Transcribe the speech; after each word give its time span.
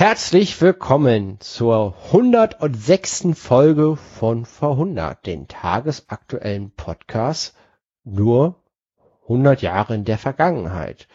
Herzlich 0.00 0.60
willkommen 0.60 1.38
zur 1.40 1.96
106. 2.12 3.30
Folge 3.34 3.96
von 3.96 4.44
Vor 4.44 4.74
100, 4.74 5.26
den 5.26 5.48
tagesaktuellen 5.48 6.70
Podcast, 6.70 7.52
nur 8.04 8.54
100 9.24 9.60
Jahre 9.60 9.96
in 9.96 10.04
der 10.04 10.18
Vergangenheit. 10.18 11.08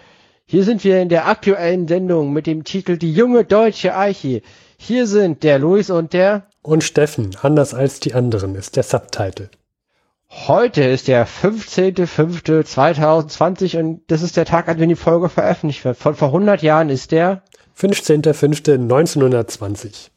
Hier 0.44 0.66
sind 0.66 0.84
wir 0.84 1.02
in 1.02 1.08
der 1.08 1.30
aktuellen 1.30 1.88
Sendung 1.88 2.34
mit 2.34 2.46
dem 2.46 2.66
Titel 2.66 2.98
Die 2.98 3.14
junge 3.14 3.46
deutsche 3.46 3.96
Eiche. 3.96 4.42
Hier 4.76 5.08
sind 5.08 5.44
der 5.44 5.60
Luis 5.60 5.90
und 5.90 6.12
der 6.12 6.48
und 6.62 6.84
Steffen, 6.84 7.38
anders 7.42 7.74
als 7.74 8.02
die 8.02 8.14
anderen, 8.14 8.56
ist 8.56 8.76
der 8.76 8.84
Subtitle. 8.84 9.50
Heute 10.30 10.84
ist 10.84 11.08
der 11.08 11.26
15.05.2020 11.26 13.80
und 13.80 14.02
das 14.08 14.22
ist 14.22 14.36
der 14.36 14.44
Tag, 14.44 14.68
an 14.68 14.78
dem 14.78 14.90
die 14.90 14.96
Folge 14.96 15.30
veröffentlicht 15.30 15.86
wird. 15.86 15.96
Von 15.96 16.16
vor 16.16 16.28
100 16.28 16.62
Jahren 16.62 16.90
ist 16.90 17.14
der 17.14 17.44
15.05.1920. 17.78 20.10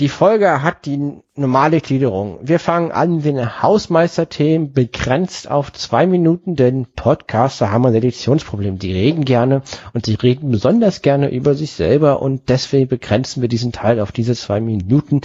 Die 0.00 0.08
Folge 0.08 0.62
hat 0.62 0.86
die 0.86 1.22
normale 1.36 1.80
Gliederung. 1.80 2.40
Wir 2.42 2.58
fangen 2.58 2.90
an 2.90 3.16
mit 3.16 3.26
den 3.26 3.62
Hausmeisterthemen 3.62 4.72
begrenzt 4.72 5.48
auf 5.48 5.72
zwei 5.72 6.08
Minuten, 6.08 6.56
denn 6.56 6.86
Podcaster 6.96 7.70
haben 7.70 7.86
ein 7.86 7.94
Editionsproblem. 7.94 8.80
Die 8.80 8.92
reden 8.92 9.24
gerne 9.24 9.62
und 9.92 10.06
sie 10.06 10.14
reden 10.14 10.50
besonders 10.50 11.00
gerne 11.00 11.30
über 11.30 11.54
sich 11.54 11.72
selber 11.72 12.22
und 12.22 12.48
deswegen 12.48 12.88
begrenzen 12.88 13.40
wir 13.40 13.48
diesen 13.48 13.70
Teil 13.70 14.00
auf 14.00 14.10
diese 14.10 14.34
zwei 14.34 14.60
Minuten, 14.60 15.20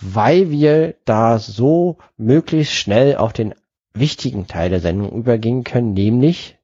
weil 0.00 0.50
wir 0.50 0.96
da 1.04 1.38
so 1.38 1.98
möglichst 2.16 2.74
schnell 2.74 3.16
auf 3.16 3.32
den 3.32 3.54
wichtigen 3.94 4.48
Teil 4.48 4.70
der 4.70 4.80
Sendung 4.80 5.12
übergehen 5.12 5.62
können, 5.62 5.92
nämlich 5.92 6.56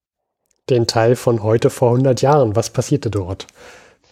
den 0.71 0.89
Teil 0.89 1.15
von 1.15 1.45
heute 1.45 1.71
vor 1.71 1.91
100 1.91 2.21
Jahren. 2.21 2.57
Was 2.57 2.71
passierte 2.71 3.11
dort? 3.11 3.47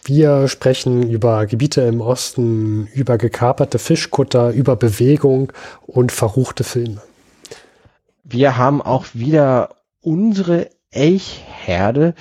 Wir 0.05 0.49
sprechen 0.49 1.09
über 1.09 1.45
Gebiete 1.45 1.81
im 1.81 2.01
Osten, 2.01 2.87
über 2.93 3.17
gekaperte 3.17 3.79
Fischkutter, 3.79 4.51
über 4.51 4.75
Bewegung 4.75 5.53
und 5.87 6.11
verruchte 6.11 6.65
Filme. 6.65 7.01
Wir 8.25 8.57
haben 8.57 8.81
auch 8.81 9.05
wieder 9.13 9.77
unsere 10.01 10.69
Elchherde 10.91 12.15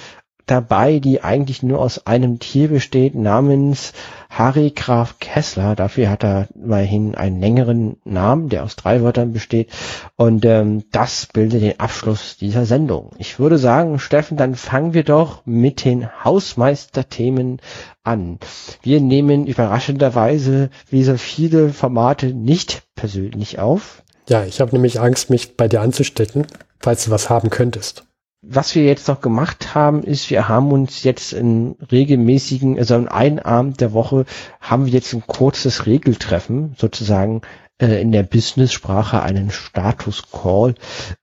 dabei, 0.47 1.01
die 1.01 1.25
eigentlich 1.25 1.65
nur 1.65 1.81
aus 1.81 2.07
einem 2.07 2.39
Tier 2.39 2.69
besteht, 2.69 3.17
namens 3.17 3.93
Harry 4.33 4.71
Graf 4.71 5.19
Kessler. 5.19 5.77
Dafür 5.77 6.09
hat 6.09 6.25
er 6.25 6.49
immerhin 6.55 7.15
einen 7.15 7.39
längeren 7.39 7.97
Namen, 8.05 8.49
der 8.49 8.65
aus 8.65 8.77
drei 8.77 9.03
Wörtern 9.03 9.33
besteht. 9.33 9.71
Und 10.17 10.45
ähm, 10.47 10.85
das 10.91 11.27
bildet 11.27 11.63
den 11.63 11.79
Abschluss 11.79 12.39
dieser 12.39 12.65
Sendung. 12.65 13.11
Ich 13.19 13.39
würde 13.39 13.59
sagen, 13.59 13.99
Steffen, 13.99 14.39
dann 14.39 14.55
fangen 14.55 14.95
wir 14.95 15.05
doch 15.05 15.45
mit 15.45 15.85
den 15.85 16.09
Hausmeisterthemen 16.25 17.61
an. 18.03 18.39
Wir 18.83 19.01
nehmen 19.03 19.47
überraschenderweise 19.47 20.71
wie 20.89 21.05
so 21.05 21.19
viele 21.19 21.69
Formate 21.69 22.29
nicht 22.29 22.85
persönlich 22.95 23.59
auf. 23.59 24.03
Ja, 24.29 24.45
ich 24.45 24.61
habe 24.61 24.73
nämlich 24.73 24.99
Angst, 24.99 25.29
mich 25.29 25.57
bei 25.57 25.69
dir 25.69 25.83
anzustecken, 25.83 26.47
falls 26.81 27.05
du 27.05 27.11
was 27.11 27.29
haben 27.29 27.51
könntest 27.51 28.05
was 28.43 28.75
wir 28.75 28.85
jetzt 28.85 29.07
noch 29.07 29.21
gemacht 29.21 29.75
haben, 29.75 30.03
ist, 30.03 30.29
wir 30.29 30.49
haben 30.49 30.73
uns 30.73 31.05
jetzt 31.05 31.33
in 31.33 31.77
regelmäßigen, 31.91 32.77
also 32.77 32.97
in 32.97 33.09
einem 33.09 33.39
Abend 33.39 33.81
der 33.81 33.93
Woche, 33.93 34.27
haben 34.61 34.87
wir 34.87 34.93
jetzt 34.93 35.13
ein 35.15 35.25
kurzes 35.27 35.87
Regeltreffen, 35.87 36.75
sozusagen 36.77 37.43
äh, 37.81 38.03
in 38.03 38.11
der 38.11 38.25
Business-Sprache 38.25 39.23
einen 39.23 39.51
Status 39.53 40.25
Call, 40.33 40.75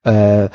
äh, 0.03 0.47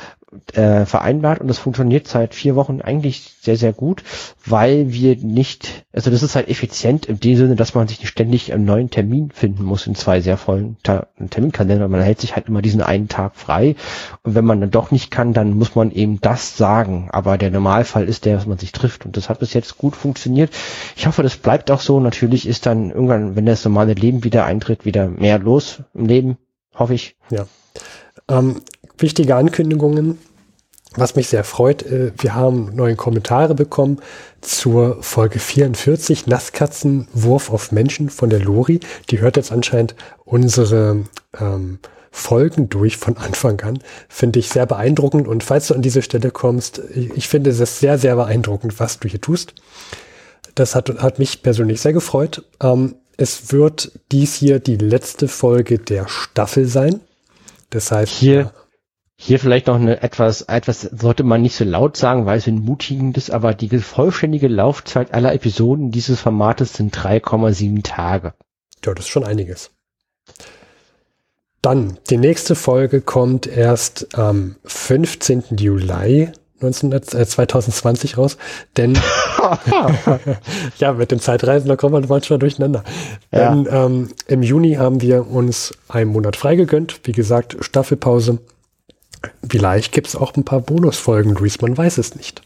äh, 0.53 0.85
vereinbart 0.85 1.39
und 1.39 1.47
das 1.47 1.57
funktioniert 1.57 2.07
seit 2.07 2.33
vier 2.33 2.55
Wochen 2.55 2.81
eigentlich 2.81 3.35
sehr, 3.41 3.57
sehr 3.57 3.73
gut, 3.73 4.03
weil 4.45 4.91
wir 4.91 5.15
nicht, 5.17 5.85
also 5.93 6.09
das 6.09 6.23
ist 6.23 6.35
halt 6.35 6.49
effizient 6.49 7.05
in 7.05 7.19
dem 7.19 7.37
Sinne, 7.37 7.55
dass 7.55 7.73
man 7.73 7.87
sich 7.87 7.99
nicht 7.99 8.09
ständig 8.09 8.51
einen 8.51 8.65
neuen 8.65 8.89
Termin 8.89 9.31
finden 9.31 9.63
muss 9.63 9.87
in 9.87 9.95
zwei 9.95 10.21
sehr 10.21 10.37
vollen 10.37 10.77
Ta 10.83 11.07
Terminkalender. 11.29 11.87
Man 11.87 12.01
hält 12.01 12.19
sich 12.19 12.35
halt 12.35 12.47
immer 12.47 12.61
diesen 12.61 12.81
einen 12.81 13.07
Tag 13.07 13.35
frei 13.35 13.75
und 14.23 14.35
wenn 14.35 14.45
man 14.45 14.61
dann 14.61 14.71
doch 14.71 14.91
nicht 14.91 15.11
kann, 15.11 15.33
dann 15.33 15.53
muss 15.53 15.75
man 15.75 15.91
eben 15.91 16.19
das 16.21 16.57
sagen. 16.57 17.09
Aber 17.11 17.37
der 17.37 17.51
Normalfall 17.51 18.07
ist 18.07 18.25
der, 18.25 18.35
dass 18.35 18.45
man 18.45 18.57
sich 18.57 18.71
trifft 18.71 19.05
und 19.05 19.17
das 19.17 19.29
hat 19.29 19.39
bis 19.39 19.53
jetzt 19.53 19.77
gut 19.77 19.95
funktioniert. 19.95 20.51
Ich 20.95 21.07
hoffe, 21.07 21.23
das 21.23 21.37
bleibt 21.37 21.71
auch 21.71 21.81
so. 21.81 21.99
Natürlich 21.99 22.47
ist 22.47 22.65
dann 22.65 22.91
irgendwann, 22.91 23.35
wenn 23.35 23.45
das 23.45 23.63
normale 23.63 23.93
Leben 23.93 24.23
wieder 24.23 24.45
eintritt, 24.45 24.85
wieder 24.85 25.07
mehr 25.07 25.39
los 25.39 25.81
im 25.93 26.07
Leben, 26.07 26.37
hoffe 26.73 26.93
ich. 26.93 27.15
Ja. 27.29 27.45
Ähm, 28.27 28.61
wichtige 28.97 29.35
Ankündigungen. 29.35 30.17
Was 30.97 31.15
mich 31.15 31.27
sehr 31.27 31.43
freut, 31.43 31.83
äh, 31.83 32.11
wir 32.17 32.35
haben 32.35 32.73
neue 32.73 32.95
Kommentare 32.95 33.53
bekommen 33.53 33.99
zur 34.41 35.01
Folge 35.03 35.39
44, 35.39 36.27
Nasskatzen, 36.27 37.07
Wurf 37.13 37.51
auf 37.51 37.71
Menschen 37.71 38.09
von 38.09 38.29
der 38.29 38.39
Lori. 38.39 38.79
Die 39.09 39.19
hört 39.19 39.35
jetzt 39.35 39.51
anscheinend 39.51 39.95
unsere 40.23 41.03
ähm, 41.37 41.79
Folgen 42.11 42.69
durch 42.69 42.95
von 42.95 43.17
Anfang 43.17 43.59
an. 43.61 43.79
Finde 44.07 44.39
ich 44.39 44.47
sehr 44.47 44.65
beeindruckend. 44.65 45.27
Und 45.27 45.43
falls 45.43 45.67
du 45.67 45.73
an 45.73 45.81
diese 45.81 46.01
Stelle 46.01 46.31
kommst, 46.31 46.81
ich 46.93 47.27
finde 47.27 47.49
es 47.49 47.79
sehr, 47.79 47.97
sehr 47.97 48.15
beeindruckend, 48.15 48.79
was 48.79 48.99
du 48.99 49.09
hier 49.09 49.19
tust. 49.19 49.53
Das 50.55 50.75
hat, 50.75 50.89
hat 50.99 51.19
mich 51.19 51.43
persönlich 51.43 51.81
sehr 51.81 51.91
gefreut. 51.91 52.45
Ähm, 52.61 52.95
es 53.17 53.51
wird 53.51 53.99
dies 54.13 54.33
hier 54.33 54.59
die 54.59 54.77
letzte 54.77 55.27
Folge 55.27 55.77
der 55.77 56.07
Staffel 56.07 56.67
sein. 56.67 57.01
Das 57.69 57.91
heißt, 57.91 58.13
hier, 58.13 58.53
hier 59.17 59.39
vielleicht 59.39 59.67
noch 59.67 59.75
eine 59.75 60.01
etwas, 60.03 60.41
etwas 60.43 60.81
sollte 60.81 61.23
man 61.23 61.41
nicht 61.41 61.55
so 61.55 61.63
laut 61.63 61.95
sagen, 61.95 62.25
weil 62.25 62.37
es 62.37 62.47
entmutigend 62.47 63.17
ist, 63.17 63.31
aber 63.31 63.53
die 63.53 63.69
vollständige 63.79 64.47
Laufzeit 64.47 65.13
aller 65.13 65.33
Episoden 65.33 65.91
dieses 65.91 66.19
Formates 66.19 66.73
sind 66.73 66.95
3,7 66.95 67.83
Tage. 67.83 68.33
Ja, 68.83 68.93
das 68.93 69.05
ist 69.05 69.11
schon 69.11 69.23
einiges. 69.23 69.71
Dann, 71.61 71.97
die 72.09 72.17
nächste 72.17 72.53
Folge 72.55 73.01
kommt 73.01 73.47
erst 73.47 74.15
am 74.15 74.57
15. 74.65 75.43
Juli 75.57 76.29
19, 76.59 76.91
äh, 76.91 77.01
2020 77.01 78.17
raus, 78.17 78.37
denn 78.77 78.97
ja, 80.77 80.93
mit 80.93 81.11
den 81.11 81.19
Zeitreisen, 81.19 81.67
da 81.67 81.75
kommt 81.75 81.93
man 81.93 82.05
manchmal 82.07 82.39
durcheinander. 82.39 82.83
Ja. 83.31 83.49
Denn 83.49 83.67
ähm, 83.69 84.09
im 84.27 84.43
Juni 84.43 84.75
haben 84.75 85.01
wir 85.01 85.27
uns 85.27 85.73
einen 85.89 86.11
Monat 86.11 86.35
freigegönnt, 86.35 86.99
wie 87.03 87.11
gesagt, 87.11 87.57
Staffelpause 87.61 88.39
Vielleicht 89.47 89.91
gibt 89.91 90.07
es 90.07 90.15
auch 90.15 90.35
ein 90.35 90.45
paar 90.45 90.61
Bonusfolgen, 90.61 91.35
Luis, 91.35 91.61
man 91.61 91.77
weiß 91.77 91.97
es 91.97 92.15
nicht. 92.15 92.41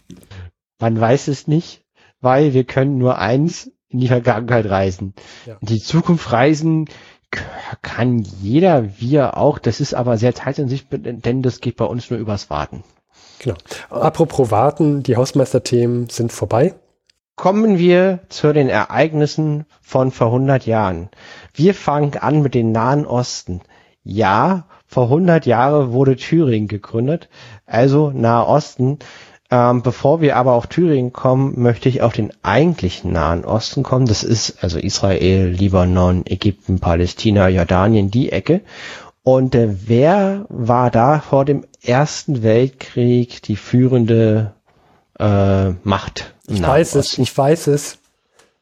Man 0.80 1.00
weiß 1.00 1.28
es 1.28 1.48
nicht, 1.48 1.84
weil 2.22 2.54
wir 2.54 2.64
können 2.64 2.98
nur 2.98 3.18
eins 3.18 3.72
in 3.90 4.00
die 4.00 4.08
Vergangenheit 4.08 4.70
reisen. 4.70 5.14
Ja. 5.46 5.58
In 5.60 5.68
die 5.68 5.80
Zukunft 5.80 6.32
reisen 6.32 6.88
kann 7.82 8.20
jeder, 8.20 9.00
wir 9.00 9.38
auch. 9.38 9.60
Das 9.60 9.80
ist 9.80 9.94
aber 9.94 10.18
sehr 10.18 10.34
zeitintensiv, 10.34 10.86
denn 10.90 11.42
das 11.42 11.62
geht 11.62 11.78
bei 11.78 11.86
uns 11.86 12.10
nur 12.10 12.20
übers 12.20 12.50
Warten. 12.50 12.84
Genau. 13.40 13.56
Apropos 13.90 14.52
Warten, 14.52 15.04
die 15.04 15.16
Hausmeisterthemen 15.16 16.10
sind 16.10 16.32
vorbei. 16.32 16.76
Kommen 17.36 17.78
wir 17.78 18.20
zu 18.28 18.52
den 18.52 18.68
Ereignissen 18.68 19.66
von 19.82 20.12
vor 20.12 20.28
100 20.28 20.66
Jahren. 20.66 21.10
Wir 21.54 21.74
fangen 21.74 22.18
an 22.18 22.42
mit 22.42 22.54
den 22.54 22.72
Nahen 22.72 23.06
Osten. 23.06 23.62
Ja, 24.04 24.66
vor 24.90 25.04
100 25.04 25.46
Jahren 25.46 25.92
wurde 25.92 26.16
Thüringen 26.16 26.68
gegründet, 26.68 27.30
also 27.68 28.10
Nahe 28.10 28.48
Osten. 28.48 28.98
Ähm, 29.52 29.84
bevor 29.84 30.20
wir 30.20 30.36
aber 30.36 30.54
auf 30.54 30.68
Thüringen 30.68 31.14
kommen, 31.14 31.60
möchte 31.60 31.90
ich 31.90 32.02
auf 32.02 32.14
den 32.14 32.32
eigentlichen 32.42 33.14
Nahen 33.14 33.46
Osten 33.46 33.84
kommen. 33.84 34.08
Das 34.08 34.24
ist 34.24 34.64
also 34.64 34.80
Israel, 34.80 35.48
Libanon, 35.48 36.26
Ägypten, 36.26 36.80
Palästina, 36.80 37.50
Jordanien, 37.50 38.10
die 38.10 38.32
Ecke. 38.32 38.62
Und 39.22 39.54
äh, 39.54 39.76
wer 39.88 40.46
war 40.50 40.90
da 40.90 41.20
vor 41.20 41.46
dem 41.46 41.66
Ersten 41.84 42.42
Weltkrieg 42.42 43.44
die 43.44 43.58
führende 43.58 44.54
äh, 45.20 45.70
Macht? 45.84 46.34
Ich 46.48 46.62
weiß 46.62 46.96
Osten? 46.96 47.22
es, 47.22 47.30
ich 47.30 47.38
weiß 47.38 47.68
es. 47.68 48.00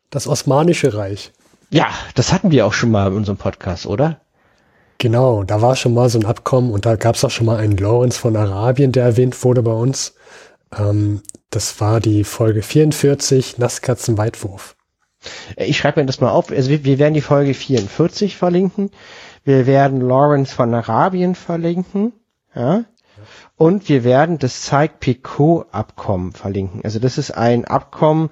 Das 0.09 0.27
Osmanische 0.27 0.93
Reich. 0.93 1.31
Ja, 1.69 1.87
das 2.15 2.33
hatten 2.33 2.51
wir 2.51 2.65
auch 2.65 2.73
schon 2.73 2.91
mal 2.91 3.07
in 3.07 3.13
unserem 3.17 3.37
Podcast, 3.37 3.85
oder? 3.85 4.19
Genau, 4.99 5.43
da 5.43 5.61
war 5.61 5.75
schon 5.75 5.93
mal 5.93 6.09
so 6.09 6.19
ein 6.19 6.25
Abkommen 6.25 6.71
und 6.71 6.85
da 6.85 6.95
gab 6.95 7.15
es 7.15 7.23
auch 7.23 7.29
schon 7.29 7.45
mal 7.45 7.57
einen 7.57 7.77
Lawrence 7.77 8.19
von 8.19 8.35
Arabien, 8.35 8.91
der 8.91 9.03
erwähnt 9.03 9.43
wurde 9.43 9.61
bei 9.61 9.71
uns. 9.71 10.15
Ähm, 10.75 11.21
das 11.49 11.79
war 11.79 11.99
die 11.99 12.23
Folge 12.23 12.61
44, 12.61 13.57
Nasskatzenweitwurf. 13.57 14.75
Ich 15.55 15.77
schreibe 15.77 15.99
mir 15.99 16.05
das 16.05 16.21
mal 16.21 16.31
auf. 16.31 16.51
Also 16.51 16.69
wir, 16.69 16.83
wir 16.83 16.99
werden 16.99 17.13
die 17.13 17.21
Folge 17.21 17.53
44 17.53 18.37
verlinken. 18.37 18.91
Wir 19.43 19.65
werden 19.65 20.01
Lawrence 20.01 20.53
von 20.53 20.73
Arabien 20.73 21.35
verlinken. 21.35 22.13
Ja. 22.55 22.85
Und 23.55 23.89
wir 23.89 24.03
werden 24.03 24.39
das 24.39 24.61
Zeig-Picot-Abkommen 24.63 26.33
verlinken. 26.33 26.81
Also 26.83 26.99
das 26.99 27.17
ist 27.17 27.31
ein 27.31 27.65
Abkommen, 27.65 28.29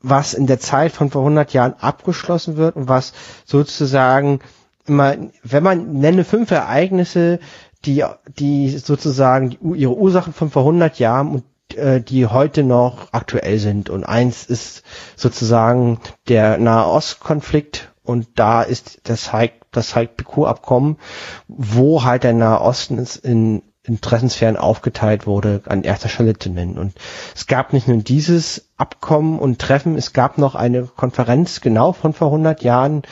was 0.00 0.34
in 0.34 0.46
der 0.46 0.58
Zeit 0.58 0.92
von 0.92 1.10
vor 1.10 1.22
100 1.22 1.52
Jahren 1.52 1.74
abgeschlossen 1.74 2.56
wird 2.56 2.74
und 2.76 2.88
was 2.88 3.12
sozusagen 3.44 4.40
immer, 4.86 5.16
wenn 5.42 5.62
man 5.62 5.92
nenne 5.94 6.24
fünf 6.24 6.50
Ereignisse, 6.50 7.38
die, 7.84 8.04
die 8.38 8.68
sozusagen 8.70 9.50
die, 9.50 9.58
ihre 9.76 9.96
Ursachen 9.96 10.32
von 10.32 10.50
vor 10.50 10.62
100 10.62 10.98
Jahren 10.98 11.28
und 11.28 11.44
äh, 11.76 12.00
die 12.00 12.26
heute 12.26 12.62
noch 12.62 13.08
aktuell 13.12 13.58
sind. 13.58 13.90
Und 13.90 14.04
eins 14.04 14.44
ist 14.44 14.82
sozusagen 15.16 16.00
der 16.28 16.58
Nahostkonflikt 16.58 17.92
und 18.02 18.28
da 18.34 18.62
ist 18.62 19.00
das 19.04 19.32
Haik, 19.32 19.52
das 19.70 19.94
Haik-Picot-Abkommen, 19.94 20.98
wo 21.48 22.02
halt 22.02 22.24
der 22.24 22.32
Nahe 22.32 22.60
Osten 22.60 23.04
in 23.22 23.62
Interessensphären 23.84 24.56
aufgeteilt 24.56 25.26
wurde, 25.26 25.62
an 25.66 25.82
erster 25.82 26.08
Stelle 26.08 26.38
zu 26.38 26.50
nennen. 26.50 26.78
Und 26.78 26.94
es 27.34 27.48
gab 27.48 27.72
nicht 27.72 27.88
nur 27.88 27.96
dieses 27.96 28.68
Abkommen 28.76 29.40
und 29.40 29.58
Treffen, 29.58 29.96
es 29.96 30.12
gab 30.12 30.38
noch 30.38 30.54
eine 30.54 30.84
Konferenz 30.84 31.60
genau 31.60 31.92
von 31.92 32.12
vor 32.12 32.28
100 32.28 32.62
Jahren, 32.62 33.02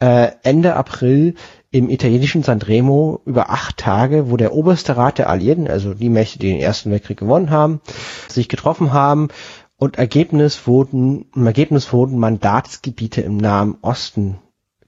äh, 0.00 0.32
Ende 0.42 0.74
April 0.74 1.34
im 1.70 1.90
italienischen 1.90 2.42
Sanremo 2.42 3.20
über 3.24 3.50
acht 3.50 3.76
Tage, 3.76 4.30
wo 4.30 4.36
der 4.36 4.52
oberste 4.52 4.96
Rat 4.96 5.18
der 5.18 5.28
Alliierten, 5.28 5.68
also 5.68 5.94
die 5.94 6.08
Mächte, 6.08 6.38
die 6.38 6.48
den 6.48 6.60
Ersten 6.60 6.90
Weltkrieg 6.90 7.18
gewonnen 7.18 7.50
haben, 7.50 7.80
sich 8.28 8.48
getroffen 8.48 8.92
haben 8.92 9.28
und 9.76 9.98
Ergebnis 9.98 10.66
wurden, 10.66 11.26
im 11.34 11.46
Ergebnis 11.46 11.92
wurden 11.92 12.18
Mandatsgebiete 12.18 13.20
im 13.20 13.36
Nahen 13.36 13.76
Osten 13.82 14.38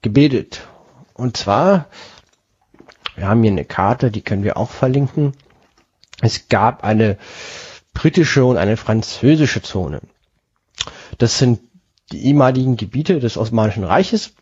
gebildet. 0.03 0.69
Und 1.15 1.37
zwar 1.37 1.87
wir 3.19 3.27
haben 3.27 3.43
hier 3.43 3.51
eine 3.51 3.65
Karte, 3.65 4.13
die 4.13 4.23
können 4.23 4.45
wir 4.45 4.57
auch 4.57 4.71
verlinken. 4.71 5.33
Es 6.21 6.49
gab 6.49 6.85
eine 6.85 7.19
britische 7.93 8.45
und 8.45 8.57
eine 8.57 8.77
französische 8.77 9.61
Zone. 9.61 10.01
Das 11.19 11.39
sind 11.39 11.59
die 12.13 12.27
ehemaligen 12.27 12.77
Gebiete 12.77 13.19
des 13.19 13.37
Osmanischen 13.37 13.83
Reiches 13.83 14.35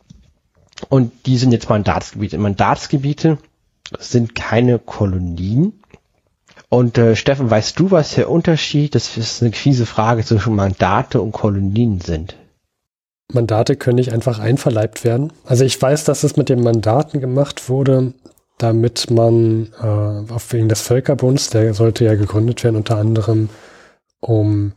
und 0.88 1.12
die 1.26 1.38
sind 1.38 1.52
jetzt 1.52 1.68
Mandatsgebiete. 1.68 2.38
Mandatsgebiete 2.38 3.38
sind 3.98 4.34
keine 4.34 4.78
Kolonien. 4.78 5.72
Und 6.68 6.98
äh, 6.98 7.14
Steffen, 7.14 7.50
weißt 7.50 7.78
du, 7.78 7.90
was 7.90 8.14
der 8.14 8.30
Unterschied, 8.30 8.94
das 8.94 9.16
ist 9.16 9.42
eine 9.42 9.52
fiese 9.52 9.86
Frage, 9.86 10.24
zwischen 10.24 10.56
Mandate 10.56 11.20
und 11.20 11.32
Kolonien 11.32 12.00
sind? 12.00 12.36
Mandate 13.32 13.76
können 13.76 13.96
nicht 13.96 14.12
einfach 14.12 14.38
einverleibt 14.38 15.04
werden. 15.04 15.32
Also 15.44 15.64
ich 15.64 15.80
weiß, 15.80 16.04
dass 16.04 16.24
es 16.24 16.36
mit 16.36 16.48
den 16.48 16.62
Mandaten 16.62 17.20
gemacht 17.20 17.68
wurde, 17.68 18.14
damit 18.58 19.10
man 19.10 19.68
äh, 19.80 20.32
auf 20.32 20.52
wegen 20.52 20.68
des 20.68 20.80
Völkerbunds, 20.80 21.50
der 21.50 21.74
sollte 21.74 22.04
ja 22.04 22.14
gegründet 22.14 22.64
werden, 22.64 22.76
unter 22.76 22.96
anderem 22.96 23.48
um 24.20 24.72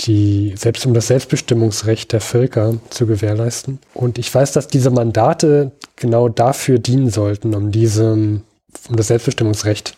die 0.00 0.54
selbst 0.56 0.84
um 0.86 0.94
das 0.94 1.06
Selbstbestimmungsrecht 1.06 2.12
der 2.12 2.20
Völker 2.20 2.78
zu 2.90 3.06
gewährleisten. 3.06 3.78
Und 3.94 4.18
ich 4.18 4.32
weiß, 4.34 4.52
dass 4.52 4.68
diese 4.68 4.90
Mandate 4.90 5.72
genau 5.96 6.28
dafür 6.28 6.78
dienen 6.78 7.10
sollten, 7.10 7.54
um 7.54 7.72
diesem, 7.72 8.42
um 8.88 8.96
das 8.96 9.08
Selbstbestimmungsrecht 9.08 9.96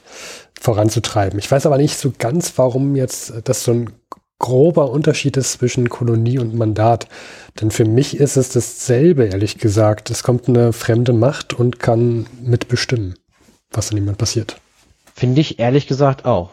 voranzutreiben. 0.60 1.38
Ich 1.38 1.50
weiß 1.50 1.66
aber 1.66 1.78
nicht 1.78 1.98
so 1.98 2.12
ganz, 2.16 2.52
warum 2.56 2.96
jetzt 2.96 3.32
das 3.44 3.64
so 3.64 3.72
ein 3.72 3.90
grober 4.38 4.90
Unterschied 4.90 5.36
ist 5.36 5.52
zwischen 5.52 5.88
Kolonie 5.88 6.38
und 6.38 6.54
Mandat. 6.54 7.08
Denn 7.60 7.70
für 7.70 7.84
mich 7.84 8.16
ist 8.16 8.36
es 8.36 8.50
dasselbe, 8.50 9.26
ehrlich 9.26 9.58
gesagt. 9.58 10.10
Es 10.10 10.22
kommt 10.22 10.48
eine 10.48 10.72
fremde 10.72 11.12
Macht 11.12 11.54
und 11.54 11.80
kann 11.80 12.26
mitbestimmen, 12.40 13.14
was 13.72 13.88
dann 13.88 13.98
jemand 13.98 14.18
passiert. 14.18 14.60
Finde 15.14 15.40
ich 15.40 15.58
ehrlich 15.58 15.88
gesagt 15.88 16.24
auch. 16.24 16.50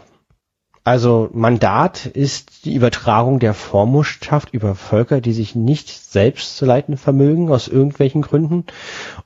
Also 0.85 1.29
Mandat 1.33 2.05
ist 2.05 2.63
die 2.63 2.75
Übertragung 2.75 3.39
der 3.39 3.55
Vormundschaft 3.55 4.53
über 4.53 4.75
Völker, 4.75 5.19
die 5.19 5.33
sich 5.33 5.55
nicht 5.55 5.89
selbst 5.89 6.57
zu 6.57 6.65
leiten 6.65 6.95
vermögen, 6.95 7.51
aus 7.51 7.67
irgendwelchen 7.67 8.21
Gründen. 8.21 8.65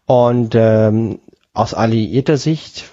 Und 0.05 0.55
ähm, 0.55 1.19
aus 1.53 1.73
alliierter 1.73 2.37
Sicht 2.37 2.85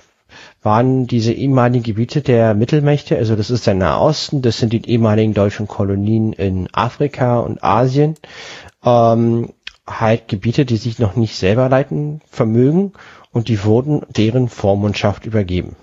waren 0.64 1.06
diese 1.06 1.32
ehemaligen 1.32 1.84
Gebiete 1.84 2.22
der 2.22 2.54
Mittelmächte, 2.54 3.16
also 3.16 3.36
das 3.36 3.50
ist 3.50 3.68
der 3.68 3.74
Nahosten, 3.74 4.42
das 4.42 4.58
sind 4.58 4.72
die 4.72 4.84
ehemaligen 4.84 5.32
deutschen 5.32 5.68
Kolonien 5.68 6.32
in 6.32 6.68
Afrika 6.72 7.38
und 7.38 7.62
Asien, 7.62 8.16
ähm, 8.84 9.52
halt 9.86 10.26
Gebiete, 10.26 10.64
die 10.64 10.76
sich 10.76 10.98
noch 10.98 11.14
nicht 11.14 11.36
selber 11.36 11.68
leiten 11.68 12.20
vermögen 12.28 12.94
und 13.30 13.46
die 13.46 13.62
wurden 13.62 14.02
deren 14.08 14.48
Vormundschaft 14.48 15.24
übergeben. 15.24 15.76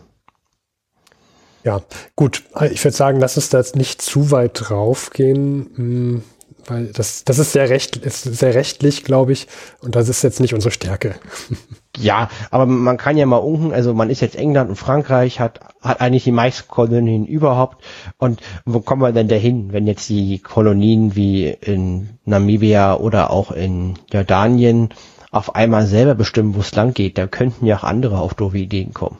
Ja, 1.63 1.81
gut. 2.15 2.43
Ich 2.71 2.83
würde 2.83 2.95
sagen, 2.95 3.19
lass 3.19 3.37
uns 3.37 3.49
da 3.49 3.57
jetzt 3.57 3.75
nicht 3.75 4.01
zu 4.01 4.31
weit 4.31 4.51
draufgehen, 4.55 5.69
hm, 5.75 6.23
weil 6.67 6.87
das, 6.87 7.23
das 7.23 7.39
ist 7.39 7.51
sehr, 7.51 7.69
recht, 7.69 7.97
ist 7.97 8.23
sehr 8.23 8.53
rechtlich, 8.53 9.03
glaube 9.03 9.33
ich, 9.33 9.47
und 9.81 9.95
das 9.95 10.09
ist 10.09 10.23
jetzt 10.23 10.39
nicht 10.39 10.53
unsere 10.53 10.71
Stärke. 10.71 11.15
Ja, 11.95 12.29
aber 12.49 12.65
man 12.65 12.97
kann 12.97 13.17
ja 13.17 13.27
mal 13.27 13.37
unken, 13.37 13.71
also 13.71 13.93
man 13.93 14.09
ist 14.09 14.19
jetzt 14.19 14.35
England 14.35 14.67
und 14.67 14.77
Frankreich, 14.77 15.39
hat, 15.39 15.59
hat 15.79 16.01
eigentlich 16.01 16.23
die 16.23 16.31
meisten 16.31 16.67
Kolonien 16.67 17.27
überhaupt. 17.27 17.83
Und 18.17 18.41
wo 18.65 18.79
kommen 18.79 19.03
wir 19.03 19.11
denn 19.11 19.27
dahin, 19.27 19.71
wenn 19.73 19.85
jetzt 19.85 20.09
die 20.09 20.39
Kolonien 20.39 21.15
wie 21.15 21.49
in 21.49 22.17
Namibia 22.25 22.95
oder 22.95 23.29
auch 23.29 23.51
in 23.51 23.99
Jordanien 24.11 24.89
auf 25.29 25.53
einmal 25.53 25.85
selber 25.85 26.15
bestimmen, 26.15 26.55
wo 26.55 26.61
es 26.61 26.73
lang 26.73 26.95
geht? 26.95 27.19
Da 27.19 27.27
könnten 27.27 27.67
ja 27.67 27.77
auch 27.77 27.83
andere 27.83 28.17
auf 28.17 28.33
doofe 28.33 28.57
Ideen 28.57 28.91
kommen. 28.95 29.19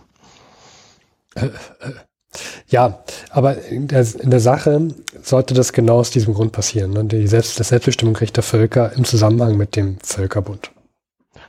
Ja, 2.68 3.04
aber 3.30 3.64
in 3.66 3.88
der, 3.88 4.06
in 4.20 4.32
der 4.32 4.40
Sache 4.40 4.90
sollte 5.22 5.54
das 5.54 5.74
genau 5.74 6.00
aus 6.00 6.12
diesem 6.12 6.34
Grund 6.34 6.52
passieren. 6.52 6.92
Ne? 6.92 7.06
Die 7.06 7.28
Selbst, 7.28 7.60
das 7.60 7.70
Selbstbestimmungsrecht 7.70 8.36
der 8.36 8.44
Völker 8.44 8.94
im 8.94 9.04
Zusammenhang 9.04 9.58
mit 9.58 9.76
dem 9.76 9.98
Völkerbund. 10.02 10.72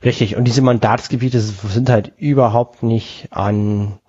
Richtig, 0.03 0.35
und 0.35 0.45
diese 0.45 0.61
Mandatsgebiete 0.61 1.39
sind 1.39 1.89
halt 1.89 2.13
überhaupt 2.17 2.83
nicht 2.83 3.27
an 3.31 3.99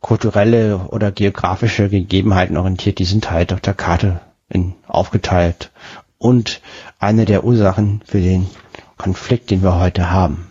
kulturelle 0.00 0.78
oder 0.88 1.12
geografische 1.12 1.88
Gegebenheiten 1.88 2.56
orientiert, 2.56 2.98
die 2.98 3.04
sind 3.04 3.30
halt 3.30 3.52
auf 3.52 3.60
der 3.60 3.74
Karte 3.74 4.20
in, 4.48 4.74
aufgeteilt 4.86 5.70
und 6.18 6.60
eine 6.98 7.24
der 7.24 7.44
Ursachen 7.44 8.02
für 8.04 8.20
den 8.20 8.48
Konflikt, 8.96 9.50
den 9.50 9.62
wir 9.62 9.78
heute 9.78 10.10
haben. 10.10 10.50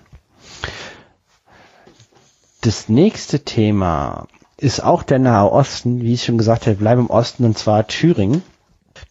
Das 2.62 2.90
nächste 2.90 3.46
Thema 3.46 4.28
ist 4.60 4.84
auch 4.84 5.04
der 5.04 5.20
Nahe 5.20 5.52
Osten, 5.52 6.02
wie 6.02 6.14
ich 6.14 6.26
schon 6.26 6.38
gesagt 6.38 6.68
habe, 6.68 6.76
bleiben 6.76 7.02
im 7.02 7.10
Osten 7.10 7.46
und 7.46 7.58
zwar 7.58 7.88
Thüringen. 7.88 8.44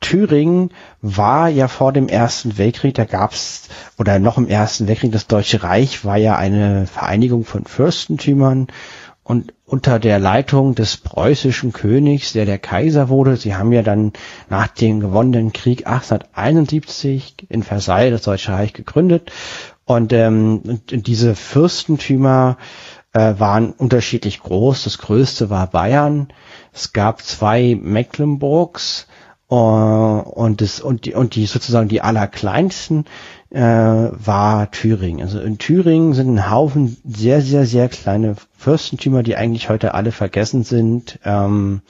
Thüringen 0.01 0.71
war 1.01 1.49
ja 1.49 1.69
vor 1.69 1.93
dem 1.93 2.09
Ersten 2.09 2.59
Weltkrieg, 2.59 2.95
da 2.95 3.05
gab's 3.05 3.69
oder 3.99 4.19
noch 4.19 4.37
im 4.37 4.47
Ersten 4.47 4.87
Weltkrieg, 4.87 5.13
das 5.13 5.27
Deutsche 5.27 5.63
Reich 5.63 6.05
war 6.05 6.17
ja 6.17 6.37
eine 6.37 6.87
Vereinigung 6.87 7.45
von 7.45 7.65
Fürstentümern 7.65 8.69
und 9.23 9.53
unter 9.67 9.99
der 9.99 10.19
Leitung 10.19 10.75
des 10.75 10.97
preußischen 10.97 11.73
Königs, 11.73 12.33
der 12.33 12.47
der 12.47 12.59
Kaiser 12.59 13.09
wurde, 13.09 13.37
sie 13.37 13.55
haben 13.55 13.73
ja 13.73 13.83
dann 13.83 14.13
nach 14.49 14.69
dem 14.69 15.01
gewonnenen 15.01 15.53
Krieg 15.53 15.87
1871 15.87 17.47
in 17.49 17.63
Versailles 17.63 18.11
das 18.11 18.23
Deutsche 18.23 18.53
Reich 18.53 18.73
gegründet 18.73 19.31
und, 19.85 20.13
ähm, 20.13 20.81
und 20.91 21.07
diese 21.07 21.35
Fürstentümer 21.35 22.57
äh, 23.19 23.41
waren 23.41 23.73
unterschiedlich 23.73 24.41
groß. 24.41 24.85
Das 24.85 24.99
größte 24.99 25.51
war 25.51 25.67
Bayern. 25.67 26.29
Es 26.73 26.93
gab 26.93 27.23
zwei 27.23 27.77
Mecklenburgs 27.81 29.07
äh, 29.51 29.55
und, 29.55 30.61
das, 30.61 30.81
und, 30.81 31.05
die, 31.05 31.15
und 31.15 31.35
die 31.35 31.47
sozusagen 31.47 31.89
die 31.89 32.01
allerkleinsten 32.01 33.07
äh, 33.51 33.61
war 33.61 34.71
Thüringen. 34.71 35.23
Also 35.23 35.41
in 35.41 35.59
Thüringen 35.59 36.13
sind 36.13 36.35
ein 36.35 36.51
Haufen 36.51 36.97
sehr, 37.05 37.41
sehr, 37.41 37.67
sehr 37.67 37.89
kleine 37.89 38.37
Fürstentümer, 38.57 39.23
die 39.23 39.37
eigentlich 39.37 39.69
heute 39.69 39.95
alle 39.95 40.13
vergessen 40.13 40.65
sind. 40.65 41.19
Ähm, 41.25 41.83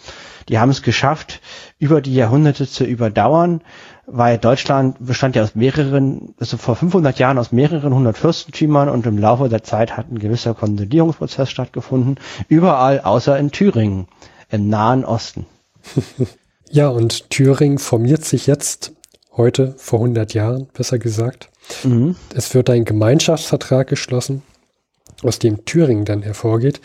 die 0.49 0.58
haben 0.58 0.70
es 0.70 0.82
geschafft, 0.82 1.40
über 1.78 2.00
die 2.00 2.14
Jahrhunderte 2.14 2.66
zu 2.66 2.85
überdauern, 2.85 3.61
weil 4.10 4.38
Deutschland 4.38 4.96
bestand 4.98 5.36
ja 5.36 5.42
aus 5.42 5.54
mehreren, 5.54 6.34
also 6.40 6.56
vor 6.56 6.76
500 6.76 7.18
Jahren 7.18 7.38
aus 7.38 7.52
mehreren 7.52 7.94
hundert 7.94 8.16
Fürstentümern 8.16 8.88
und 8.88 9.06
im 9.06 9.18
Laufe 9.18 9.48
der 9.48 9.62
Zeit 9.62 9.96
hat 9.96 10.10
ein 10.10 10.18
gewisser 10.18 10.54
Konsolidierungsprozess 10.54 11.50
stattgefunden, 11.50 12.16
überall 12.48 13.00
außer 13.00 13.38
in 13.38 13.50
Thüringen, 13.50 14.08
im 14.50 14.68
Nahen 14.68 15.04
Osten. 15.04 15.46
Ja, 16.70 16.88
und 16.88 17.30
Thüringen 17.30 17.78
formiert 17.78 18.26
sich 18.26 18.46
jetzt 18.46 18.92
heute, 19.34 19.74
vor 19.78 20.00
100 20.00 20.34
Jahren, 20.34 20.68
besser 20.74 20.98
gesagt. 20.98 21.48
Mhm. 21.82 22.14
Es 22.34 22.54
wird 22.54 22.68
ein 22.68 22.84
Gemeinschaftsvertrag 22.84 23.86
geschlossen, 23.88 24.42
aus 25.22 25.38
dem 25.38 25.64
Thüringen 25.64 26.04
dann 26.04 26.20
hervorgeht. 26.20 26.82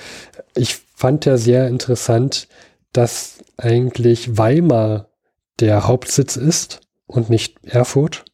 Ich 0.56 0.78
fand 0.96 1.26
ja 1.26 1.36
sehr 1.36 1.68
interessant, 1.68 2.48
dass 2.94 3.40
eigentlich 3.58 4.38
Weimar 4.38 5.10
der 5.60 5.86
Hauptsitz 5.86 6.38
ist 6.38 6.83
und 7.14 7.30
nicht 7.30 7.64
Erfurt. 7.64 8.26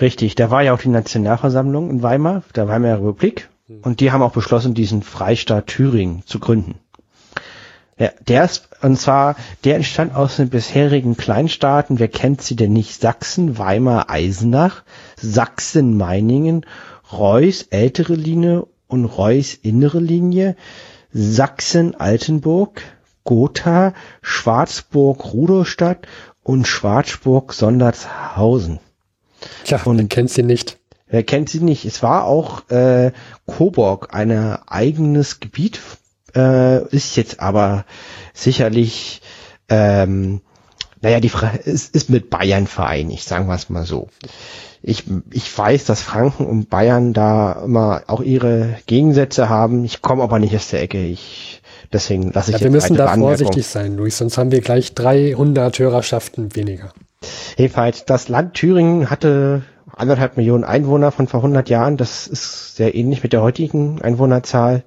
Richtig, 0.00 0.34
da 0.34 0.50
war 0.50 0.62
ja 0.62 0.74
auch 0.74 0.80
die 0.80 0.88
Nationalversammlung 0.88 1.90
in 1.90 2.02
Weimar, 2.02 2.42
der 2.54 2.68
Weimarer 2.68 2.98
Republik. 2.98 3.48
Mhm. 3.66 3.80
Und 3.82 4.00
die 4.00 4.12
haben 4.12 4.22
auch 4.22 4.32
beschlossen, 4.32 4.74
diesen 4.74 5.02
Freistaat 5.02 5.66
Thüringen 5.66 6.22
zu 6.26 6.38
gründen. 6.38 6.76
Ja, 7.98 8.10
der 8.26 8.44
ist, 8.44 8.68
und 8.80 8.98
zwar, 8.98 9.36
der 9.64 9.76
entstand 9.76 10.14
aus 10.14 10.36
den 10.36 10.48
bisherigen 10.48 11.16
Kleinstaaten, 11.16 11.98
wer 11.98 12.08
kennt 12.08 12.42
sie 12.42 12.56
denn 12.56 12.72
nicht? 12.72 13.00
Sachsen, 13.00 13.58
Weimar, 13.58 14.08
Eisenach, 14.08 14.82
Sachsen, 15.16 15.96
Meiningen, 15.96 16.64
Reuß, 17.12 17.68
ältere 17.70 18.14
Linie 18.14 18.66
und 18.88 19.04
Reuß, 19.04 19.54
innere 19.54 20.00
Linie, 20.00 20.56
Sachsen, 21.12 21.94
Altenburg, 21.94 22.82
Gotha, 23.24 23.92
Schwarzburg, 24.22 25.32
Rudolstadt 25.32 26.08
und 26.42 26.66
Schwarzburg-Sondershausen. 26.66 28.80
Tja, 29.64 29.80
und 29.84 29.96
man 29.96 30.08
kennt 30.08 30.30
sie 30.30 30.42
nicht. 30.42 30.78
Wer 31.06 31.22
kennt 31.24 31.50
sie 31.50 31.60
nicht? 31.60 31.84
Es 31.84 32.02
war 32.02 32.24
auch 32.24 32.70
äh, 32.70 33.12
Coburg, 33.46 34.14
ein 34.14 34.32
eigenes 34.66 35.40
Gebiet, 35.40 35.78
äh, 36.34 36.82
ist 36.88 37.16
jetzt 37.16 37.40
aber 37.40 37.84
sicherlich, 38.32 39.20
ähm, 39.68 40.40
naja, 41.02 41.20
die 41.20 41.28
Fra 41.28 41.48
ist, 41.48 41.94
ist 41.94 42.08
mit 42.08 42.30
Bayern 42.30 42.66
vereinigt, 42.66 43.24
sagen 43.24 43.46
wir 43.46 43.54
es 43.54 43.68
mal 43.68 43.84
so. 43.84 44.08
Ich, 44.82 45.04
ich 45.30 45.56
weiß, 45.56 45.84
dass 45.84 46.02
Franken 46.02 46.46
und 46.46 46.70
Bayern 46.70 47.12
da 47.12 47.62
immer 47.64 48.02
auch 48.08 48.20
ihre 48.20 48.78
Gegensätze 48.86 49.48
haben. 49.48 49.84
Ich 49.84 50.02
komme 50.02 50.24
aber 50.24 50.40
nicht 50.40 50.56
aus 50.56 50.70
der 50.70 50.82
Ecke. 50.82 51.04
Ich 51.04 51.61
deswegen 51.92 52.32
lasse 52.32 52.50
ich 52.50 52.58
ja, 52.58 52.64
wir 52.64 52.70
müssen 52.70 52.96
da 52.96 53.14
vorsichtig 53.14 53.66
sein, 53.66 53.96
Luis, 53.96 54.18
sonst 54.18 54.38
haben 54.38 54.50
wir 54.50 54.60
gleich 54.60 54.94
300 54.94 55.78
Hörerschaften 55.78 56.54
weniger. 56.56 56.92
Jedenfalls, 57.56 58.04
das 58.04 58.28
Land 58.28 58.54
Thüringen 58.54 59.10
hatte 59.10 59.62
anderthalb 59.94 60.36
Millionen 60.36 60.64
Einwohner 60.64 61.12
von 61.12 61.28
vor 61.28 61.40
100 61.40 61.68
Jahren. 61.68 61.96
Das 61.96 62.26
ist 62.26 62.76
sehr 62.76 62.94
ähnlich 62.94 63.22
mit 63.22 63.32
der 63.32 63.42
heutigen 63.42 64.00
Einwohnerzahl. 64.02 64.84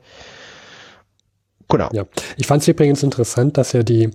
Genau. 1.69 1.89
Ja. 1.93 2.05
Ich 2.38 2.47
fand 2.47 2.62
es 2.62 2.67
übrigens 2.67 3.03
interessant, 3.03 3.57
dass 3.57 3.74
ja 3.74 3.83
die 3.83 4.12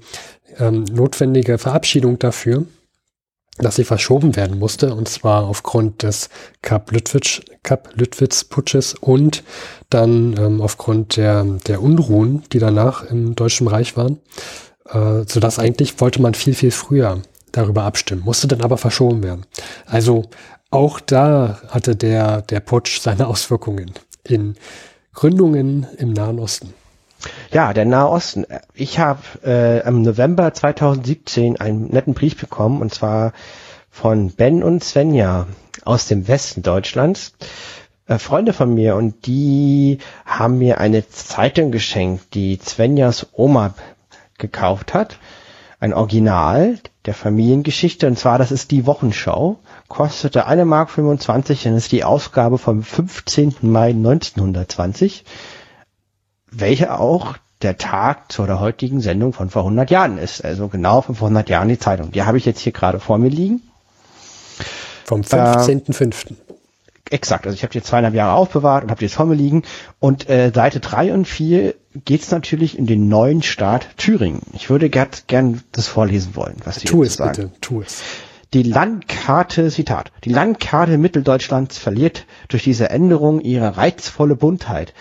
ähm, 0.59 0.85
notwendige 0.85 1.59
Verabschiedung 1.59 2.19
dafür, 2.19 2.65
dass 3.61 3.77
sie 3.77 3.85
verschoben 3.85 4.37
werden 4.37 4.59
musste, 4.59 4.95
und 4.95 5.09
zwar 5.09 5.45
aufgrund 5.45 6.03
des 6.03 6.29
Kap 6.63 6.91
Lüttwitz, 6.93 7.41
Kap 7.63 7.91
Lüttwitz 7.95 8.45
Putsches 8.45 8.95
und 8.95 9.43
dann 9.91 10.37
ähm, 10.39 10.61
aufgrund 10.61 11.17
der, 11.17 11.45
der 11.67 11.83
Unruhen, 11.83 12.43
die 12.53 12.59
danach 12.59 13.05
im 13.05 13.35
Deutschen 13.35 13.69
Reich 13.69 13.97
waren, 13.97 14.19
äh, 14.89 15.25
sodass 15.27 15.59
eigentlich 15.59 16.01
wollte 16.01 16.23
man 16.23 16.35
viel, 16.35 16.55
viel 16.55 16.71
früher 16.71 17.23
darüber 17.53 17.83
abstimmen, 17.85 18.23
musste 18.25 18.49
dann 18.49 18.63
aber 18.63 18.77
verschoben 18.77 19.23
werden. 19.23 19.47
Also 19.87 20.25
auch 20.71 21.01
da 21.01 21.61
hatte 21.69 21.97
der, 21.97 22.43
der 22.43 22.61
Putsch 22.61 23.01
seine 23.01 23.27
Auswirkungen 23.27 23.93
in 24.25 24.55
Gründungen 25.13 25.87
im 25.99 26.13
Nahen 26.13 26.39
Osten. 26.39 26.75
Ja, 27.53 27.73
der 27.73 27.85
Nahe 27.85 28.09
Osten. 28.09 28.47
Ich 28.75 28.99
habe 28.99 29.21
äh, 29.45 29.87
im 29.87 30.03
November 30.03 30.55
2017 30.55 31.61
einen 31.61 31.89
netten 31.89 32.15
Brief 32.15 32.37
bekommen, 32.37 32.81
und 32.81 32.95
zwar 32.95 33.33
von 33.91 34.31
Ben 34.31 34.63
und 34.63 34.85
Svenja 34.85 35.47
aus 35.85 36.07
dem 36.07 36.29
Westen 36.29 36.63
Deutschlands. 36.63 37.35
Äh, 38.07 38.19
Freunde 38.19 38.53
von 38.53 38.73
mir, 38.73 38.97
und 38.97 39.27
die 39.27 39.99
haben 40.25 40.59
mir 40.59 40.79
eine 40.79 41.09
Zeitung 41.09 41.73
geschenkt, 41.73 42.35
die 42.35 42.59
Svenjas 42.63 43.27
Oma 43.33 43.75
gekauft 44.39 44.95
hat. 44.95 45.19
Ein 45.79 45.95
Original 45.95 46.79
der 47.07 47.15
Familiengeschichte, 47.15 48.07
und 48.07 48.19
zwar, 48.19 48.39
das 48.39 48.53
ist 48.53 48.71
die 48.71 48.87
Wochenschau. 48.87 49.59
Kostete 49.89 50.47
eine 50.47 50.65
Mark 50.65 50.91
25, 50.91 51.65
dann 51.65 51.77
ist 51.77 51.93
die 51.93 52.05
Ausgabe 52.05 52.59
vom 52.59 52.83
15. 52.83 53.57
Mai 53.63 53.91
1920 53.91 55.25
welche 56.51 56.99
auch 56.99 57.37
der 57.63 57.77
Tag 57.77 58.33
zu 58.33 58.47
der 58.47 58.61
heutigen 58.61 59.01
Sendung 59.01 59.33
von 59.33 59.51
vor 59.51 59.63
100 59.63 59.91
Jahren 59.91 60.19
ist. 60.19 60.45
Also 60.45 60.69
genau 60.69 61.03
von 61.03 61.15
vor 61.15 61.29
100 61.29 61.49
Jahren 61.51 61.69
die 61.69 61.79
Zeitung. 61.79 62.11
Die 62.13 62.23
habe 62.23 62.39
ich 62.39 62.47
jetzt 62.47 62.61
hier 62.61 62.73
gerade 62.73 63.01
vor 63.01 63.19
mir 63.19 63.29
liegen. 63.29 63.63
Vom 65.05 65.21
15.05. 65.21 66.31
Äh, 66.31 66.35
exakt. 67.11 67.47
Also 67.47 67.55
ich 67.55 67.63
habe 67.63 67.73
die 67.73 67.83
zweieinhalb 67.83 68.15
Jahre 68.15 68.35
aufbewahrt 68.35 68.85
und 68.85 68.91
habe 68.91 69.01
die 69.01 69.07
jetzt 69.07 69.17
vor 69.17 69.27
mir 69.27 69.35
liegen. 69.35 69.65
Und 69.99 70.31
äh, 70.31 70.53
Seite 70.55 70.81
3 70.81 71.13
und 71.13 71.27
4 71.27 71.75
geht 72.05 72.23
es 72.23 72.31
natürlich 72.31 72.79
in 72.79 72.87
den 72.87 73.09
neuen 73.09 73.43
Staat 73.43 73.97
Thüringen. 73.97 74.43
Ich 74.55 74.71
würde 74.71 74.89
gern, 74.89 75.09
gern 75.27 75.63
das 75.73 75.89
vorlesen 75.89 76.37
wollen, 76.37 76.57
was 76.65 76.77
Sie 76.77 76.87
tu 76.87 77.03
es 77.03 77.15
sagen. 77.15 77.33
bitte, 77.33 77.51
tu 77.61 77.83
es. 77.83 78.01
Die 78.53 78.63
Landkarte, 78.63 79.71
Zitat, 79.71 80.11
die 80.25 80.31
Landkarte 80.31 80.99
Mitteldeutschlands 80.99 81.79
verliert 81.79 82.27
durch 82.49 82.65
diese 82.65 82.91
Änderung 82.91 83.41
ihre 83.41 83.77
reizvolle 83.77 84.35
Buntheit. 84.35 84.93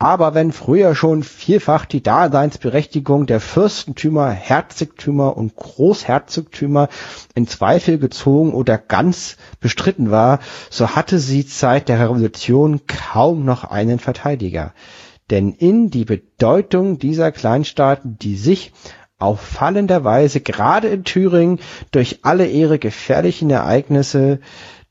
Aber 0.00 0.32
wenn 0.34 0.52
früher 0.52 0.94
schon 0.94 1.24
vielfach 1.24 1.84
die 1.84 2.02
Daseinsberechtigung 2.02 3.26
der 3.26 3.40
Fürstentümer, 3.40 4.30
Herzogtümer 4.30 5.36
und 5.36 5.56
Großherzogtümer 5.56 6.88
in 7.34 7.48
Zweifel 7.48 7.98
gezogen 7.98 8.54
oder 8.54 8.78
ganz 8.78 9.36
bestritten 9.58 10.12
war, 10.12 10.38
so 10.70 10.90
hatte 10.94 11.18
sie 11.18 11.42
seit 11.42 11.88
der 11.88 11.98
Revolution 11.98 12.82
kaum 12.86 13.44
noch 13.44 13.64
einen 13.64 13.98
Verteidiger. 13.98 14.72
Denn 15.30 15.52
in 15.52 15.90
die 15.90 16.04
Bedeutung 16.04 16.98
dieser 17.00 17.32
Kleinstaaten, 17.32 18.18
die 18.18 18.36
sich 18.36 18.72
auffallenderweise 19.18 20.40
gerade 20.40 20.86
in 20.86 21.02
Thüringen 21.02 21.58
durch 21.90 22.20
alle 22.22 22.46
ihre 22.46 22.78
gefährlichen 22.78 23.50
Ereignisse 23.50 24.38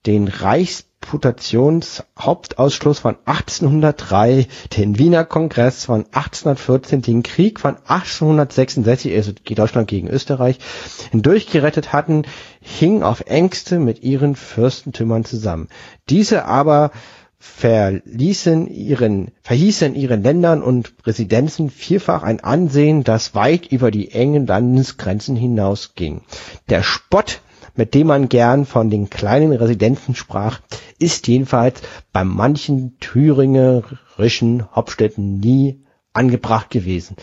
den 0.05 0.27
Reichs 0.27 0.86
Reputationshauptausschluss 1.07 2.99
von 2.99 3.15
1803, 3.25 4.47
den 4.75 4.99
Wiener 4.99 5.23
Kongress 5.23 5.85
von 5.85 6.01
1814, 6.05 7.01
den 7.01 7.23
Krieg 7.23 7.59
von 7.61 7.77
1866, 7.87 9.15
also 9.15 9.31
Deutschland 9.31 9.87
gegen 9.87 10.09
Österreich, 10.09 10.59
hindurchgerettet 11.11 11.93
hatten, 11.93 12.23
hing 12.59 13.03
auf 13.03 13.21
Ängste 13.21 13.79
mit 13.79 14.03
ihren 14.03 14.35
Fürstentümern 14.35 15.23
zusammen. 15.23 15.69
Diese 16.09 16.45
aber 16.45 16.91
verließen 17.39 18.67
ihren, 18.67 19.31
verhießen 19.43 19.95
ihren 19.95 20.23
Ländern 20.23 20.61
und 20.61 20.93
Residenzen 21.05 21.69
vielfach 21.69 22.23
ein 22.23 22.39
Ansehen, 22.39 23.03
das 23.03 23.35
weit 23.35 23.67
über 23.71 23.91
die 23.91 24.11
engen 24.11 24.47
Landesgrenzen 24.47 25.35
hinausging. 25.35 26.21
Der 26.69 26.83
Spott 26.83 27.41
mit 27.77 27.93
dem 27.93 28.07
man 28.07 28.29
gern 28.29 28.65
von 28.65 28.89
den 28.89 29.09
kleinen 29.09 29.51
Residenzen 29.51 30.15
sprach, 30.15 30.59
ist 30.99 31.27
jedenfalls 31.27 31.81
bei 32.11 32.23
manchen 32.23 32.97
thüringerischen 32.99 34.67
Hauptstädten 34.75 35.39
nie 35.39 35.83
angebracht 36.13 36.69
gewesen. 36.69 37.15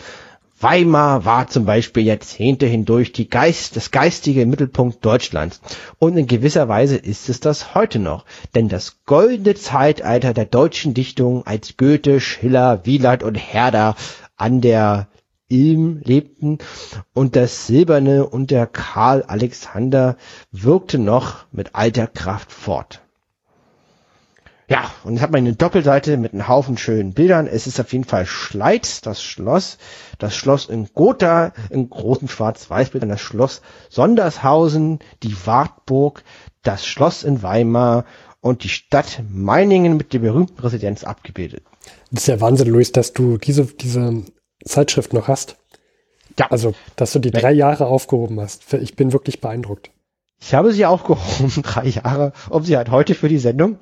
Weimar 0.57 1.25
war 1.25 1.47
zum 1.47 1.65
Beispiel 1.65 2.03
Jahrzehnte 2.03 2.65
hindurch 2.65 3.11
die 3.11 3.29
Geist, 3.29 3.75
das 3.75 3.91
geistige 3.91 4.45
Mittelpunkt 4.45 5.03
Deutschlands. 5.03 5.59
Und 5.99 6.15
in 6.15 6.27
gewisser 6.27 6.69
Weise 6.69 6.95
ist 6.95 7.27
es 7.27 7.41
das 7.41 7.75
heute 7.75 7.99
noch. 7.99 8.23
Denn 8.55 8.69
das 8.69 9.03
goldene 9.05 9.55
Zeitalter 9.55 10.33
der 10.33 10.45
deutschen 10.45 10.93
Dichtung 10.93 11.45
als 11.45 11.75
Goethe, 11.75 12.21
Schiller, 12.21 12.85
Wieland 12.85 13.21
und 13.21 13.35
Herder 13.35 13.95
an 14.37 14.61
der 14.61 15.09
ihm 15.49 16.01
lebten 16.03 16.59
und 17.13 17.35
das 17.35 17.67
Silberne 17.67 18.25
und 18.27 18.51
der 18.51 18.67
Karl 18.67 19.23
Alexander 19.23 20.17
wirkte 20.51 20.97
noch 20.97 21.45
mit 21.51 21.75
alter 21.75 22.07
Kraft 22.07 22.51
fort. 22.51 23.01
Ja, 24.67 24.89
und 25.03 25.13
jetzt 25.13 25.21
hat 25.21 25.31
man 25.31 25.39
eine 25.39 25.53
Doppelseite 25.53 26.17
mit 26.17 26.33
einem 26.33 26.47
Haufen 26.47 26.77
schönen 26.77 27.13
Bildern. 27.13 27.45
Es 27.45 27.67
ist 27.67 27.79
auf 27.79 27.93
jeden 27.93 28.03
Fall 28.03 28.25
Schleiz, 28.25 29.01
das 29.01 29.21
Schloss, 29.21 29.77
das 30.17 30.35
Schloss 30.35 30.65
in 30.65 30.89
Gotha, 30.95 31.53
in 31.69 31.87
großen 31.87 32.27
Schwarz-Weiß-Bildern, 32.27 33.09
das 33.09 33.21
Schloss 33.21 33.61
Sondershausen, 33.89 34.99
die 35.21 35.35
Wartburg, 35.45 36.23
das 36.63 36.87
Schloss 36.87 37.23
in 37.23 37.43
Weimar 37.43 38.05
und 38.41 38.63
die 38.63 38.69
Stadt 38.69 39.21
Meiningen 39.29 39.97
mit 39.97 40.13
der 40.13 40.19
berühmten 40.19 40.59
Residenz 40.59 41.03
abgebildet. 41.03 41.63
Das 42.09 42.23
ist 42.23 42.27
ja 42.27 42.41
Wahnsinn, 42.41 42.69
Luis, 42.69 42.91
dass 42.91 43.13
du 43.13 43.37
diese, 43.37 43.65
diese 43.65 44.23
Zeitschrift 44.65 45.13
noch 45.13 45.27
hast. 45.27 45.55
Ja. 46.37 46.47
Also, 46.49 46.73
dass 46.95 47.13
du 47.13 47.19
die 47.19 47.31
drei 47.31 47.51
Jahre 47.51 47.87
aufgehoben 47.87 48.41
hast. 48.41 48.73
Ich 48.73 48.95
bin 48.95 49.13
wirklich 49.13 49.39
beeindruckt. 49.39 49.91
Ich 50.41 50.53
habe 50.53 50.73
sie 50.73 50.85
aufgehoben, 50.85 51.51
drei 51.63 51.87
Jahre, 51.87 52.33
um 52.49 52.63
sie 52.63 52.75
halt 52.75 52.91
heute 52.91 53.15
für 53.15 53.29
die 53.29 53.37
Sendung 53.37 53.77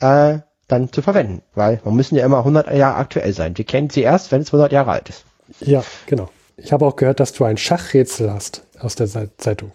äh, 0.00 0.38
dann 0.68 0.92
zu 0.92 1.00
verwenden. 1.00 1.42
Weil 1.54 1.80
man 1.84 1.94
müssen 1.94 2.16
ja 2.16 2.24
immer 2.24 2.38
100 2.38 2.72
Jahre 2.74 2.96
aktuell 2.96 3.32
sein. 3.32 3.56
Wir 3.56 3.64
kennen 3.64 3.90
sie 3.90 4.02
erst, 4.02 4.30
wenn 4.32 4.42
es 4.42 4.48
100 4.48 4.72
Jahre 4.72 4.90
alt 4.90 5.08
ist. 5.08 5.24
Ja, 5.60 5.82
genau. 6.06 6.28
Ich 6.56 6.72
habe 6.72 6.86
auch 6.86 6.96
gehört, 6.96 7.20
dass 7.20 7.32
du 7.32 7.44
ein 7.44 7.56
Schachrätsel 7.56 8.30
hast 8.32 8.62
aus 8.78 8.94
der 8.94 9.08
Zeitung. 9.38 9.72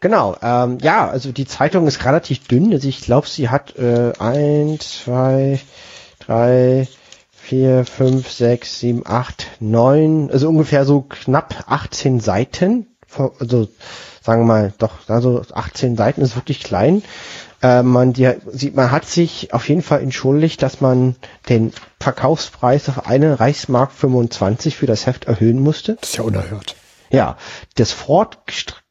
Genau, 0.00 0.36
ähm, 0.42 0.78
ja, 0.80 1.08
also 1.08 1.32
die 1.32 1.46
Zeitung 1.46 1.86
ist 1.86 2.04
relativ 2.04 2.46
dünn. 2.46 2.72
Also 2.72 2.88
ich 2.88 3.00
glaube, 3.00 3.26
sie 3.26 3.48
hat 3.48 3.76
äh, 3.76 4.12
ein, 4.18 4.78
zwei, 4.80 5.60
drei, 6.20 6.86
vier, 7.48 7.86
fünf, 7.86 8.30
sechs, 8.30 8.78
sieben, 8.78 9.02
acht, 9.06 9.46
neun, 9.58 10.30
also 10.30 10.50
ungefähr 10.50 10.84
so 10.84 11.00
knapp 11.00 11.64
18 11.66 12.20
Seiten. 12.20 12.86
Also 13.40 13.68
sagen 14.22 14.42
wir 14.42 14.46
mal, 14.46 14.74
doch, 14.76 15.08
also 15.08 15.42
18 15.54 15.96
Seiten 15.96 16.20
ist 16.20 16.36
wirklich 16.36 16.62
klein. 16.62 17.02
Äh, 17.62 17.82
man, 17.82 18.12
die, 18.12 18.30
sieht, 18.52 18.76
man 18.76 18.90
hat 18.90 19.06
sich 19.06 19.54
auf 19.54 19.66
jeden 19.66 19.80
Fall 19.80 20.02
entschuldigt, 20.02 20.62
dass 20.62 20.82
man 20.82 21.16
den 21.48 21.72
Verkaufspreis 21.98 22.90
auf 22.90 23.06
eine 23.06 23.40
Reichsmark 23.40 23.92
25 23.92 24.76
für 24.76 24.86
das 24.86 25.06
Heft 25.06 25.24
erhöhen 25.24 25.58
musste. 25.58 25.96
Das 26.00 26.10
ist 26.10 26.16
ja 26.18 26.24
unerhört. 26.24 26.76
Ja, 27.10 27.38
das 27.76 27.92
Fort 27.92 28.44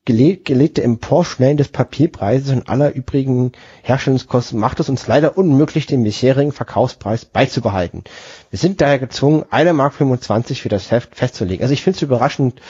gelegte 0.08 0.84
Emporschnellen 0.84 1.58
des 1.58 1.68
Papierpreises 1.68 2.52
und 2.52 2.70
aller 2.70 2.96
übrigen 2.96 3.52
Herstellungskosten 3.84 4.58
macht 4.58 4.80
es 4.80 4.88
uns 4.88 5.06
leider 5.06 5.38
unmöglich, 5.38 5.86
den 5.86 6.04
bisherigen 6.04 6.54
Verkaufspreis 6.54 7.26
beizubehalten. 7.26 8.06
Wir 8.50 8.58
sind 8.58 8.80
daher 8.80 9.00
gezwungen, 9.00 9.44
1,25 9.52 9.74
Mark 9.74 9.94
für 9.94 10.70
das 10.70 10.92
Heft 10.92 11.16
festzulegen. 11.16 11.62
Also 11.62 11.74
ich 11.74 11.84
finde 11.84 11.98
es 11.98 12.02
überraschend, 12.02 12.62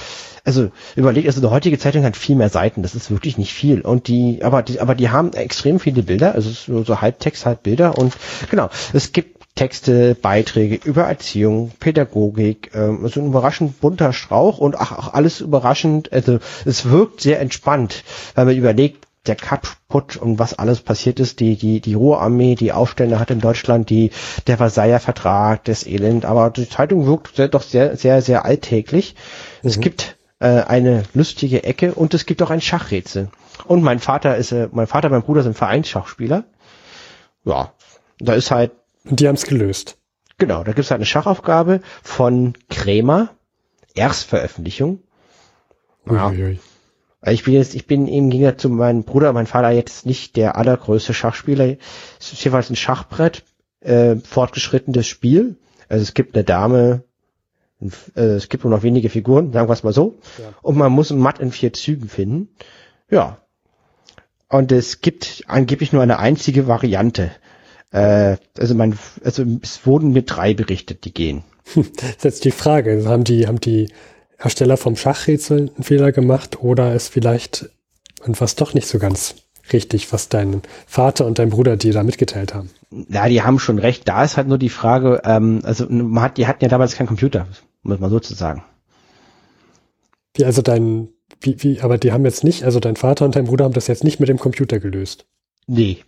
also 0.43 0.71
überlegt, 0.95 1.27
also 1.27 1.39
die 1.39 1.47
heutige 1.47 1.77
Zeitung 1.77 2.03
hat 2.03 2.17
viel 2.17 2.35
mehr 2.35 2.49
Seiten, 2.49 2.81
das 2.81 2.95
ist 2.95 3.11
wirklich 3.11 3.37
nicht 3.37 3.53
viel. 3.53 3.81
Und 3.81 4.07
die, 4.07 4.43
aber 4.43 4.63
die, 4.63 4.79
aber 4.79 4.95
die 4.95 5.09
haben 5.09 5.33
extrem 5.33 5.79
viele 5.79 6.01
Bilder, 6.01 6.33
also 6.33 6.49
so, 6.49 6.83
so 6.83 7.01
halb 7.01 7.19
Text, 7.19 7.45
halb 7.45 7.61
Bilder 7.61 7.97
und 7.97 8.13
genau, 8.49 8.69
es 8.93 9.11
gibt 9.11 9.36
Texte, 9.57 10.15
Beiträge 10.15 10.79
über 10.85 11.03
Erziehung, 11.03 11.71
Pädagogik, 11.79 12.71
ähm, 12.73 13.05
so 13.07 13.19
ein 13.19 13.27
überraschend 13.27 13.81
bunter 13.81 14.13
Strauch 14.13 14.59
und 14.59 14.79
ach, 14.79 14.97
auch 14.97 15.13
alles 15.13 15.41
überraschend, 15.41 16.13
also 16.13 16.39
es 16.63 16.89
wirkt 16.89 17.19
sehr 17.19 17.41
entspannt, 17.41 18.03
weil 18.35 18.45
man 18.45 18.55
überlegt, 18.55 19.05
der 19.25 19.35
Kapput 19.35 20.15
und 20.15 20.39
was 20.39 20.57
alles 20.57 20.79
passiert 20.79 21.19
ist, 21.19 21.39
die, 21.41 21.57
die, 21.57 21.81
die 21.81 21.95
Ruhrarmee, 21.95 22.55
die 22.55 22.71
Aufstände 22.71 23.19
hat 23.19 23.29
in 23.29 23.41
Deutschland, 23.41 23.89
die, 23.89 24.11
der 24.47 24.57
Versailler 24.57 25.01
Vertrag, 25.01 25.65
das 25.65 25.85
Elend, 25.85 26.23
aber 26.23 26.49
die 26.49 26.69
Zeitung 26.69 27.05
wirkt 27.05 27.35
sehr, 27.35 27.49
doch 27.49 27.61
sehr, 27.61 27.97
sehr, 27.97 28.21
sehr 28.21 28.45
alltäglich. 28.45 29.15
Mhm. 29.63 29.69
Es 29.69 29.79
gibt 29.81 30.17
äh, 30.39 30.61
eine 30.61 31.03
lustige 31.13 31.63
Ecke 31.63 31.93
und 31.93 32.13
es 32.13 32.25
gibt 32.25 32.41
auch 32.41 32.51
ein 32.51 32.61
Schachrätsel. 32.61 33.29
Und 33.65 33.83
mein 33.83 33.99
Vater 33.99 34.37
ist, 34.37 34.51
äh, 34.51 34.69
mein 34.71 34.87
Vater, 34.87 35.09
mein 35.09 35.23
Bruder 35.23 35.43
sind 35.43 35.57
Vereinsschachspieler. 35.57 36.45
Ja, 37.43 37.73
da 38.19 38.33
ist 38.33 38.51
halt 38.51 38.71
und 39.09 39.19
die 39.19 39.27
haben 39.27 39.35
es 39.35 39.45
gelöst. 39.45 39.97
Genau, 40.37 40.63
da 40.63 40.71
gibt 40.71 40.85
es 40.85 40.91
halt 40.91 40.99
eine 40.99 41.05
Schachaufgabe 41.05 41.81
von 42.03 42.53
Krämer, 42.69 43.29
Erstveröffentlichung. 43.95 45.01
Ja. 46.05 46.29
Uiuiui. 46.29 46.59
Ich 47.25 47.43
bin 47.43 47.55
jetzt, 47.55 47.73
ich 47.73 47.87
bin 47.87 48.07
im 48.07 48.29
Gegensatz 48.29 48.61
zu 48.61 48.69
meinem 48.69 49.03
Bruder, 49.03 49.33
mein 49.33 49.47
Vater 49.47 49.71
jetzt 49.71 50.05
nicht 50.05 50.35
der 50.35 50.55
allergrößte 50.55 51.13
Schachspieler. 51.13 51.77
Es 52.19 52.31
ist 52.31 52.43
jeweils 52.43 52.69
ein 52.69 52.75
Schachbrett, 52.75 53.43
äh, 53.81 54.17
fortgeschrittenes 54.17 55.07
Spiel. 55.07 55.57
Also 55.89 56.03
es 56.03 56.13
gibt 56.13 56.35
eine 56.35 56.43
Dame, 56.43 57.03
äh, 58.15 58.21
es 58.21 58.49
gibt 58.49 58.63
nur 58.63 58.71
noch 58.71 58.83
wenige 58.83 59.09
Figuren, 59.09 59.51
sagen 59.51 59.67
wir 59.67 59.73
es 59.73 59.83
mal 59.83 59.93
so. 59.93 60.19
Ja. 60.37 60.53
Und 60.61 60.77
man 60.77 60.91
muss 60.91 61.11
ein 61.11 61.19
Matt 61.19 61.39
in 61.39 61.51
vier 61.51 61.73
Zügen 61.73 62.07
finden. 62.07 62.49
Ja. 63.09 63.39
Und 64.49 64.71
es 64.71 65.01
gibt 65.01 65.43
angeblich 65.47 65.91
nur 65.91 66.03
eine 66.03 66.19
einzige 66.19 66.67
Variante. 66.67 67.31
Äh, 67.91 68.37
also 68.57 68.75
mein, 68.75 68.97
also 69.23 69.43
es 69.61 69.85
wurden 69.85 70.11
mir 70.11 70.23
drei 70.23 70.53
berichtet, 70.53 71.05
die 71.05 71.13
gehen. 71.13 71.43
Das 71.75 72.09
ist 72.09 72.23
jetzt 72.23 72.45
die 72.45 72.51
Frage. 72.51 72.91
Also 72.91 73.09
haben 73.09 73.23
die, 73.23 73.47
haben 73.47 73.59
die 73.59 73.89
Ersteller 74.37 74.77
vom 74.77 74.95
Schachrätsel 74.95 75.71
einen 75.75 75.83
Fehler 75.83 76.11
gemacht 76.11 76.61
oder 76.61 76.93
ist 76.93 77.09
vielleicht 77.09 77.69
was 78.25 78.55
doch 78.55 78.73
nicht 78.73 78.87
so 78.87 78.99
ganz 78.99 79.35
richtig, 79.71 80.11
was 80.13 80.29
dein 80.29 80.61
Vater 80.85 81.25
und 81.25 81.39
dein 81.39 81.49
Bruder 81.49 81.77
dir 81.77 81.93
da 81.93 82.03
mitgeteilt 82.03 82.53
haben? 82.53 82.69
Ja, 83.09 83.27
die 83.27 83.41
haben 83.41 83.59
schon 83.59 83.79
recht. 83.79 84.07
Da 84.07 84.23
ist 84.23 84.37
halt 84.37 84.47
nur 84.47 84.57
die 84.57 84.69
Frage, 84.69 85.21
ähm, 85.25 85.61
also 85.63 85.87
man 85.89 86.23
hat, 86.23 86.37
die 86.37 86.47
hatten 86.47 86.63
ja 86.63 86.69
damals 86.69 86.95
keinen 86.95 87.07
Computer, 87.07 87.47
muss 87.83 87.99
man 87.99 88.09
so 88.09 88.19
zu 88.19 88.33
sagen. 88.33 88.63
Wie, 90.33 90.45
also 90.45 90.61
dein, 90.61 91.09
wie, 91.41 91.61
wie, 91.63 91.81
aber 91.81 91.97
die 91.97 92.11
haben 92.11 92.25
jetzt 92.25 92.43
nicht, 92.43 92.63
also 92.63 92.79
dein 92.79 92.95
Vater 92.95 93.25
und 93.25 93.35
dein 93.35 93.45
Bruder 93.45 93.65
haben 93.65 93.73
das 93.73 93.87
jetzt 93.87 94.03
nicht 94.03 94.19
mit 94.19 94.29
dem 94.29 94.39
Computer 94.39 94.79
gelöst. 94.79 95.25
Nee, 95.67 95.99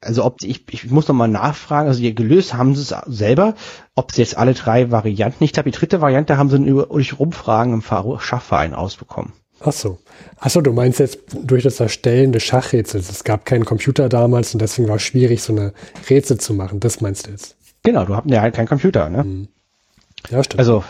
also 0.00 0.24
ob 0.24 0.42
ich, 0.42 0.64
ich 0.70 0.90
muss 0.90 1.08
noch 1.08 1.14
mal 1.14 1.28
nachfragen, 1.28 1.88
also 1.88 2.00
ihr 2.00 2.14
gelöst 2.14 2.54
haben 2.54 2.74
sie 2.74 2.82
es 2.82 2.94
selber, 3.06 3.54
ob 3.94 4.12
sie 4.12 4.22
jetzt 4.22 4.36
alle 4.36 4.54
drei 4.54 4.90
Varianten, 4.90 5.42
ich 5.44 5.52
glaube 5.52 5.70
die 5.70 5.76
dritte 5.76 6.00
Variante 6.00 6.36
haben 6.36 6.50
sie 6.50 6.58
durch 6.58 7.18
Rumfragen 7.18 7.74
im 7.74 7.82
Schachverein 7.82 8.74
ausbekommen. 8.74 9.32
Ach 9.60 9.72
so. 9.72 9.98
Ach 10.38 10.50
so, 10.50 10.60
du 10.60 10.72
meinst 10.72 11.00
jetzt 11.00 11.18
durch 11.42 11.64
das 11.64 11.80
Erstellen 11.80 12.30
des 12.30 12.44
Schachrätsels. 12.44 13.10
Es 13.10 13.24
gab 13.24 13.44
keinen 13.44 13.64
Computer 13.64 14.08
damals 14.08 14.54
und 14.54 14.62
deswegen 14.62 14.88
war 14.88 14.96
es 14.96 15.02
schwierig, 15.02 15.42
so 15.42 15.52
eine 15.52 15.72
Rätsel 16.08 16.38
zu 16.38 16.54
machen. 16.54 16.78
Das 16.78 17.00
meinst 17.00 17.26
du 17.26 17.32
jetzt? 17.32 17.56
Genau, 17.82 18.04
du 18.04 18.14
hatten 18.14 18.28
ja 18.28 18.40
halt 18.40 18.54
keinen 18.54 18.68
Computer, 18.68 19.08
ne? 19.08 19.24
Mhm. 19.24 19.48
Ja, 20.30 20.44
stimmt. 20.44 20.60
Also 20.60 20.84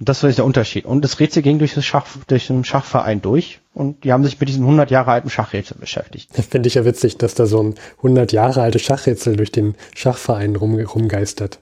das 0.00 0.22
ist 0.22 0.38
der 0.38 0.44
Unterschied. 0.44 0.84
Und 0.84 1.02
das 1.04 1.18
Rätsel 1.18 1.42
ging 1.42 1.58
durch, 1.58 1.74
das 1.74 1.84
Schach, 1.84 2.06
durch 2.28 2.46
den 2.46 2.64
Schachverein 2.64 3.20
durch 3.20 3.60
und 3.74 4.04
die 4.04 4.12
haben 4.12 4.24
sich 4.24 4.38
mit 4.38 4.48
diesem 4.48 4.62
100 4.62 4.90
Jahre 4.90 5.10
alten 5.10 5.30
Schachrätsel 5.30 5.76
beschäftigt. 5.78 6.30
Finde 6.50 6.68
ich 6.68 6.74
ja 6.74 6.84
witzig, 6.84 7.18
dass 7.18 7.34
da 7.34 7.46
so 7.46 7.62
ein 7.62 7.74
100 7.98 8.32
Jahre 8.32 8.62
altes 8.62 8.82
Schachrätsel 8.82 9.36
durch 9.36 9.50
den 9.50 9.74
Schachverein 9.94 10.54
rum, 10.54 10.78
rumgeistert. 10.78 11.58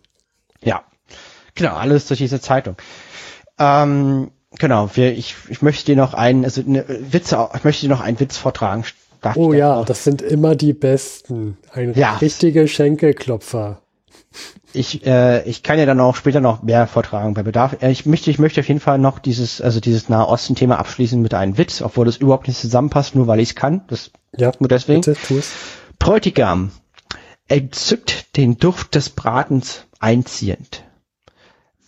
Ja, 0.63 0.85
genau, 1.55 1.75
alles 1.75 2.07
durch 2.07 2.19
diese 2.19 2.41
Zeitung. 2.41 2.77
Ähm, 3.59 4.31
genau, 4.59 4.91
wir, 4.95 5.17
ich, 5.17 5.35
ich 5.49 5.63
möchte 5.63 5.87
dir 5.87 5.97
noch 5.97 6.13
einen, 6.13 6.45
also 6.45 6.61
eine 6.61 6.85
Witze, 6.89 7.49
ich 7.55 7.65
möchte 7.65 7.87
dir 7.87 7.91
noch 7.91 8.01
einen 8.01 8.21
Witz 8.21 8.37
vortragen. 8.37 8.85
Darf 9.23 9.37
oh 9.37 9.55
ja, 9.55 9.83
das 9.83 10.05
sind 10.05 10.21
immer 10.21 10.55
die 10.57 10.75
besten. 10.75 11.57
Ein 11.73 11.95
ja. 11.95 12.17
richtiger 12.19 12.67
Schenkelklopfer 12.69 13.81
ich, 14.73 15.07
äh, 15.07 15.43
ich 15.49 15.63
kann 15.63 15.79
ja 15.79 15.87
dann 15.87 16.01
auch 16.01 16.17
später 16.17 16.41
noch 16.41 16.63
mehr 16.63 16.87
vortragen 16.87 17.35
bei 17.35 17.43
Bedarf. 17.43 17.83
Äh, 17.83 17.91
ich 17.91 18.07
möchte, 18.07 18.31
ich 18.31 18.39
möchte 18.39 18.61
auf 18.61 18.69
jeden 18.69 18.81
Fall 18.81 18.99
noch 18.99 19.19
dieses, 19.19 19.61
also 19.61 19.81
dieses 19.81 20.09
Nahosten-Thema 20.09 20.79
abschließen 20.79 21.21
mit 21.21 21.35
einem 21.35 21.59
Witz, 21.59 21.83
obwohl 21.83 22.07
das 22.07 22.19
überhaupt 22.19 22.47
nicht 22.49 22.61
zusammenpasst, 22.61 23.15
nur 23.15 23.27
weil 23.27 23.41
ich 23.41 23.51
es 23.51 23.55
kann. 23.55 23.83
Das 23.89 24.11
ja, 24.37 24.53
nur 24.59 24.69
deswegen. 24.69 25.01
Bitte, 25.01 25.17
tu 25.21 25.39
es. 25.39 25.53
Bräutigam 25.99 26.73
entzückt 27.49 28.37
den 28.37 28.59
Duft 28.59 28.95
des 28.95 29.11
Bratens 29.11 29.85
einziehend. 29.99 30.85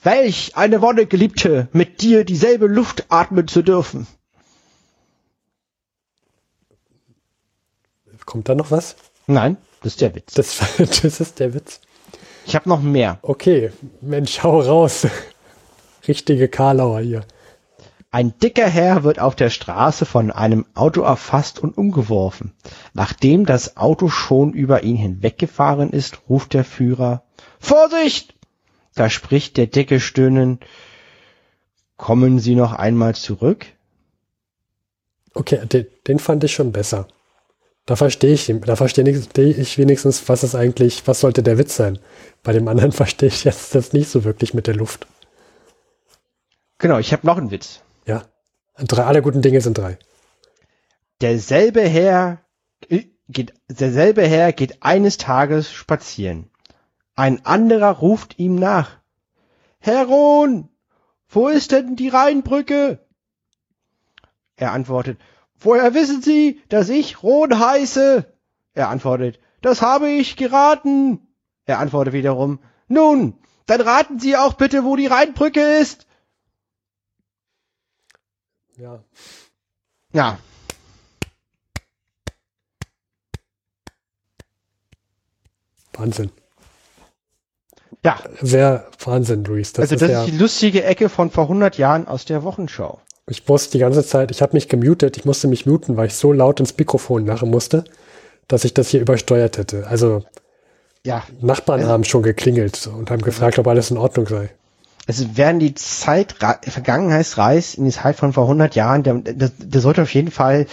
Welch 0.03 0.57
eine 0.57 0.81
Wonne, 0.81 1.07
Geliebte, 1.07 1.69
mit 1.73 2.01
dir 2.01 2.25
dieselbe 2.25 2.67
Luft 2.67 3.07
atmen 3.09 3.49
zu 3.49 3.63
dürfen. 3.63 4.07
Kommt 8.25 8.49
da 8.49 8.55
noch 8.55 8.71
was? 8.71 8.97
Nein, 9.27 9.57
das 9.83 9.95
ist 9.95 10.01
der 10.01 10.15
Witz. 10.15 10.35
Das, 10.35 10.59
das 10.79 11.21
ist 11.21 11.41
der 11.41 11.55
Witz. 11.55 11.81
Ich 12.49 12.55
habe 12.55 12.67
noch 12.71 12.81
mehr. 12.81 13.19
Okay, 13.21 13.73
Mensch, 14.01 14.43
hau 14.43 14.61
raus. 14.61 15.07
Richtige 16.09 16.49
Karlauer 16.49 17.01
hier. 17.01 17.25
Ein 18.11 18.39
dicker 18.39 18.67
Herr 18.67 19.05
wird 19.05 19.19
auf 19.19 19.37
der 19.37 19.51
Straße 19.51 20.07
von 20.07 20.31
einem 20.31 20.65
Auto 20.75 21.03
erfasst 21.03 21.59
und 21.59 21.77
umgeworfen. 21.77 22.55
Nachdem 22.95 23.45
das 23.45 23.77
Auto 23.77 24.09
schon 24.09 24.55
über 24.55 24.83
ihn 24.83 24.97
hinweggefahren 24.97 25.91
ist, 25.91 26.21
ruft 26.31 26.55
der 26.55 26.65
Führer 26.65 27.23
Vorsicht! 27.61 28.35
Da 28.95 29.11
spricht 29.11 29.59
der 29.59 29.67
Dicke 29.67 30.01
stöhnend 30.01 30.65
Kommen 31.99 32.39
Sie 32.39 32.55
noch 32.55 32.73
einmal 32.73 33.15
zurück? 33.15 33.67
Okay, 35.35 35.67
den, 35.67 35.87
den 36.07 36.19
fand 36.19 36.45
ich 36.45 36.55
schon 36.55 36.73
besser. 36.73 37.09
Da 37.89 37.97
verstehe 37.97 38.35
ich, 38.35 38.55
da 38.67 38.77
verstehe 38.77 39.09
ich 39.09 39.79
wenigstens, 39.79 40.29
was 40.29 40.45
ist 40.45 40.55
eigentlich, 40.55 41.07
was 41.07 41.21
sollte 41.21 41.43
der 41.43 41.57
Witz 41.57 41.75
sein. 41.75 41.99
Bei 42.43 42.53
dem 42.53 42.69
anderen 42.69 42.93
verstehe 43.03 43.31
ich 43.31 43.45
jetzt 43.45 43.75
das 43.75 43.95
nicht 43.95 44.11
so 44.11 44.25
wirklich 44.25 44.53
mit 44.53 44.67
der 44.67 44.77
Luft. 44.77 45.07
Genau, 46.77 46.99
ich 46.99 47.15
habe 47.15 47.27
noch 47.27 47.39
einen 47.39 47.51
Witz. 47.51 47.81
Ja. 48.05 48.25
Drei, 48.77 49.05
alle 49.05 49.23
guten 49.23 49.41
Dinge 49.41 49.63
sind 49.63 49.79
drei. 49.79 49.99
Derselbe 51.23 51.81
Herr 51.81 52.43
geht, 53.31 53.55
derselbe 53.69 54.21
Herr 54.23 54.53
geht 54.53 54.83
eines 54.83 55.17
Tages 55.17 55.73
spazieren. 55.73 56.51
Ein 57.17 57.47
anderer 57.47 57.93
ruft 57.93 58.39
ihm 58.39 58.57
nach. 58.57 58.99
Herr 59.79 60.05
Rohn, 60.05 60.69
wo 61.31 61.49
ist 61.49 61.73
denn 61.73 61.97
die 61.97 62.11
Rheinbrücke? 62.11 62.99
Er 64.57 64.73
antwortet, 64.73 65.19
Woher 65.61 65.95
wissen 65.95 66.23
Sie, 66.23 66.63
dass 66.69 66.89
ich 66.89 67.23
Rohn 67.23 67.59
heiße? 67.59 68.25
Er 68.75 68.89
antwortet, 68.89 69.41
das 69.61 69.83
habe 69.83 70.09
ich 70.09 70.37
geraten. 70.37 71.27
Er 71.65 71.79
antwortet 71.81 72.15
wiederum, 72.15 72.61
nun, 72.87 73.35
dann 73.67 73.81
raten 73.81 74.19
Sie 74.19 74.37
auch 74.37 74.55
bitte, 74.55 74.85
wo 74.85 74.97
die 74.97 75.07
Rheinbrücke 75.07 75.61
ist. 75.61 76.07
Ja. 78.77 79.03
Ja. 80.13 80.39
Wahnsinn. 85.93 86.31
Ja. 88.05 88.19
Sehr 88.41 88.89
Wahnsinn, 89.01 89.45
Luis. 89.45 89.73
Das 89.73 89.91
also 89.91 89.97
das 89.97 90.03
ist, 90.03 90.11
ja 90.11 90.25
ist 90.25 90.33
die 90.33 90.39
lustige 90.39 90.85
Ecke 90.85 91.09
von 91.09 91.31
vor 91.31 91.45
100 91.45 91.77
Jahren 91.77 92.07
aus 92.07 92.25
der 92.25 92.45
Wochenschau. 92.45 93.01
Ich 93.29 93.47
musste 93.47 93.73
die 93.73 93.79
ganze 93.79 94.05
Zeit, 94.05 94.31
ich 94.31 94.43
habe 94.43 94.55
mich 94.55 94.69
gemutet, 94.69 95.17
ich 95.17 95.25
musste 95.25 95.49
mich 95.49 95.67
muten, 95.67 95.97
weil 95.97 96.07
ich 96.07 96.15
so 96.15 96.33
laut 96.33 96.61
ins 96.61 96.77
Mikrofon 96.77 97.27
lachen 97.27 97.51
musste, 97.51 97.85
dass 98.47 98.65
ich 98.65 98.75
das 98.75 98.89
hier 98.89 99.01
übersteuert 99.01 99.59
hätte. 99.59 99.87
Also 99.87 100.25
ja. 101.05 101.23
Nachbarn 101.41 101.81
also, 101.81 101.93
haben 101.93 102.05
schon 102.05 102.23
geklingelt 102.23 102.87
und 102.87 103.11
haben 103.11 103.23
gefragt, 103.23 103.59
ob 103.59 103.67
alles 103.67 103.91
in 103.91 103.97
Ordnung 103.97 104.27
sei. 104.27 104.51
Also 105.07 105.37
werden 105.37 105.59
die 105.59 105.75
Zeit, 105.75 106.37
Vergangenheitsreis 106.63 107.75
in 107.75 107.85
die 107.87 107.93
Zeit 107.93 108.17
von 108.17 108.33
vor 108.35 108.45
100 108.45 108.75
Jahren, 108.75 109.03
der, 109.03 109.15
der, 109.15 109.51
der 109.57 109.81
sollte 109.81 110.03
auf 110.03 110.13
jeden 110.13 110.31
Fall 110.31 110.67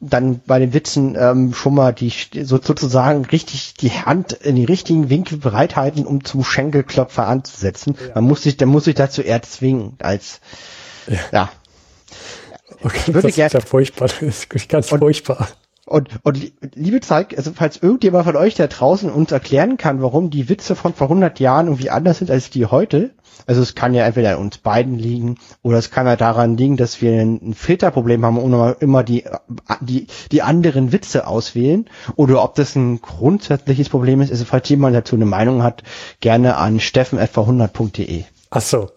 dann 0.00 0.40
bei 0.46 0.58
den 0.58 0.72
Witzen 0.72 1.16
ähm, 1.18 1.54
schon 1.54 1.74
mal 1.74 1.92
die 1.92 2.12
so, 2.42 2.60
sozusagen 2.60 3.24
richtig 3.26 3.74
die 3.74 3.90
Hand 3.90 4.32
in 4.32 4.56
die 4.56 4.64
richtigen 4.64 5.10
Winkel 5.10 5.38
bereithalten, 5.38 6.06
um 6.06 6.24
zum 6.24 6.44
Schenkelklopfer 6.44 7.26
anzusetzen. 7.26 7.96
Ja. 7.98 8.14
Man 8.16 8.24
muss 8.24 8.42
sich, 8.42 8.56
der 8.56 8.66
muss 8.66 8.84
sich 8.84 8.94
dazu 8.94 9.22
eher 9.22 9.42
zwingen 9.42 9.96
als 10.00 10.40
ja. 11.06 11.18
ja. 11.32 11.50
Okay, 12.82 13.14
würde 13.14 13.28
das 13.28 13.36
ist 13.38 13.52
ja 13.52 13.60
furchtbar. 13.60 14.08
Das 14.20 14.44
ist 14.44 14.68
ganz 14.68 14.90
Und- 14.92 14.98
furchtbar. 15.00 15.48
Und, 15.86 16.08
und 16.22 16.38
li- 16.38 16.54
liebe 16.74 17.00
Zeig, 17.02 17.36
also 17.36 17.52
falls 17.54 17.76
irgendjemand 17.76 18.24
von 18.24 18.36
euch 18.36 18.54
da 18.54 18.68
draußen 18.68 19.10
uns 19.10 19.32
erklären 19.32 19.76
kann, 19.76 20.00
warum 20.00 20.30
die 20.30 20.48
Witze 20.48 20.76
von 20.76 20.94
vor 20.94 21.08
100 21.08 21.38
Jahren 21.40 21.66
irgendwie 21.66 21.90
anders 21.90 22.16
sind 22.18 22.30
als 22.30 22.48
die 22.48 22.64
heute, 22.64 23.10
also 23.46 23.60
es 23.60 23.74
kann 23.74 23.92
ja 23.92 24.06
entweder 24.06 24.30
an 24.30 24.38
uns 24.38 24.56
beiden 24.56 24.98
liegen 24.98 25.36
oder 25.60 25.76
es 25.76 25.90
kann 25.90 26.06
ja 26.06 26.16
daran 26.16 26.56
liegen, 26.56 26.78
dass 26.78 27.02
wir 27.02 27.12
ein 27.20 27.38
ein 27.50 27.52
Filterproblem 27.54 28.24
haben 28.24 28.38
und 28.38 28.76
immer- 28.80 29.02
die, 29.04 29.24
die, 29.82 30.06
die 30.32 30.40
anderen 30.40 30.90
Witze 30.92 31.26
auswählen 31.26 31.84
oder 32.16 32.42
ob 32.42 32.54
das 32.54 32.74
ein 32.76 33.02
grundsätzliches 33.02 33.90
Problem 33.90 34.22
ist, 34.22 34.30
also 34.30 34.46
falls 34.46 34.66
jemand 34.70 34.96
dazu 34.96 35.16
eine 35.16 35.26
Meinung 35.26 35.62
hat, 35.62 35.82
gerne 36.20 36.56
an 36.56 36.80
steffen.100.de. 36.80 38.24
Ach 38.54 38.62
so. 38.62 38.90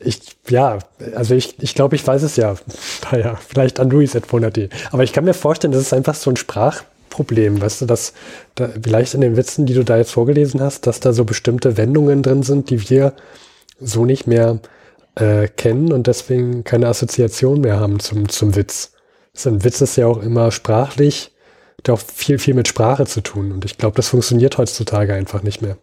Ich, 0.00 0.36
ja, 0.48 0.80
also 1.14 1.36
ich, 1.36 1.54
ich 1.62 1.76
glaube, 1.76 1.94
ich 1.94 2.04
weiß 2.04 2.24
es 2.24 2.34
ja. 2.34 2.56
Naja, 3.12 3.36
vielleicht 3.36 3.78
an 3.78 3.88
Luis.de. 3.88 4.68
Aber 4.90 5.04
ich 5.04 5.12
kann 5.12 5.24
mir 5.24 5.34
vorstellen, 5.34 5.72
das 5.72 5.82
ist 5.82 5.92
einfach 5.92 6.16
so 6.16 6.30
ein 6.30 6.36
Sprachproblem, 6.36 7.60
weißt 7.60 7.82
du, 7.82 7.86
dass 7.86 8.12
da, 8.56 8.68
vielleicht 8.82 9.14
in 9.14 9.20
den 9.20 9.36
Witzen, 9.36 9.66
die 9.66 9.74
du 9.74 9.84
da 9.84 9.96
jetzt 9.96 10.10
vorgelesen 10.10 10.60
hast, 10.60 10.88
dass 10.88 10.98
da 10.98 11.12
so 11.12 11.24
bestimmte 11.24 11.76
Wendungen 11.76 12.24
drin 12.24 12.42
sind, 12.42 12.70
die 12.70 12.90
wir 12.90 13.12
so 13.78 14.04
nicht 14.04 14.26
mehr 14.26 14.58
äh, 15.14 15.46
kennen 15.46 15.92
und 15.92 16.08
deswegen 16.08 16.64
keine 16.64 16.88
Assoziation 16.88 17.60
mehr 17.60 17.78
haben 17.78 18.00
zum, 18.00 18.28
zum 18.28 18.56
Witz. 18.56 18.94
So 19.32 19.48
ein 19.48 19.62
Witz 19.62 19.80
ist 19.80 19.94
ja 19.94 20.08
auch 20.08 20.20
immer 20.20 20.50
sprachlich, 20.50 21.30
hat 21.78 21.90
auch 21.90 22.00
viel, 22.00 22.40
viel 22.40 22.54
mit 22.54 22.66
Sprache 22.66 23.06
zu 23.06 23.20
tun. 23.20 23.52
Und 23.52 23.64
ich 23.64 23.78
glaube, 23.78 23.94
das 23.94 24.08
funktioniert 24.08 24.58
heutzutage 24.58 25.14
einfach 25.14 25.44
nicht 25.44 25.62
mehr. 25.62 25.78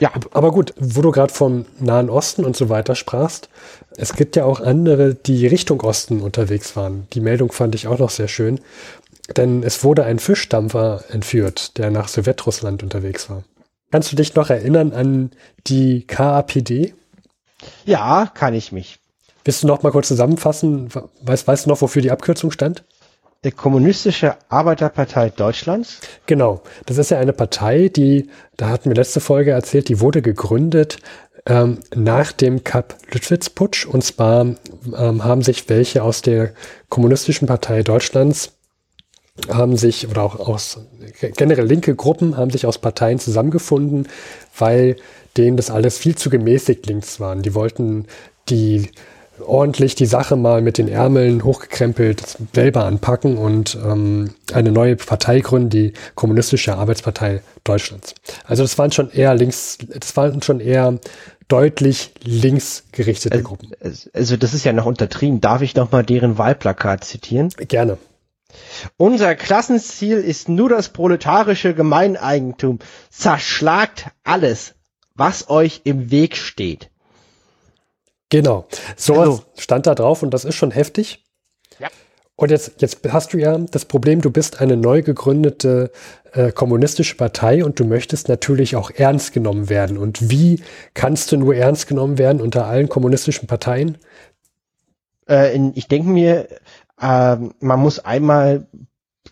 Ja, 0.00 0.12
Aber 0.32 0.52
gut, 0.52 0.74
wo 0.78 1.02
du 1.02 1.10
gerade 1.10 1.32
vom 1.32 1.64
Nahen 1.78 2.10
Osten 2.10 2.44
und 2.44 2.56
so 2.56 2.68
weiter 2.68 2.94
sprachst, 2.94 3.48
es 3.96 4.14
gibt 4.14 4.36
ja 4.36 4.44
auch 4.44 4.60
andere, 4.60 5.14
die 5.14 5.46
Richtung 5.46 5.80
Osten 5.80 6.20
unterwegs 6.20 6.76
waren. 6.76 7.06
Die 7.12 7.20
Meldung 7.20 7.52
fand 7.52 7.74
ich 7.74 7.86
auch 7.86 7.98
noch 7.98 8.10
sehr 8.10 8.28
schön, 8.28 8.60
denn 9.36 9.62
es 9.62 9.84
wurde 9.84 10.04
ein 10.04 10.18
Fischdampfer 10.18 11.04
entführt, 11.08 11.78
der 11.78 11.90
nach 11.90 12.08
Sowjetrussland 12.08 12.82
unterwegs 12.82 13.30
war. 13.30 13.44
Kannst 13.90 14.10
du 14.10 14.16
dich 14.16 14.34
noch 14.34 14.50
erinnern 14.50 14.92
an 14.92 15.30
die 15.66 16.06
KAPD? 16.06 16.94
ja, 17.84 18.26
kann 18.34 18.54
ich 18.54 18.72
mich. 18.72 18.98
Willst 19.44 19.62
du 19.62 19.66
noch 19.66 19.82
mal 19.82 19.92
kurz 19.92 20.08
zusammenfassen? 20.08 20.88
Weißt, 21.20 21.46
weißt 21.46 21.66
du 21.66 21.70
noch, 21.70 21.80
wofür 21.80 22.02
die 22.02 22.10
Abkürzung 22.10 22.50
stand? 22.50 22.84
Der 23.44 23.52
Kommunistische 23.52 24.36
Arbeiterpartei 24.48 25.30
Deutschlands. 25.30 26.00
Genau, 26.26 26.62
das 26.86 26.98
ist 26.98 27.10
ja 27.10 27.18
eine 27.18 27.32
Partei, 27.32 27.88
die, 27.88 28.30
da 28.56 28.68
hatten 28.68 28.88
wir 28.88 28.94
letzte 28.94 29.18
Folge 29.18 29.50
erzählt, 29.50 29.88
die 29.88 29.98
wurde 29.98 30.22
gegründet 30.22 30.98
ähm, 31.46 31.78
nach 31.92 32.30
dem 32.30 32.62
Kap-Lüttwitz-Putsch. 32.62 33.86
Und 33.86 34.04
zwar 34.04 34.42
ähm, 34.96 35.24
haben 35.24 35.42
sich 35.42 35.68
welche 35.68 36.04
aus 36.04 36.22
der 36.22 36.52
Kommunistischen 36.88 37.48
Partei 37.48 37.82
Deutschlands 37.82 38.52
haben 39.48 39.76
sich, 39.76 40.08
oder 40.08 40.22
auch 40.22 40.38
aus 40.38 40.78
generell 41.36 41.66
linke 41.66 41.96
Gruppen 41.96 42.36
haben 42.36 42.50
sich 42.50 42.66
aus 42.66 42.78
Parteien 42.78 43.18
zusammengefunden, 43.18 44.06
weil 44.56 44.96
denen 45.36 45.56
das 45.56 45.70
alles 45.70 45.98
viel 45.98 46.14
zu 46.14 46.30
gemäßigt 46.30 46.86
links 46.86 47.18
waren. 47.18 47.42
Die 47.42 47.54
wollten 47.54 48.06
die 48.48 48.90
ordentlich 49.40 49.94
die 49.94 50.06
Sache 50.06 50.36
mal 50.36 50.62
mit 50.62 50.78
den 50.78 50.88
Ärmeln 50.88 51.44
hochgekrempelt 51.44 52.36
selber 52.54 52.84
anpacken 52.84 53.36
und 53.38 53.76
ähm, 53.82 54.34
eine 54.52 54.72
neue 54.72 54.96
Partei 54.96 55.40
gründen, 55.40 55.70
die 55.70 55.92
Kommunistische 56.14 56.74
Arbeitspartei 56.76 57.42
Deutschlands. 57.64 58.14
Also 58.44 58.62
das 58.62 58.78
waren 58.78 58.92
schon 58.92 59.10
eher 59.10 59.34
links, 59.34 59.78
das 59.98 60.16
waren 60.16 60.42
schon 60.42 60.60
eher 60.60 60.98
deutlich 61.48 62.12
linksgerichtete 62.22 63.42
Gruppen. 63.42 63.72
Also 64.12 64.36
das 64.36 64.54
ist 64.54 64.64
ja 64.64 64.72
noch 64.72 64.86
untertrieben. 64.86 65.40
Darf 65.40 65.62
ich 65.62 65.74
noch 65.74 65.92
mal 65.92 66.04
deren 66.04 66.38
Wahlplakat 66.38 67.04
zitieren? 67.04 67.50
Gerne. 67.68 67.98
Unser 68.96 69.34
Klassenziel 69.34 70.18
ist 70.18 70.48
nur 70.48 70.68
das 70.68 70.90
proletarische 70.90 71.74
Gemeineigentum. 71.74 72.78
Zerschlagt 73.10 74.06
alles, 74.24 74.74
was 75.14 75.48
euch 75.48 75.82
im 75.84 76.10
Weg 76.10 76.36
steht. 76.36 76.91
Genau. 78.32 78.66
So 78.96 79.20
Also- 79.20 79.42
stand 79.58 79.86
da 79.86 79.94
drauf 79.94 80.22
und 80.22 80.32
das 80.32 80.46
ist 80.46 80.54
schon 80.54 80.70
heftig. 80.70 81.22
Ja. 81.78 81.88
Und 82.34 82.50
jetzt, 82.50 82.80
jetzt 82.80 82.98
hast 83.12 83.34
du 83.34 83.38
ja 83.38 83.58
das 83.58 83.84
Problem, 83.84 84.22
du 84.22 84.30
bist 84.30 84.58
eine 84.62 84.78
neu 84.78 85.02
gegründete 85.02 85.92
äh, 86.32 86.50
kommunistische 86.50 87.14
Partei 87.14 87.62
und 87.62 87.78
du 87.78 87.84
möchtest 87.84 88.30
natürlich 88.30 88.74
auch 88.74 88.90
ernst 88.90 89.34
genommen 89.34 89.68
werden. 89.68 89.98
Und 89.98 90.30
wie 90.30 90.62
kannst 90.94 91.30
du 91.30 91.36
nur 91.36 91.54
ernst 91.54 91.88
genommen 91.88 92.16
werden 92.16 92.40
unter 92.40 92.64
allen 92.64 92.88
kommunistischen 92.88 93.46
Parteien? 93.48 93.98
Äh, 95.28 95.54
in, 95.54 95.72
ich 95.74 95.88
denke 95.88 96.08
mir, 96.08 96.48
ähm, 97.02 97.52
man 97.60 97.80
muss 97.80 97.98
einmal 97.98 98.66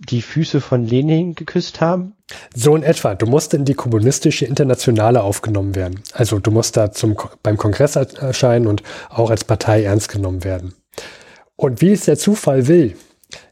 die 0.00 0.22
Füße 0.22 0.60
von 0.60 0.86
Lenin 0.86 1.34
geküsst 1.34 1.80
haben. 1.80 2.14
So 2.54 2.74
in 2.74 2.82
etwa. 2.82 3.14
Du 3.14 3.26
musst 3.26 3.54
in 3.54 3.64
die 3.64 3.74
kommunistische 3.74 4.46
Internationale 4.46 5.22
aufgenommen 5.22 5.74
werden. 5.74 6.00
Also 6.12 6.38
du 6.38 6.50
musst 6.50 6.76
da 6.76 6.90
zum, 6.90 7.16
beim 7.42 7.56
Kongress 7.56 7.96
erscheinen 7.96 8.66
und 8.66 8.82
auch 9.10 9.30
als 9.30 9.44
Partei 9.44 9.84
ernst 9.84 10.08
genommen 10.08 10.42
werden. 10.44 10.74
Und 11.56 11.82
wie 11.82 11.92
es 11.92 12.06
der 12.06 12.16
Zufall 12.16 12.66
will, 12.68 12.96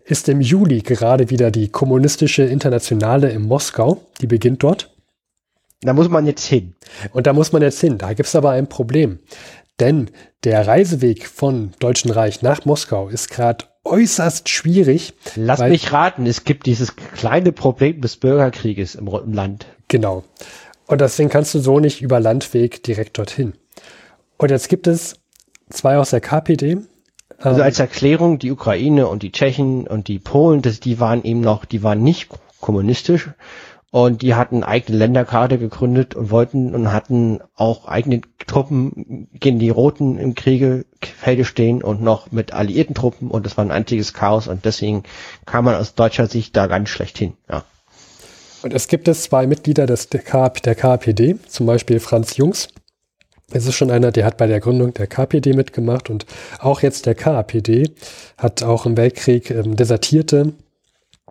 ist 0.04 0.28
im 0.28 0.40
Juli 0.40 0.80
gerade 0.80 1.28
wieder 1.28 1.50
die 1.50 1.68
kommunistische 1.68 2.44
Internationale 2.44 3.30
in 3.30 3.42
Moskau. 3.42 4.00
Die 4.22 4.26
beginnt 4.26 4.62
dort. 4.62 4.94
Da 5.82 5.92
muss 5.92 6.08
man 6.08 6.26
jetzt 6.26 6.46
hin. 6.46 6.74
Und 7.12 7.26
da 7.26 7.34
muss 7.34 7.52
man 7.52 7.62
jetzt 7.62 7.80
hin. 7.80 7.98
Da 7.98 8.14
gibt 8.14 8.26
es 8.26 8.34
aber 8.34 8.50
ein 8.50 8.68
Problem. 8.68 9.18
Denn 9.78 10.10
der 10.44 10.66
Reiseweg 10.66 11.26
von 11.26 11.72
Deutschen 11.78 12.10
Reich 12.10 12.42
nach 12.42 12.64
Moskau 12.64 13.08
ist 13.08 13.30
gerade 13.30 13.66
äußerst 13.88 14.48
schwierig. 14.48 15.14
Lass 15.36 15.60
Weil- 15.60 15.70
mich 15.70 15.92
raten, 15.92 16.26
es 16.26 16.44
gibt 16.44 16.66
dieses 16.66 16.94
kleine 16.96 17.52
Problem 17.52 18.00
des 18.00 18.16
Bürgerkrieges 18.16 18.94
im, 18.94 19.08
im 19.08 19.32
Land. 19.32 19.66
Genau. 19.88 20.24
Und 20.86 21.00
deswegen 21.00 21.28
kannst 21.28 21.54
du 21.54 21.58
so 21.60 21.80
nicht 21.80 22.00
über 22.02 22.20
Landweg 22.20 22.82
direkt 22.82 23.18
dorthin. 23.18 23.52
Und 24.36 24.50
jetzt 24.50 24.68
gibt 24.68 24.86
es 24.86 25.16
zwei 25.70 25.98
aus 25.98 26.10
der 26.10 26.20
KPD. 26.20 26.78
Also 27.38 27.60
Ähm, 27.60 27.64
als 27.64 27.78
Erklärung, 27.78 28.38
die 28.38 28.50
Ukraine 28.50 29.06
und 29.06 29.22
die 29.22 29.32
Tschechen 29.32 29.86
und 29.86 30.08
die 30.08 30.18
Polen, 30.18 30.62
das, 30.62 30.80
die 30.80 30.98
waren 31.00 31.22
eben 31.24 31.40
noch, 31.40 31.64
die 31.64 31.82
waren 31.82 32.02
nicht 32.02 32.28
kommunistisch 32.60 33.28
und 33.90 34.22
die 34.22 34.34
hatten 34.34 34.64
eigene 34.64 34.98
Länderkarte 34.98 35.58
gegründet 35.58 36.14
und 36.14 36.30
wollten 36.30 36.74
und 36.74 36.92
hatten 36.92 37.40
auch 37.54 37.86
eigene 37.86 38.20
Truppen 38.46 39.28
gegen 39.32 39.58
die 39.58 39.70
Roten 39.70 40.18
im 40.18 40.34
Kriegefelde 40.34 41.44
stehen 41.44 41.82
und 41.82 42.02
noch 42.02 42.30
mit 42.30 42.52
alliierten 42.52 42.94
Truppen 42.94 43.30
und 43.30 43.46
das 43.46 43.56
war 43.56 43.64
ein 43.64 43.70
einziges 43.70 44.12
Chaos 44.12 44.46
und 44.46 44.64
deswegen 44.64 45.04
kam 45.46 45.64
man 45.64 45.76
aus 45.76 45.94
deutscher 45.94 46.26
Sicht 46.26 46.56
da 46.56 46.66
ganz 46.66 46.90
schlecht 46.90 47.16
hin. 47.16 47.34
Ja. 47.48 47.64
Und 48.62 48.74
es 48.74 48.88
gibt 48.88 49.08
es 49.08 49.22
zwei 49.22 49.46
Mitglieder 49.46 49.86
des, 49.86 50.08
der, 50.08 50.20
KP, 50.20 50.60
der 50.60 50.74
KPD, 50.74 51.36
zum 51.46 51.66
Beispiel 51.66 52.00
Franz 52.00 52.36
Jungs. 52.36 52.68
Es 53.50 53.66
ist 53.66 53.76
schon 53.76 53.90
einer, 53.90 54.12
der 54.12 54.26
hat 54.26 54.36
bei 54.36 54.46
der 54.46 54.60
Gründung 54.60 54.92
der 54.92 55.06
KPD 55.06 55.54
mitgemacht 55.54 56.10
und 56.10 56.26
auch 56.58 56.82
jetzt 56.82 57.06
der 57.06 57.14
KPD 57.14 57.90
hat 58.36 58.62
auch 58.62 58.84
im 58.84 58.98
Weltkrieg 58.98 59.50
ähm, 59.50 59.76
Desertierte, 59.76 60.52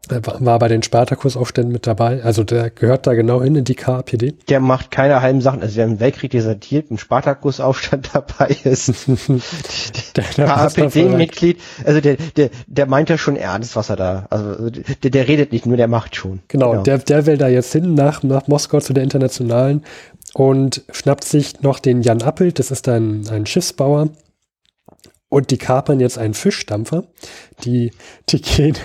war 0.10 0.58
war 0.58 0.60
bei 0.60 0.68
den 0.68 0.84
Spartakusaufständen 0.84 1.72
mit 1.72 1.86
dabei. 1.86 2.24
Also 2.24 2.44
der 2.44 2.70
gehört 2.70 3.06
da 3.08 3.14
genau 3.14 3.42
hin 3.42 3.56
in 3.56 3.64
die 3.64 3.76
KPD. 3.76 4.34
Der 4.50 4.60
macht 4.60 4.92
keine 4.92 5.22
halben 5.22 5.42
Sachen, 5.42 5.62
also 5.62 5.76
wer 5.76 5.86
im 5.86 6.00
Weltkrieg 6.00 6.32
desertiert, 6.32 6.90
im 6.90 6.98
Spartakusaufstand 6.98 8.10
dabei 8.14 8.56
ist. 8.64 8.92
Der, 10.16 10.24
der. 10.36 10.48
KPD-Mitglied, 10.48 11.60
also 11.86 12.02
der, 12.02 12.16
der, 12.36 12.50
der 12.66 12.86
meint 12.88 13.10
ja 13.10 13.20
schon 13.20 13.36
ernst, 13.36 13.76
was 13.76 13.90
er 13.90 13.96
da, 13.96 14.26
also 14.32 14.70
der, 14.72 15.12
der 15.12 15.28
redet 15.28 15.52
nicht 15.52 15.68
nur, 15.68 15.78
der 15.78 15.88
macht 15.88 16.16
schon. 16.16 16.40
Genau, 16.48 16.82
Der, 16.82 16.98
der 16.98 17.28
will 17.28 17.38
da 17.38 17.48
jetzt 17.48 17.72
hin 17.72 17.94
nach, 17.94 18.24
nach 18.24 18.48
Moskau 18.48 18.80
zu 18.80 18.94
der 18.94 19.04
Internationalen 19.04 19.84
und 20.34 20.84
schnappt 20.92 21.24
sich 21.24 21.62
noch 21.62 21.78
den 21.80 22.02
Jan 22.02 22.24
Appelt, 22.24 22.58
das 22.58 22.72
ist 22.72 22.88
ein, 22.88 23.28
ein 23.30 23.46
Schiffsbauer. 23.46 24.10
Und 25.30 25.52
die 25.52 25.58
kapern 25.58 26.00
jetzt 26.00 26.18
einen 26.18 26.34
Fischdampfer. 26.34 27.06
Die, 27.64 27.92
die 28.30 28.42
gehen, 28.42 28.78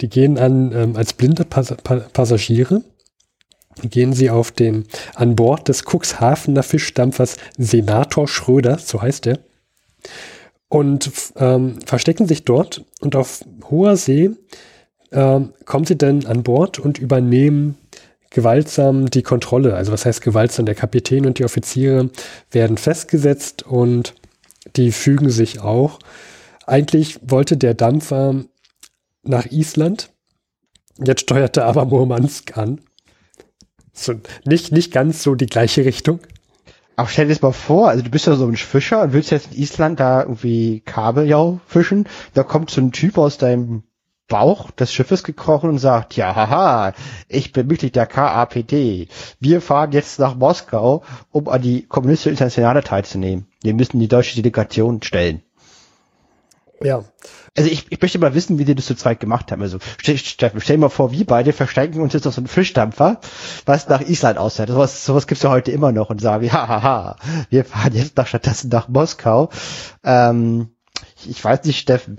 die 0.00 0.08
gehen 0.08 0.38
an, 0.38 0.72
ähm, 0.72 0.96
als 0.96 1.12
blinde 1.12 1.44
Pas 1.44 1.74
pa 1.82 1.96
Passagiere, 2.12 2.82
gehen 3.82 4.12
sie 4.12 4.30
auf 4.30 4.50
den, 4.50 4.86
an 5.14 5.36
Bord 5.36 5.68
des 5.68 5.84
Cuxhavener 5.84 6.62
Fischdampfers 6.62 7.36
Senator 7.58 8.28
Schröder, 8.28 8.78
so 8.78 9.02
heißt 9.02 9.26
er, 9.26 9.38
und 10.68 11.10
ähm, 11.36 11.78
verstecken 11.86 12.26
sich 12.26 12.44
dort 12.44 12.84
und 13.00 13.14
auf 13.14 13.44
hoher 13.70 13.96
See 13.96 14.30
ähm, 15.12 15.52
kommen 15.64 15.84
sie 15.84 15.96
dann 15.96 16.26
an 16.26 16.42
Bord 16.42 16.78
und 16.78 16.98
übernehmen 16.98 17.78
gewaltsam 18.30 19.08
die 19.08 19.22
Kontrolle. 19.22 19.74
Also 19.74 19.92
was 19.92 20.04
heißt 20.04 20.20
gewaltsam? 20.20 20.66
Der 20.66 20.74
Kapitän 20.74 21.26
und 21.26 21.38
die 21.38 21.44
Offiziere 21.44 22.10
werden 22.50 22.76
festgesetzt 22.76 23.62
und 23.62 24.14
die 24.76 24.92
fügen 24.92 25.30
sich 25.30 25.60
auch. 25.60 25.98
Eigentlich 26.66 27.18
wollte 27.22 27.56
der 27.56 27.74
Dampfer 27.74 28.44
nach 29.22 29.46
Island. 29.46 30.10
Jetzt 30.98 31.22
steuerte 31.22 31.64
aber 31.64 31.84
Murmansk 31.84 32.56
an. 32.56 32.80
So, 33.92 34.14
nicht, 34.44 34.72
nicht 34.72 34.92
ganz 34.92 35.22
so 35.22 35.34
die 35.34 35.46
gleiche 35.46 35.84
Richtung. 35.84 36.20
Aber 36.96 37.08
stell 37.08 37.26
dir 37.26 37.34
das 37.34 37.42
mal 37.42 37.52
vor, 37.52 37.88
also 37.88 38.02
du 38.02 38.10
bist 38.10 38.26
ja 38.26 38.36
so 38.36 38.46
ein 38.46 38.56
Fischer 38.56 39.02
und 39.02 39.12
willst 39.12 39.30
jetzt 39.30 39.52
in 39.52 39.58
Island 39.58 40.00
da 40.00 40.22
irgendwie 40.22 40.80
Kabeljau 40.80 41.60
fischen. 41.66 42.06
Da 42.34 42.44
kommt 42.44 42.70
so 42.70 42.80
ein 42.80 42.92
Typ 42.92 43.18
aus 43.18 43.38
deinem 43.38 43.82
Bauch 44.28 44.70
des 44.70 44.92
Schiffes 44.92 45.22
gekrochen 45.22 45.70
und 45.70 45.78
sagt, 45.78 46.16
ja, 46.16 46.34
haha, 46.34 46.94
ich 47.28 47.52
bin 47.52 47.66
Mitglied 47.66 47.94
der 47.94 48.06
KAPD. 48.06 49.08
Wir 49.38 49.60
fahren 49.60 49.92
jetzt 49.92 50.18
nach 50.18 50.34
Moskau, 50.34 51.02
um 51.30 51.48
an 51.48 51.60
die 51.60 51.86
Kommunistische 51.86 52.30
Internationale 52.30 52.82
teilzunehmen. 52.82 53.46
Wir 53.62 53.74
müssen 53.74 54.00
die 54.00 54.08
deutsche 54.08 54.36
Delegation 54.36 55.02
stellen. 55.02 55.42
Ja. 56.82 57.04
Also 57.56 57.70
ich, 57.70 57.86
ich 57.90 58.02
möchte 58.02 58.18
mal 58.18 58.34
wissen, 58.34 58.58
wie 58.58 58.64
die 58.64 58.74
das 58.74 58.86
zu 58.86 58.96
zweit 58.96 59.20
gemacht 59.20 59.52
haben. 59.52 59.62
Also 59.62 59.78
Steffen, 60.02 60.60
stell 60.60 60.76
dir 60.76 60.80
mal 60.80 60.88
vor, 60.88 61.12
wir 61.12 61.24
beide 61.24 61.52
versteigen 61.52 62.00
uns 62.00 62.12
jetzt 62.12 62.26
auf 62.26 62.34
so 62.34 62.40
einen 62.40 62.48
Fischdampfer, 62.48 63.20
was 63.64 63.88
nach 63.88 64.00
Island 64.00 64.38
aussieht. 64.38 64.68
Sowas, 64.68 65.04
sowas 65.04 65.26
gibt's 65.26 65.44
ja 65.44 65.50
heute 65.50 65.70
immer 65.70 65.92
noch 65.92 66.10
und 66.10 66.20
sagen, 66.20 66.44
ja, 66.44 66.68
haha, 66.68 67.16
wir 67.50 67.64
fahren 67.64 67.94
jetzt 67.94 68.16
nach, 68.16 68.26
stattdessen 68.26 68.70
nach 68.70 68.88
Moskau. 68.88 69.50
Ähm, 70.02 70.73
ich 71.28 71.44
weiß 71.44 71.64
nicht, 71.64 71.78
Steffen. 71.78 72.18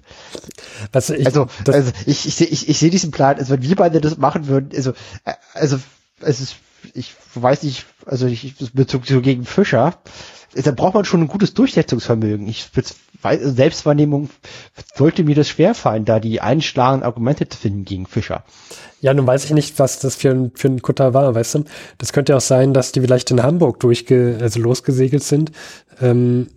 Was 0.91 1.09
ich, 1.09 1.25
also, 1.25 1.47
also 1.67 1.91
ich, 2.05 2.25
ich 2.25 2.35
sehe 2.35 2.47
ich, 2.47 2.69
ich 2.69 2.77
seh 2.77 2.89
diesen 2.89 3.11
Plan, 3.11 3.37
also 3.37 3.53
wenn 3.53 3.61
wir 3.61 3.75
beide 3.75 4.01
das 4.01 4.17
machen 4.17 4.47
würden, 4.47 4.69
also, 4.75 4.91
äh, 5.25 5.33
also 5.53 5.79
es 6.21 6.39
ist, 6.39 6.55
ich 6.93 7.15
weiß 7.33 7.63
nicht, 7.63 7.85
also 8.05 8.27
ich 8.27 8.55
Bezug 8.73 9.05
so 9.07 9.21
gegen 9.21 9.45
Fischer, 9.45 9.99
da 10.63 10.71
braucht 10.71 10.93
man 10.93 11.05
schon 11.05 11.21
ein 11.21 11.27
gutes 11.27 11.53
Durchsetzungsvermögen. 11.53 12.47
Ich 12.47 12.69
weiß, 13.21 13.41
Selbstwahrnehmung 13.41 14.29
sollte 14.95 15.23
mir 15.23 15.35
das 15.35 15.49
schwerfallen, 15.49 16.05
da 16.05 16.19
die 16.19 16.39
einschlagenden 16.39 17.05
Argumente 17.05 17.49
zu 17.49 17.57
finden 17.57 17.83
gegen 17.83 18.05
Fischer. 18.05 18.45
Ja, 19.01 19.13
nun 19.13 19.27
weiß 19.27 19.45
ich 19.45 19.51
nicht, 19.51 19.77
was 19.79 19.99
das 19.99 20.15
für 20.15 20.31
ein, 20.31 20.51
für 20.55 20.69
ein 20.69 20.81
Kutter 20.81 21.13
war, 21.13 21.35
weißt 21.35 21.55
du? 21.55 21.65
Das 21.97 22.13
könnte 22.13 22.31
ja 22.33 22.37
auch 22.37 22.41
sein, 22.41 22.73
dass 22.73 22.93
die 22.93 23.01
vielleicht 23.01 23.31
in 23.31 23.43
Hamburg 23.43 23.79
durchge, 23.81 24.37
also 24.41 24.61
losgesegelt 24.61 25.23
sind. 25.23 25.51
Ähm, 26.01 26.47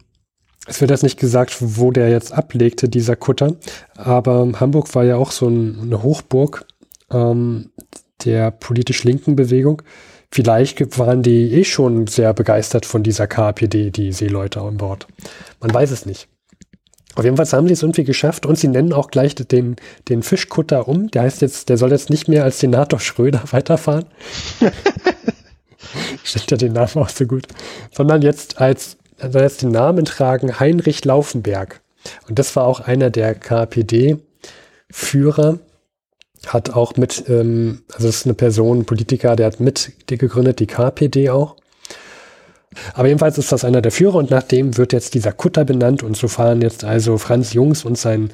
es 0.69 0.81
wird 0.81 0.91
jetzt 0.91 1.03
nicht 1.03 1.19
gesagt, 1.19 1.57
wo 1.61 1.91
der 1.91 2.11
jetzt 2.11 2.33
ablegte, 2.33 2.89
dieser 2.89 3.17
Kutter, 3.17 3.57
aber 3.97 4.49
Hamburg 4.61 4.95
war 4.95 5.05
ja 5.05 5.17
auch 5.17 5.31
so 5.31 5.49
ein, 5.49 5.81
eine 5.81 6.03
Hochburg 6.03 6.67
ähm, 7.11 7.71
der 8.25 8.51
politisch 8.51 9.05
linken 9.05 9.37
Bewegung. 9.37 9.83
Vielleicht 10.31 10.99
waren 10.99 11.23
die 11.23 11.55
eh 11.55 11.65
schon 11.65 12.07
sehr 12.07 12.35
begeistert 12.35 12.85
von 12.85 13.03
dieser 13.03 13.27
KPD, 13.27 13.91
die 13.91 14.13
Seeleute 14.13 14.61
an 14.61 14.77
Bord. 14.77 15.07
Man 15.61 15.73
weiß 15.73 15.91
es 15.91 16.05
nicht. 16.05 16.29
Auf 17.15 17.25
jeden 17.25 17.37
Fall 17.37 17.47
haben 17.47 17.67
sie 17.67 17.73
es 17.73 17.83
irgendwie 17.83 18.05
geschafft 18.05 18.47
und 18.47 18.59
sie 18.59 18.69
nennen 18.69 18.93
auch 18.93 19.11
gleich 19.11 19.35
den, 19.35 19.77
den 20.09 20.23
Fischkutter 20.23 20.87
um. 20.87 21.11
Der 21.11 21.23
heißt 21.23 21.41
jetzt, 21.41 21.69
der 21.69 21.79
soll 21.79 21.91
jetzt 21.91 22.11
nicht 22.11 22.29
mehr 22.29 22.45
als 22.45 22.61
Senator 22.61 23.01
Schröder 23.01 23.43
weiterfahren. 23.51 24.05
Stimmt 26.23 26.51
ja 26.51 26.57
den 26.59 26.75
Namen 26.75 26.93
auch 26.97 27.09
so 27.09 27.27
gut. 27.27 27.47
Sondern 27.91 28.21
jetzt 28.23 28.61
als 28.61 28.98
er 29.19 29.31
soll 29.31 29.43
jetzt 29.43 29.63
den 29.63 29.71
Namen 29.71 30.05
tragen 30.05 30.61
Heinrich 30.61 31.05
Laufenberg. 31.05 31.81
Und 32.29 32.39
das 32.39 32.55
war 32.57 32.65
auch 32.65 32.81
einer 32.81 33.11
der 33.11 33.35
KPD-Führer, 33.35 34.19
hat 36.47 36.71
auch 36.71 36.97
mit, 36.97 37.25
ähm, 37.29 37.83
also 37.93 38.07
das 38.07 38.17
ist 38.17 38.27
eine 38.27 38.35
Person, 38.35 38.81
ein 38.81 38.85
Politiker, 38.85 39.35
der 39.37 39.47
hat 39.47 39.61
mit 39.61 39.93
gegründet, 40.07 40.61
die 40.61 40.67
KPD 40.67 41.31
auch. 41.31 41.57
Aber 42.95 43.09
jedenfalls 43.09 43.39
ist 43.39 43.51
das 43.51 43.65
einer 43.65 43.83
der 43.83 43.91
Führer 43.91 44.17
und 44.17 44.31
nach 44.31 44.45
dem 44.45 44.77
wird 44.77 44.93
jetzt 44.93 45.15
dieser 45.15 45.33
Kutter 45.33 45.65
benannt 45.65 46.03
und 46.03 46.17
so 46.17 46.29
fahren 46.29 46.63
jetzt 46.63 46.85
also 46.85 47.19
Franz 47.19 47.53
Jungs 47.55 47.85
und 47.85 47.99
sein 47.99 48.31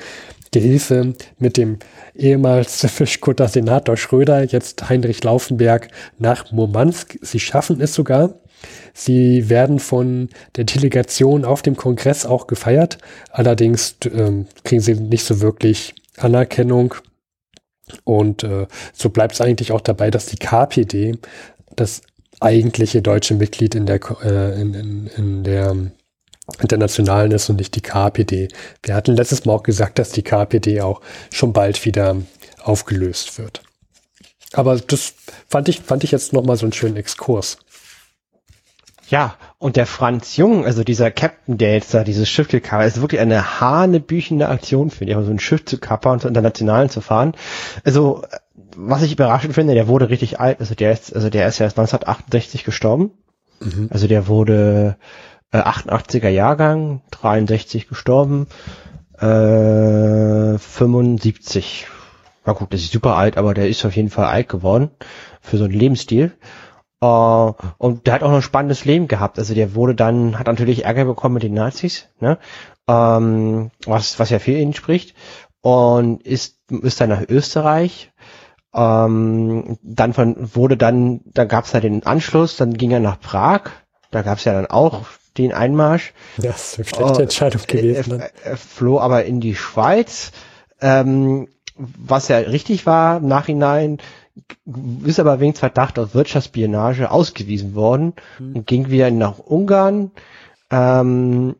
Gehilfe 0.53 1.15
mit 1.39 1.57
dem 1.57 1.79
ehemals 2.15 2.87
Fischkutter 2.91 3.49
Senator 3.49 3.97
Schröder, 3.97 4.45
jetzt 4.45 4.89
Heinrich 4.89 5.25
Laufenberg, 5.25 5.89
nach 6.19 6.53
Murmansk. 6.53 7.19
Sie 7.23 7.41
schaffen 7.41 7.81
es 7.81 7.95
sogar. 7.95 8.35
Sie 8.93 9.49
werden 9.49 9.79
von 9.79 10.29
der 10.57 10.65
Delegation 10.65 11.45
auf 11.45 11.63
dem 11.63 11.77
Kongress 11.77 12.27
auch 12.27 12.47
gefeiert. 12.47 12.99
Allerdings 13.31 13.97
ähm, 14.05 14.47
kriegen 14.65 14.83
sie 14.83 14.95
nicht 14.95 15.25
so 15.25 15.41
wirklich 15.41 15.95
Anerkennung. 16.17 16.95
Und 18.05 18.45
äh, 18.45 18.67
so 18.93 19.11
bleibt 19.11 19.35
es 19.35 19.41
eigentlich 19.41 19.73
auch 19.73 19.81
dabei, 19.81 20.11
dass 20.11 20.27
die 20.27 20.37
KPD 20.37 21.19
das 21.77 22.03
eigentliche 22.41 23.03
deutsche 23.03 23.35
Mitglied 23.35 23.75
in 23.75 23.87
der, 23.87 24.01
äh, 24.23 24.61
in, 24.61 24.75
in, 24.75 25.07
in 25.07 25.45
der 25.45 25.77
Internationalen 26.61 27.33
ist 27.33 27.49
und 27.49 27.57
nicht 27.57 27.75
die 27.75 27.81
KPD. 27.81 28.49
Wir 28.83 28.95
hatten 28.95 29.17
letztes 29.17 29.45
Mal 29.45 29.55
auch 29.55 29.63
gesagt, 29.63 29.99
dass 29.99 30.11
die 30.11 30.23
KPD 30.23 30.83
auch 30.83 31.01
schon 31.33 31.53
bald 31.53 31.85
wieder 31.85 32.17
aufgelöst 32.63 33.39
wird. 33.39 33.63
Aber 34.53 34.79
das 34.79 35.15
fand 35.49 35.69
ich, 35.69 35.81
fand 35.81 36.05
ich 36.05 36.13
jetzt 36.13 36.33
nochmal 36.33 36.57
so 36.57 36.67
einen 36.67 36.73
schönen 36.73 36.97
Exkurs. 36.97 37.59
Ja, 39.09 39.35
und 39.59 39.77
der 39.77 39.87
Franz 39.87 40.37
Jung, 40.37 40.65
also 40.65 40.83
dieser 40.83 41.11
Captain, 41.11 41.59
der 41.59 41.75
jetzt 41.75 41.93
da 41.93 42.05
dieses 42.05 42.29
Schiff 42.29 42.49
gekapert 42.49 42.87
ist 42.87 43.01
wirklich 43.01 43.21
eine 43.21 43.61
hanebüchende 43.61 44.49
Aktion, 44.49 44.91
finde 44.91 45.13
ich, 45.13 45.27
so 45.27 45.31
ein 45.31 45.39
Schiff 45.39 45.65
zu 45.65 45.79
kappern 45.79 46.15
und 46.15 46.21
zu 46.21 46.29
internationalen 46.29 46.89
zu 46.89 47.01
fahren. 47.01 47.35
Also, 47.85 48.23
was 48.77 49.03
ich 49.03 49.13
überraschend 49.13 49.55
finde, 49.55 49.75
der 49.75 49.89
wurde 49.89 50.09
richtig 50.09 50.41
alt, 50.41 50.61
also 50.61 50.75
der 50.75 50.93
ist, 50.93 51.15
also 51.15 51.29
der 51.29 51.47
ist 51.47 51.59
ja 51.59 51.65
erst 51.65 51.79
1968 51.79 52.65
gestorben. 52.65 53.11
Mhm. 53.61 53.89
Also 53.91 54.07
der 54.07 54.27
wurde 54.27 54.97
äh, 55.53 55.59
88er 55.59 56.29
Jahrgang, 56.29 57.03
63 57.11 57.89
gestorben, 57.89 58.47
äh, 59.19 60.59
75. 60.59 61.87
Na 62.47 62.53
gut, 62.53 62.73
das 62.73 62.83
ist 62.83 62.93
super 62.93 63.17
alt, 63.17 63.39
aber 63.39 63.55
der 63.55 63.69
ist 63.69 63.85
auf 63.85 63.97
jeden 63.97 64.11
Fall 64.11 64.27
alt 64.27 64.49
geworden 64.49 64.91
für 65.41 65.57
so 65.57 65.65
einen 65.65 65.73
Lebensstil. 65.73 66.33
Uh, 67.05 67.53
und 67.77 68.07
der 68.07 68.15
hat 68.15 68.23
auch 68.23 68.29
noch 68.29 68.37
ein 68.37 68.43
spannendes 68.43 68.87
Leben 68.87 69.09
gehabt. 69.09 69.39
Also 69.39 69.53
der 69.53 69.75
wurde 69.75 69.95
dann, 69.95 70.39
hat 70.39 70.47
natürlich 70.47 70.87
Ärger 70.87 71.05
bekommen 71.05 71.35
mit 71.35 71.43
den 71.43 71.53
Nazis, 71.53 72.09
ne? 72.19 72.39
Ähm, 72.89 73.71
was, 73.85 74.19
was 74.19 74.31
ja 74.31 74.39
für 74.39 74.53
ihn 74.53 74.73
spricht. 74.73 75.15
Und 75.61 76.23
ist, 76.23 76.59
ist 76.71 77.01
dann 77.01 77.11
nach 77.11 77.23
Österreich. 77.29 78.11
Ähm, 78.73 79.77
dann 79.83 80.15
von, 80.15 80.37
wurde 80.55 80.79
dann, 80.79 81.21
da 81.27 81.45
gab 81.45 81.67
es 81.67 81.75
halt 81.75 81.85
den 81.85 82.07
Anschluss, 82.07 82.57
dann 82.57 82.73
ging 82.73 82.91
er 82.91 83.01
nach 83.01 83.21
Prag. 83.21 83.71
Da 84.11 84.23
gab 84.23 84.39
es 84.39 84.45
ja 84.45 84.55
dann 84.55 84.67
auch 84.67 85.03
den 85.37 85.53
Einmarsch. 85.53 86.15
Ja, 86.39 86.53
das 86.53 86.79
ist 86.79 86.79
eine 86.79 86.87
schlechte 86.87 87.23
Entscheidung 87.23 87.61
uh, 87.63 87.67
gewesen. 87.67 88.21
Er, 88.21 88.31
er, 88.45 88.51
er, 88.53 88.57
floh 88.57 88.99
aber 88.99 89.27
in 89.27 89.41
die 89.41 89.57
Schweiz. 89.57 90.33
Ähm, 90.81 91.49
was 91.77 92.29
ja 92.29 92.39
richtig 92.39 92.87
war 92.87 93.19
im 93.19 93.29
Nachhinein, 93.29 93.99
ist 95.05 95.21
aber 95.21 95.41
wegen 95.41 95.55
Verdacht 95.55 95.99
auf 95.99 96.15
Wirtschaftsspionage 96.15 97.11
ausgewiesen 97.11 97.75
worden 97.75 98.15
mhm. 98.39 98.57
und 98.57 98.67
ging 98.67 98.91
wieder 98.91 99.11
nach 99.11 99.39
Ungarn 99.39 100.11
ähm, 100.71 101.57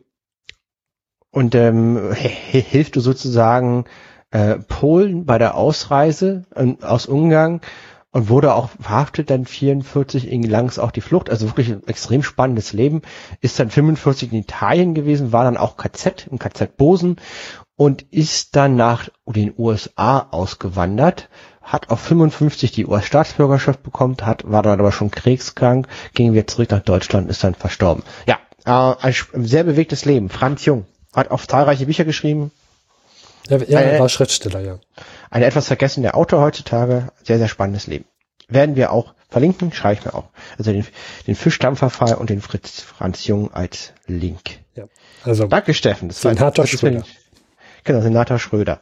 und 1.31 1.55
ähm, 1.55 2.13
hilft 2.13 2.95
sozusagen 2.95 3.85
äh, 4.31 4.57
Polen 4.57 5.25
bei 5.25 5.39
der 5.39 5.55
Ausreise 5.55 6.45
äh, 6.55 6.75
aus 6.83 7.07
Ungarn 7.07 7.61
und 8.11 8.29
wurde 8.29 8.55
auch 8.55 8.69
verhaftet 8.69 9.31
dann 9.31 9.45
44 9.45 10.31
in 10.31 10.45
Langs 10.45 10.79
auch 10.79 10.93
die 10.93 11.01
Flucht, 11.01 11.31
also 11.31 11.47
wirklich 11.49 11.71
ein 11.71 11.87
extrem 11.89 12.23
spannendes 12.23 12.73
Leben, 12.73 13.03
ist 13.41 13.59
dann 13.59 13.71
45 13.71 14.33
in 14.33 14.39
Italien 14.39 14.95
gewesen, 14.95 15.33
war 15.33 15.43
dann 15.45 15.57
auch 15.57 15.77
KZ, 15.77 16.29
im 16.31 16.39
KZ 16.39 16.77
Bosen 16.77 17.17
und 17.77 18.03
ist 18.13 18.55
dann 18.55 18.77
nach 18.77 19.09
den 19.27 19.53
USA 19.59 20.21
ausgewandert 20.31 21.29
hat 21.65 21.91
auf 21.91 22.01
55 22.01 22.73
die 22.73 22.87
US-Staatsbürgerschaft 22.87 23.83
bekommen, 23.83 24.17
hat, 24.23 24.43
war 24.51 24.63
dann 24.63 24.79
aber 24.79 24.93
schon 24.93 25.11
kriegskrank, 25.11 25.89
ging 26.15 26.33
wieder 26.33 26.47
zurück 26.47 26.71
nach 26.71 26.83
Deutschland, 26.83 27.29
ist 27.31 27.43
dann 27.43 27.55
verstorben. 27.55 28.05
Ja, 28.27 28.39
äh, 28.65 28.95
ein 29.03 29.45
sehr 29.45 29.65
bewegtes 29.65 30.05
Leben. 30.05 30.29
Franz 30.29 30.65
Jung 30.65 30.87
hat 31.15 31.31
auch 31.31 31.45
zahlreiche 31.45 31.87
Bücher 31.87 32.05
geschrieben. 32.05 32.51
Ja, 33.49 33.59
er 33.59 34.01
war 34.01 34.09
Schriftsteller, 34.09 34.61
ja. 34.61 34.79
Ein 35.31 35.43
etwas 35.43 35.67
vergessener 35.67 36.15
Autor 36.15 36.41
heutzutage, 36.41 37.09
sehr, 37.23 37.39
sehr 37.39 37.49
spannendes 37.49 37.87
Leben. 37.87 38.07
Werden 38.49 38.77
wir 38.77 38.91
auch 38.93 39.15
verlinken, 39.29 39.73
schreibe 39.73 39.99
ich 39.99 40.05
mir 40.05 40.15
auch. 40.15 40.29
Also 40.59 40.73
den, 40.73 40.87
den 41.27 41.35
Fischdampferfall 41.35 42.15
und 42.15 42.31
den 42.31 42.41
Fritz 42.41 42.81
Franz 42.81 43.27
Jung 43.27 43.53
als 43.53 43.93
Link. 44.07 44.61
Ja. 44.77 44.85
Also, 45.25 45.47
Danke, 45.47 45.75
Steffen. 45.75 46.09
Das 46.09 46.25
war, 46.25 46.35
das 46.35 46.71
Schröder. 46.71 47.05
Genau, 47.85 48.01
Senator 48.01 48.39
Schröder. 48.39 48.81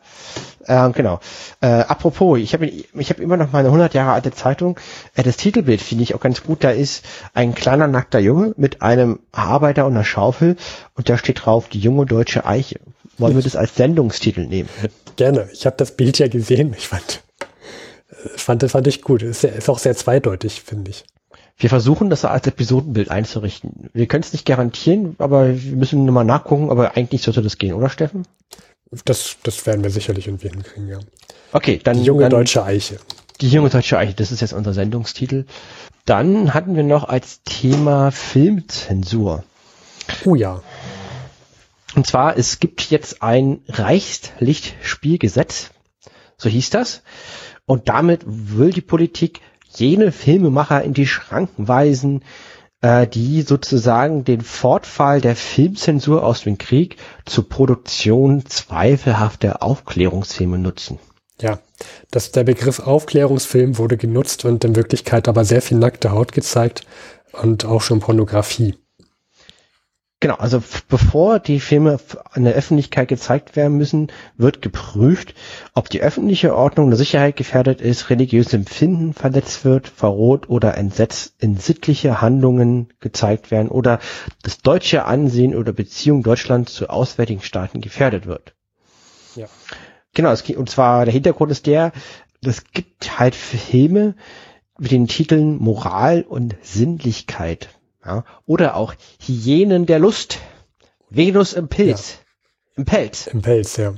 Ähm, 0.66 0.92
genau. 0.92 1.18
Äh, 1.60 1.66
apropos, 1.66 2.38
ich 2.38 2.54
habe 2.54 2.66
ich 2.66 3.10
hab 3.10 3.18
immer 3.18 3.36
noch 3.36 3.52
meine 3.52 3.68
100 3.68 3.94
Jahre 3.94 4.12
alte 4.12 4.30
Zeitung. 4.30 4.78
Äh, 5.14 5.24
das 5.24 5.36
Titelbild 5.36 5.80
finde 5.80 6.04
ich 6.04 6.14
auch 6.14 6.20
ganz 6.20 6.44
gut. 6.44 6.62
Da 6.62 6.70
ist 6.70 7.04
ein 7.34 7.54
kleiner 7.54 7.88
nackter 7.88 8.20
Junge 8.20 8.54
mit 8.56 8.80
einem 8.80 9.18
Arbeiter 9.32 9.86
und 9.86 9.94
einer 9.94 10.04
Schaufel 10.04 10.56
und 10.94 11.08
da 11.08 11.18
steht 11.18 11.44
drauf 11.44 11.68
die 11.68 11.80
junge 11.80 12.06
deutsche 12.06 12.46
Eiche. 12.46 12.78
Wollen 13.18 13.34
wir 13.34 13.42
das 13.42 13.56
als 13.56 13.74
Sendungstitel 13.74 14.46
nehmen? 14.46 14.68
Gerne. 15.16 15.48
Ich 15.52 15.66
habe 15.66 15.76
das 15.76 15.96
Bild 15.96 16.18
ja 16.18 16.28
gesehen. 16.28 16.74
Ich 16.78 16.88
fand, 16.88 17.22
äh, 18.10 18.38
fand, 18.38 18.70
fand 18.70 18.86
ich 18.86 19.02
gut. 19.02 19.22
Ist, 19.22 19.42
ist 19.42 19.68
auch 19.68 19.80
sehr 19.80 19.96
zweideutig, 19.96 20.62
finde 20.62 20.92
ich. 20.92 21.04
Wir 21.58 21.68
versuchen 21.68 22.08
das 22.08 22.24
als 22.24 22.46
Episodenbild 22.46 23.10
einzurichten. 23.10 23.90
Wir 23.92 24.06
können 24.06 24.22
es 24.22 24.32
nicht 24.32 24.46
garantieren, 24.46 25.16
aber 25.18 25.48
wir 25.48 25.76
müssen 25.76 26.04
nur 26.04 26.14
mal 26.14 26.24
nachgucken, 26.24 26.70
aber 26.70 26.96
eigentlich 26.96 27.22
sollte 27.22 27.42
das 27.42 27.58
gehen, 27.58 27.74
oder 27.74 27.88
Steffen? 27.88 28.24
Das, 29.04 29.36
das 29.42 29.66
werden 29.66 29.82
wir 29.82 29.90
sicherlich 29.90 30.26
irgendwie 30.26 30.50
hinkriegen, 30.50 30.88
ja. 30.88 30.98
Okay, 31.52 31.80
dann. 31.82 31.98
Die 31.98 32.04
junge 32.04 32.22
dann, 32.22 32.30
deutsche 32.30 32.64
Eiche. 32.64 32.98
Die 33.40 33.48
junge 33.48 33.70
deutsche 33.70 33.98
Eiche, 33.98 34.14
das 34.14 34.32
ist 34.32 34.40
jetzt 34.40 34.52
unser 34.52 34.74
Sendungstitel. 34.74 35.46
Dann 36.04 36.52
hatten 36.52 36.76
wir 36.76 36.82
noch 36.82 37.04
als 37.04 37.42
Thema 37.44 38.10
Filmzensur. 38.10 39.44
Oh 40.24 40.34
ja. 40.34 40.60
Und 41.94 42.06
zwar, 42.06 42.38
es 42.38 42.58
gibt 42.58 42.90
jetzt 42.90 43.22
ein 43.22 43.60
Reichslichtspielgesetz, 43.68 45.70
so 46.36 46.48
hieß 46.48 46.70
das. 46.70 47.02
Und 47.66 47.88
damit 47.88 48.22
will 48.26 48.70
die 48.70 48.80
Politik 48.80 49.40
jene 49.74 50.10
Filmemacher 50.12 50.82
in 50.82 50.94
die 50.94 51.06
Schranken 51.06 51.68
weisen, 51.68 52.24
äh, 52.82 53.06
die 53.06 53.42
sozusagen 53.42 54.24
den 54.24 54.42
Fortfall 54.42 55.20
der 55.20 55.36
Filmzensur 55.36 56.24
aus 56.24 56.42
dem 56.42 56.58
Krieg 56.58 56.96
zur 57.24 57.48
Produktion 57.48 58.44
zweifelhafter 58.46 59.62
Aufklärungsfilme 59.62 60.58
nutzen. 60.58 60.98
Ja, 61.40 61.58
das, 62.10 62.30
der 62.30 62.44
Begriff 62.44 62.80
Aufklärungsfilm 62.80 63.78
wurde 63.78 63.96
genutzt 63.96 64.44
und 64.44 64.64
in 64.64 64.76
Wirklichkeit 64.76 65.28
aber 65.28 65.44
sehr 65.44 65.62
viel 65.62 65.78
nackte 65.78 66.12
Haut 66.12 66.32
gezeigt 66.32 66.86
und 67.32 67.64
auch 67.64 67.80
schon 67.80 68.00
Pornografie. 68.00 68.76
Genau, 70.22 70.36
also 70.36 70.62
bevor 70.88 71.40
die 71.40 71.58
Filme 71.58 71.98
an 72.30 72.44
der 72.44 72.54
Öffentlichkeit 72.54 73.08
gezeigt 73.08 73.56
werden 73.56 73.76
müssen, 73.76 74.12
wird 74.36 74.62
geprüft, 74.62 75.34
ob 75.74 75.90
die 75.90 76.00
öffentliche 76.00 76.54
Ordnung 76.54 76.90
der 76.90 76.96
Sicherheit 76.96 77.34
gefährdet 77.34 77.80
ist, 77.80 78.08
religiöse 78.08 78.54
Empfinden 78.54 79.14
verletzt 79.14 79.64
wird, 79.64 79.88
verroht 79.88 80.48
oder 80.48 80.78
entsetzt 80.78 81.34
in 81.40 81.56
sittliche 81.56 82.20
Handlungen 82.20 82.92
gezeigt 83.00 83.50
werden 83.50 83.68
oder 83.68 83.98
das 84.44 84.58
deutsche 84.58 85.06
Ansehen 85.06 85.56
oder 85.56 85.72
Beziehung 85.72 86.22
Deutschlands 86.22 86.72
zu 86.72 86.88
auswärtigen 86.88 87.42
Staaten 87.42 87.80
gefährdet 87.80 88.24
wird. 88.24 88.54
Ja. 89.34 89.48
Genau, 90.14 90.30
es, 90.30 90.42
und 90.42 90.70
zwar 90.70 91.04
der 91.04 91.14
Hintergrund 91.14 91.50
ist 91.50 91.66
der, 91.66 91.90
es 92.44 92.62
gibt 92.72 93.18
halt 93.18 93.34
Filme 93.34 94.14
mit 94.78 94.92
den 94.92 95.08
Titeln 95.08 95.56
Moral 95.56 96.22
und 96.22 96.54
Sinnlichkeit 96.62 97.70
ja? 98.04 98.24
Oder 98.46 98.76
auch 98.76 98.94
Hyänen 99.20 99.86
der 99.86 99.98
Lust. 99.98 100.38
Venus 101.10 101.52
im 101.52 101.68
Pilz. 101.68 102.12
Ja. 102.12 102.16
Im 102.76 102.84
Pelz. 102.84 103.26
Im 103.26 103.42
Pelz, 103.42 103.76
ja. 103.76 103.94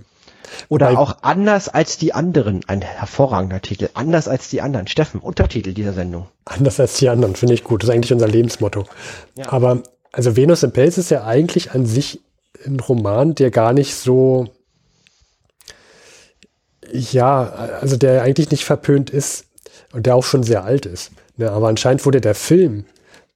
Oder 0.68 0.88
Weil, 0.88 0.96
auch 0.96 1.18
anders 1.22 1.68
als 1.68 1.98
die 1.98 2.12
anderen. 2.12 2.62
Ein 2.66 2.82
hervorragender 2.82 3.60
Titel. 3.62 3.88
Anders 3.94 4.28
als 4.28 4.50
die 4.50 4.60
anderen. 4.60 4.86
Steffen, 4.86 5.20
Untertitel 5.20 5.72
dieser 5.72 5.92
Sendung. 5.92 6.28
Anders 6.44 6.78
als 6.80 6.96
die 6.96 7.08
anderen, 7.08 7.34
finde 7.36 7.54
ich 7.54 7.64
gut. 7.64 7.82
Das 7.82 7.88
ist 7.88 7.94
eigentlich 7.94 8.12
unser 8.12 8.28
Lebensmotto. 8.28 8.84
Ja. 9.36 9.52
Aber, 9.52 9.82
also 10.12 10.36
Venus 10.36 10.62
im 10.62 10.72
Pelz 10.72 10.98
ist 10.98 11.10
ja 11.10 11.24
eigentlich 11.24 11.72
an 11.72 11.86
sich 11.86 12.20
ein 12.66 12.80
Roman, 12.80 13.34
der 13.34 13.50
gar 13.50 13.72
nicht 13.72 13.94
so, 13.94 14.48
ja, 16.90 17.42
also 17.80 17.96
der 17.96 18.22
eigentlich 18.22 18.50
nicht 18.50 18.64
verpönt 18.64 19.10
ist 19.10 19.46
und 19.92 20.06
der 20.06 20.14
auch 20.14 20.24
schon 20.24 20.42
sehr 20.42 20.64
alt 20.64 20.86
ist. 20.86 21.12
Ne, 21.36 21.50
aber 21.50 21.68
anscheinend 21.68 22.04
wurde 22.06 22.20
der 22.20 22.34
Film 22.34 22.84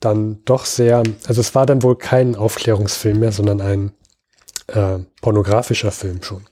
dann 0.00 0.44
doch 0.44 0.64
sehr, 0.64 1.02
also 1.26 1.40
es 1.40 1.54
war 1.54 1.66
dann 1.66 1.82
wohl 1.82 1.96
kein 1.96 2.36
Aufklärungsfilm 2.36 3.18
mehr, 3.18 3.32
sondern 3.32 3.60
ein 3.60 3.92
äh, 4.68 4.98
pornografischer 5.20 5.90
Film 5.90 6.22
schon. 6.22 6.44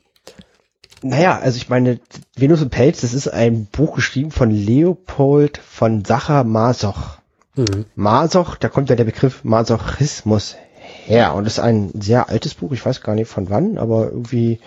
Naja, 1.03 1.39
also 1.39 1.57
ich 1.57 1.69
meine, 1.69 2.01
Venus 2.37 2.63
und 2.63 2.71
Pelz, 2.71 3.03
das 3.03 3.15
ist 3.15 3.29
ein 3.29 3.67
Buch 3.67 3.95
geschrieben 3.95 4.31
von 4.31 4.51
Leopold 4.51 5.59
von 5.59 6.05
Sacher 6.05 6.43
Masoch. 6.45 7.19
Mhm. 7.55 7.85
Masoch, 7.95 8.57
da 8.57 8.69
kommt 8.69 8.91
ja 8.91 8.97
der 8.97 9.05
Begriff 9.05 9.45
Masochismus 9.45 10.57
her 11.05 11.35
und 11.35 11.45
das 11.45 11.55
ist 11.55 11.59
ein 11.61 11.91
sehr 12.01 12.29
altes 12.29 12.55
Buch, 12.55 12.73
ich 12.73 12.85
weiß 12.85 13.01
gar 13.01 13.15
nicht 13.15 13.29
von 13.29 13.51
wann, 13.51 13.79
aber 13.79 14.11
irgendwie 14.11 14.61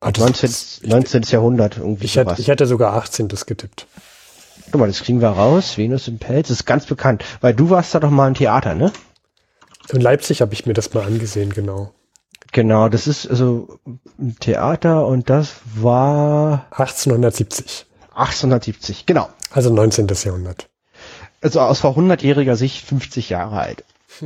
ah, 0.00 0.10
19. 0.16 0.88
19. 0.88 1.22
Jahrhundert 1.22 1.78
irgendwie 1.78 2.06
ich 2.06 2.12
sowas. 2.12 2.32
Hätte, 2.32 2.42
ich 2.42 2.48
hätte 2.48 2.66
sogar 2.66 2.94
18. 2.94 3.28
getippt. 3.28 3.86
Guck 4.70 4.80
mal, 4.80 4.86
das 4.86 5.02
kriegen 5.02 5.20
wir 5.20 5.28
raus. 5.28 5.78
Venus 5.78 6.08
im 6.08 6.18
Pelz 6.18 6.50
ist 6.50 6.66
ganz 6.66 6.86
bekannt, 6.86 7.24
weil 7.40 7.54
du 7.54 7.70
warst 7.70 7.94
da 7.94 8.00
doch 8.00 8.10
mal 8.10 8.28
im 8.28 8.34
Theater, 8.34 8.74
ne? 8.74 8.92
In 9.92 10.00
Leipzig 10.00 10.40
habe 10.40 10.52
ich 10.52 10.66
mir 10.66 10.74
das 10.74 10.92
mal 10.94 11.04
angesehen, 11.04 11.52
genau. 11.52 11.92
Genau, 12.52 12.88
das 12.88 13.06
ist 13.06 13.28
also 13.28 13.78
ein 14.18 14.36
Theater 14.40 15.06
und 15.06 15.30
das 15.30 15.56
war 15.74 16.66
1870. 16.70 17.86
1870, 18.10 19.06
genau. 19.06 19.28
Also 19.50 19.72
19. 19.72 20.08
Jahrhundert. 20.24 20.68
Also 21.40 21.60
aus 21.60 21.80
vor 21.80 21.96
100-jähriger 21.96 22.56
Sicht 22.56 22.84
50 22.84 23.30
Jahre 23.30 23.60
alt. 23.60 23.84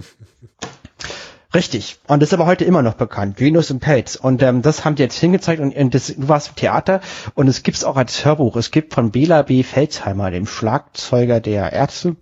Richtig. 1.53 1.99
Und 2.07 2.21
das 2.21 2.29
ist 2.29 2.35
aber 2.35 2.47
heute 2.47 2.65
immer 2.65 2.83
noch 2.83 2.95
bekannt. 2.95 3.41
Venus 3.41 3.71
im 3.71 3.81
Pelz. 3.81 4.15
Und 4.15 4.41
ähm, 4.43 4.63
das 4.63 4.85
haben 4.85 4.95
die 4.95 5.03
jetzt 5.03 5.19
hingezeigt 5.19 5.61
und, 5.61 5.75
und 5.75 5.95
das, 5.95 6.07
du 6.07 6.29
warst 6.29 6.51
im 6.51 6.55
Theater 6.55 7.01
und 7.35 7.49
es 7.49 7.65
gibt's 7.65 7.83
auch 7.83 7.97
als 7.97 8.25
Hörbuch. 8.25 8.55
Es 8.57 8.71
gibt 8.71 8.95
von 8.95 9.11
Bela 9.11 9.43
B. 9.43 9.65
Felsheimer, 9.65 10.31
dem 10.31 10.47
Schlagzeuger 10.47 11.41
der 11.41 11.73
Ärzte 11.73 12.15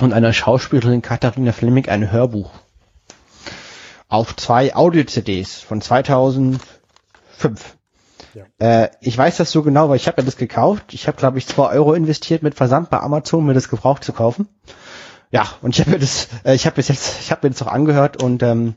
und 0.00 0.14
einer 0.14 0.32
Schauspielerin 0.32 1.02
Katharina 1.02 1.52
Fleming 1.52 1.88
ein 1.88 2.10
Hörbuch. 2.10 2.50
Auf 4.08 4.34
zwei 4.36 4.74
Audio-CDs 4.74 5.60
von 5.60 5.82
2005. 5.82 6.60
Ja. 8.32 8.44
Äh, 8.58 8.88
ich 9.00 9.16
weiß 9.16 9.36
das 9.36 9.50
so 9.50 9.62
genau, 9.62 9.90
weil 9.90 9.96
ich 9.96 10.06
habe 10.06 10.22
ja 10.22 10.24
das 10.24 10.36
gekauft. 10.36 10.94
Ich 10.94 11.06
habe, 11.06 11.18
glaube 11.18 11.36
ich, 11.36 11.46
zwei 11.46 11.68
Euro 11.70 11.92
investiert 11.92 12.42
mit 12.42 12.54
Versand 12.54 12.88
bei 12.88 12.98
Amazon, 12.98 13.44
mir 13.44 13.54
das 13.54 13.68
gebraucht 13.68 14.04
zu 14.04 14.14
kaufen 14.14 14.48
ja, 15.30 15.48
und 15.62 15.74
ich 15.74 15.80
habe 15.80 15.92
mir 15.92 15.98
das, 15.98 16.28
äh, 16.44 16.54
ich 16.54 16.66
habe 16.66 16.76
bis 16.76 16.88
jetzt, 16.88 17.20
ich 17.20 17.30
habe 17.30 17.46
mir 17.46 17.52
das 17.52 17.62
auch 17.62 17.72
angehört 17.72 18.22
und 18.22 18.42
ähm, 18.42 18.74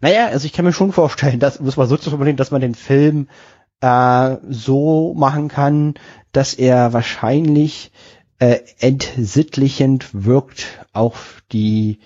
naja, 0.00 0.28
also 0.28 0.46
ich 0.46 0.52
kann 0.52 0.64
mir 0.64 0.72
schon 0.72 0.92
vorstellen, 0.92 1.40
das 1.40 1.60
muss 1.60 1.76
man 1.76 1.88
so 1.88 1.96
zu 1.96 2.10
formulieren, 2.10 2.36
dass 2.36 2.50
man 2.50 2.60
den 2.60 2.74
Film 2.74 3.28
äh, 3.80 4.36
so 4.48 5.14
machen 5.14 5.48
kann, 5.48 5.94
dass 6.32 6.54
er 6.54 6.92
wahrscheinlich 6.92 7.92
äh, 8.38 8.60
entsittlichend 8.78 10.08
wirkt 10.12 10.86
auf 10.92 11.42
die 11.52 12.00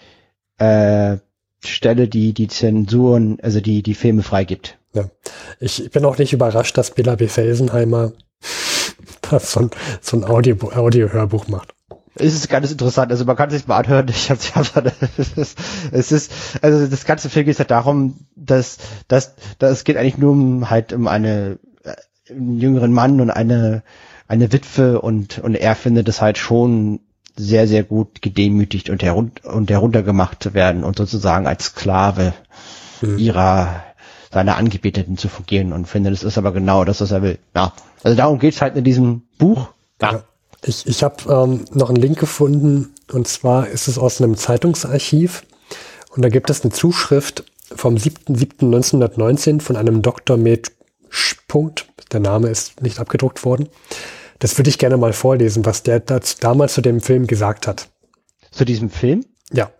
äh, 0.59 1.19
Stelle, 1.65 2.09
die 2.09 2.33
die 2.35 2.49
Zensuren, 2.49 3.39
also 3.43 3.61
die 3.61 3.83
die 3.83 3.95
Filme 3.95 4.23
freigibt. 4.23 4.79
Ja. 4.93 5.09
Ich 5.61 5.91
bin 5.91 6.05
auch 6.05 6.19
nicht 6.19 6.33
überrascht, 6.33 6.77
dass 6.77 6.93
Billa 6.93 7.17
B. 7.17 7.29
Felsenheimer 7.29 8.13
so 9.39 9.61
ein, 9.61 9.71
so 10.01 10.17
ein 10.17 10.25
Audio-Hörbuch 10.25 10.77
Audio 10.77 11.09
macht 11.49 11.74
es 12.17 12.35
ist 12.35 12.49
ganz 12.49 12.71
interessant. 12.71 13.11
Also 13.11 13.25
man 13.25 13.37
kann 13.37 13.51
sich 13.51 13.67
mal 13.67 13.79
anhören. 13.79 14.07
Ich 14.09 14.31
hab's, 14.31 14.49
ich 14.49 14.55
hab's, 14.55 14.73
es 15.93 16.13
ist, 16.13 16.33
also 16.63 16.87
das 16.87 17.05
ganze 17.05 17.29
Film 17.29 17.47
geht 17.47 17.59
halt 17.59 17.71
darum, 17.71 18.27
dass, 18.37 18.79
dass, 19.09 19.35
dass 19.59 19.73
es 19.73 19.85
geht 19.85 19.97
eigentlich 19.97 20.19
nur 20.19 20.33
um 20.33 20.71
halt 20.71 20.93
um 20.93 21.09
eine 21.09 21.59
äh, 21.85 22.33
einen 22.33 22.61
jüngeren 22.61 22.93
Mann 22.93 23.21
und 23.21 23.31
eine 23.31 23.83
eine 24.29 24.53
Witwe 24.53 25.01
und 25.01 25.39
und 25.39 25.55
er 25.55 25.75
findet 25.75 26.09
es 26.09 26.21
halt 26.21 26.39
schon 26.39 27.01
sehr 27.37 27.67
sehr 27.67 27.83
gut 27.83 28.23
gedemütigt 28.23 28.91
und 28.91 29.03
herunter 29.03 29.53
und 29.53 29.71
heruntergemacht 29.71 30.43
zu 30.43 30.55
werden 30.55 30.85
und 30.85 30.97
sozusagen 30.97 31.47
als 31.47 31.65
Sklave 31.65 32.33
mhm. 33.03 33.19
ihrer 33.19 33.83
seiner 34.33 34.57
Angebeteten 34.57 35.17
zu 35.17 35.29
fungieren 35.29 35.73
und 35.73 35.87
findet 35.87 36.15
es 36.15 36.23
ist 36.23 36.39
aber 36.39 36.53
genau 36.53 36.85
das 36.85 37.01
was 37.01 37.11
er 37.11 37.23
will. 37.23 37.39
Ja, 37.55 37.73
also 38.03 38.17
darum 38.17 38.39
geht's 38.39 38.63
halt 38.63 38.77
in 38.77 38.85
diesem 38.85 39.23
Buch. 39.39 39.69
Ja. 40.01 40.23
Ich, 40.67 40.87
ich 40.87 41.03
habe 41.03 41.17
ähm, 41.33 41.65
noch 41.73 41.91
einen 41.91 42.01
Link 42.01 42.19
gefunden 42.19 42.95
und 43.13 43.29
zwar 43.29 43.69
ist 43.69 43.89
es 43.89 43.99
aus 43.99 44.21
einem 44.21 44.37
Zeitungsarchiv 44.37 45.45
und 46.11 46.23
da 46.23 46.29
gibt 46.29 46.49
es 46.51 46.63
eine 46.63 46.73
Zuschrift 46.73 47.45
vom 47.75 47.97
7.7.1919 47.97 49.61
von 49.61 49.77
einem 49.77 50.03
Dr. 50.03 50.37
Med 50.37 50.73
Punkt. 51.49 51.87
Der 52.13 52.21
Name 52.21 52.49
ist 52.49 52.83
nicht 52.83 52.99
abgedruckt 52.99 53.45
worden. 53.45 53.69
Das 54.41 54.59
würde 54.59 54.71
ich 54.71 54.79
gerne 54.79 54.97
mal 54.97 55.13
vorlesen, 55.13 55.65
was 55.65 55.83
der 55.83 56.01
dazu, 56.01 56.37
damals 56.41 56.75
zu 56.75 56.81
dem 56.81 57.01
Film 57.01 57.27
gesagt 57.27 57.69
hat. 57.69 57.89
Zu 58.51 58.65
diesem 58.65 58.91
Film? 58.91 59.25
Ja. 59.53 59.71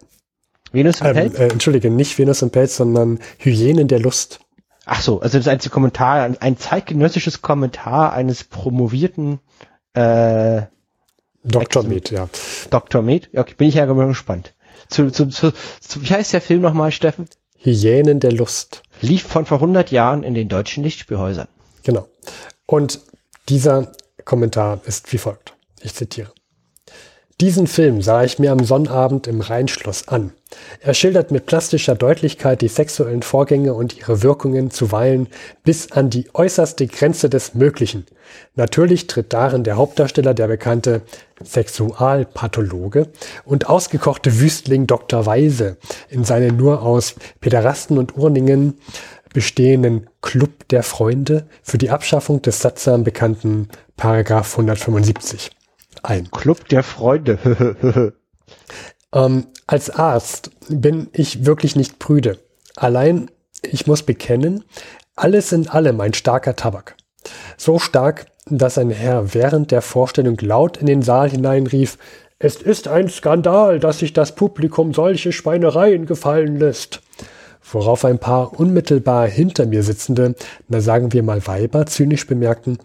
Venus 0.71 1.01
und 1.01 1.09
ähm, 1.09 1.15
Pelz? 1.15 1.39
Äh, 1.39 1.49
Entschuldige, 1.49 1.91
nicht 1.91 2.19
Venus 2.19 2.43
und 2.43 2.53
Pelz, 2.53 2.77
sondern 2.77 3.19
Hyänen 3.39 3.89
der 3.89 4.01
Lust. 4.01 4.41
Ach 4.87 5.01
so, 5.01 5.21
also 5.21 5.39
das 5.39 5.47
ist 5.47 5.67
ein 5.67 5.71
Kommentar, 5.71 6.37
ein 6.39 6.59
zeitgenössisches 6.59 7.43
Kommentar 7.43 8.13
eines 8.13 8.45
promovierten 8.45 9.41
äh, 9.95 10.63
Dr. 11.45 11.83
Med, 11.83 12.11
ja. 12.11 12.29
Dr. 12.71 13.03
Med? 13.03 13.29
Okay, 13.37 13.55
bin 13.57 13.69
ich 13.69 13.75
ja 13.75 13.85
gespannt. 13.85 14.55
Zu, 14.89 15.11
zu, 15.11 15.27
zu, 15.29 15.53
zu, 15.81 16.03
wie 16.03 16.09
heißt 16.09 16.33
der 16.33 16.41
Film 16.41 16.63
nochmal, 16.63 16.91
Steffen? 16.91 17.29
Hyänen 17.59 18.21
der 18.21 18.33
Lust. 18.33 18.83
Lief 19.01 19.23
von 19.23 19.47
vor 19.47 19.59
100 19.59 19.91
Jahren 19.91 20.23
in 20.23 20.35
den 20.35 20.49
deutschen 20.49 20.83
Lichtspielhäusern. 20.83 21.49
Genau. 21.83 22.09
Und 22.67 23.01
dieser 23.49 23.93
Kommentar 24.25 24.81
ist 24.87 25.13
wie 25.13 25.19
folgt. 25.19 25.55
Ich 25.83 25.95
zitiere. 25.95 26.33
Diesen 27.41 27.67
Film 27.67 28.01
sah 28.01 28.23
ich 28.23 28.39
mir 28.39 28.53
am 28.53 28.65
Sonnabend 28.65 29.27
im 29.27 29.41
Rheinschloss 29.41 30.07
an. 30.07 30.33
Er 30.81 30.95
schildert 30.95 31.33
mit 31.33 31.47
plastischer 31.47 31.97
Deutlichkeit 31.97 32.63
die 32.63 32.69
sexuellen 32.69 33.23
Vorgänge 33.23 33.75
und 33.75 33.99
ihre 33.99 34.23
Wirkungen 34.23 34.71
zuweilen 34.71 35.27
bis 35.65 35.91
an 35.91 36.11
die 36.11 36.27
äußerste 36.33 36.87
Grenze 36.87 37.29
des 37.29 37.55
Möglichen. 37.55 38.07
Natürlich 38.55 39.09
tritt 39.09 39.33
darin 39.33 39.65
der 39.65 39.77
Hauptdarsteller, 39.77 40.33
der 40.33 40.47
bekannte 40.47 41.03
Sexualpathologe 41.43 43.09
und 43.45 43.69
ausgekochte 43.69 44.39
Wüstling 44.39 44.87
Dr. 44.87 45.27
Weise 45.27 45.77
in 46.09 46.23
seine 46.23 46.53
nur 46.53 46.83
aus 46.83 47.17
Pederasten 47.41 47.99
und 47.99 48.17
Urningen 48.17 48.79
bestehenden 49.33 50.09
Club 50.23 50.69
der 50.69 50.85
Freunde 50.85 51.49
für 51.65 51.79
die 51.79 51.91
Abschaffung 51.91 52.43
des 52.43 52.61
sattsam 52.61 53.03
bekannten 53.03 53.69
Paragraph 53.97 54.53
175 54.53 55.51
ein. 56.05 56.31
Club 56.31 56.69
der 56.69 56.83
Freunde. 56.83 58.13
ähm, 59.15 59.47
als 59.67 59.91
Arzt 59.91 60.51
bin 60.69 61.09
ich 61.13 61.47
wirklich 61.47 61.77
nicht 61.77 61.99
prüde. 61.99 62.39
Allein, 62.77 63.31
ich 63.63 63.87
muss 63.87 64.03
bekennen, 64.03 64.65
alles 65.17 65.53
in 65.53 65.69
allem 65.69 66.01
ein 66.01 66.15
starker 66.15 66.57
Tabak. 66.57 66.97
So 67.57 67.79
stark, 67.79 68.27
dass 68.47 68.79
ein 68.79 68.91
Herr 68.91 69.33
während 69.33 69.71
der 69.71 69.81
Vorstellung 69.81 70.37
laut 70.41 70.77
in 70.77 70.87
den 70.87 71.03
Saal 71.03 71.31
hineinrief, 71.31 71.99
es 72.39 72.57
ist 72.57 72.89
ein 72.89 73.09
Skandal, 73.09 73.79
dass 73.79 74.01
sich 74.01 74.13
das 74.13 74.35
Publikum 74.35 74.93
solche 74.93 75.33
Schweinereien 75.33 76.05
gefallen 76.05 76.59
lässt. 76.59 77.01
Worauf 77.63 78.05
ein 78.05 78.19
paar 78.19 78.59
unmittelbar 78.59 79.27
hinter 79.27 79.65
mir 79.65 79.83
sitzende, 79.83 80.35
na 80.69 80.81
sagen 80.81 81.13
wir 81.13 81.23
mal 81.23 81.47
Weiber, 81.47 81.87
zynisch 81.87 82.27
bemerkten, 82.27 82.79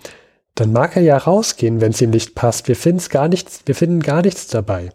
dann 0.60 0.74
mag 0.74 0.96
er 0.96 1.02
ja 1.02 1.18
rausgehen, 1.18 1.80
wenn 1.80 1.92
es 1.92 2.02
ihm 2.02 2.10
nicht 2.10 2.36
passt. 2.36 2.68
Wir 2.68 2.76
finden's 2.76 3.10
gar 3.10 3.28
nichts, 3.28 3.62
wir 3.66 3.76
finden 3.76 4.02
gar 4.02 4.22
nichts 4.22 4.48
dabei. 4.48 4.92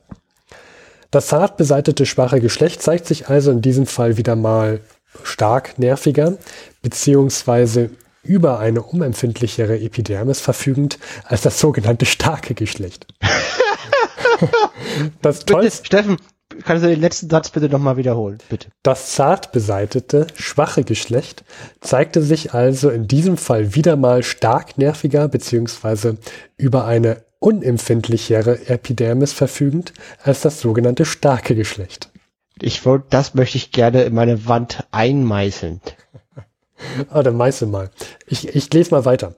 Das 1.11 1.29
zart 1.29 1.57
beseitete 1.57 2.07
schwache 2.07 2.41
Geschlecht 2.41 2.83
zeigt 2.83 3.07
sich 3.07 3.29
also 3.29 3.51
in 3.51 3.63
diesem 3.63 3.87
Fall 3.87 4.17
wieder 4.17 4.37
mal 4.37 4.81
stark 5.23 5.79
nerviger, 5.79 6.37
beziehungsweise 6.83 7.91
über 8.23 8.59
eine 8.59 8.83
unempfindlichere 8.83 9.79
Epidermis 9.79 10.41
verfügend 10.41 10.99
als 11.25 11.43
das 11.43 11.61
sogenannte 11.61 12.05
starke 12.05 12.55
Geschlecht. 12.55 13.07
das 15.23 15.45
Tollste, 15.45 15.87
Steffen, 15.87 16.17
kannst 16.65 16.85
du 16.85 16.89
den 16.89 17.01
letzten 17.01 17.31
Satz 17.31 17.51
bitte 17.51 17.69
nochmal 17.69 17.97
wiederholen, 17.97 18.39
bitte? 18.49 18.69
Das 18.83 19.13
zart 19.13 19.53
beseitete, 19.53 20.27
schwache 20.35 20.85
Geschlecht 20.85 21.45
zeigte 21.81 22.23
sich 22.23 22.55
also 22.55 22.91
in 22.91 23.09
diesem 23.09 23.37
Fall 23.37 23.75
wieder 23.75 23.97
mal 23.97 24.23
stark 24.23 24.79
nerviger 24.79 25.29
beziehungsweise 25.29 26.19
über 26.57 26.85
eine 26.85 27.25
unempfindlichere 27.39 28.69
Epidermis 28.69 29.33
verfügend 29.33 29.93
als 30.23 30.41
das 30.41 30.61
sogenannte 30.61 31.05
starke 31.05 31.55
Geschlecht. 31.55 32.11
Ich 32.61 32.87
wollte, 32.87 33.07
das 33.11 33.35
möchte 33.35 33.59
ich 33.59 33.73
gerne 33.73 34.05
in 34.05 34.15
meine 34.15 34.47
Wand 34.47 34.87
einmeißeln. 34.93 35.81
ah, 37.11 37.23
dann 37.23 37.37
meißel 37.37 37.69
mal. 37.69 37.91
Ich, 38.27 38.49
ich 38.49 38.73
lese 38.73 38.93
mal 38.93 39.05
weiter. 39.05 39.37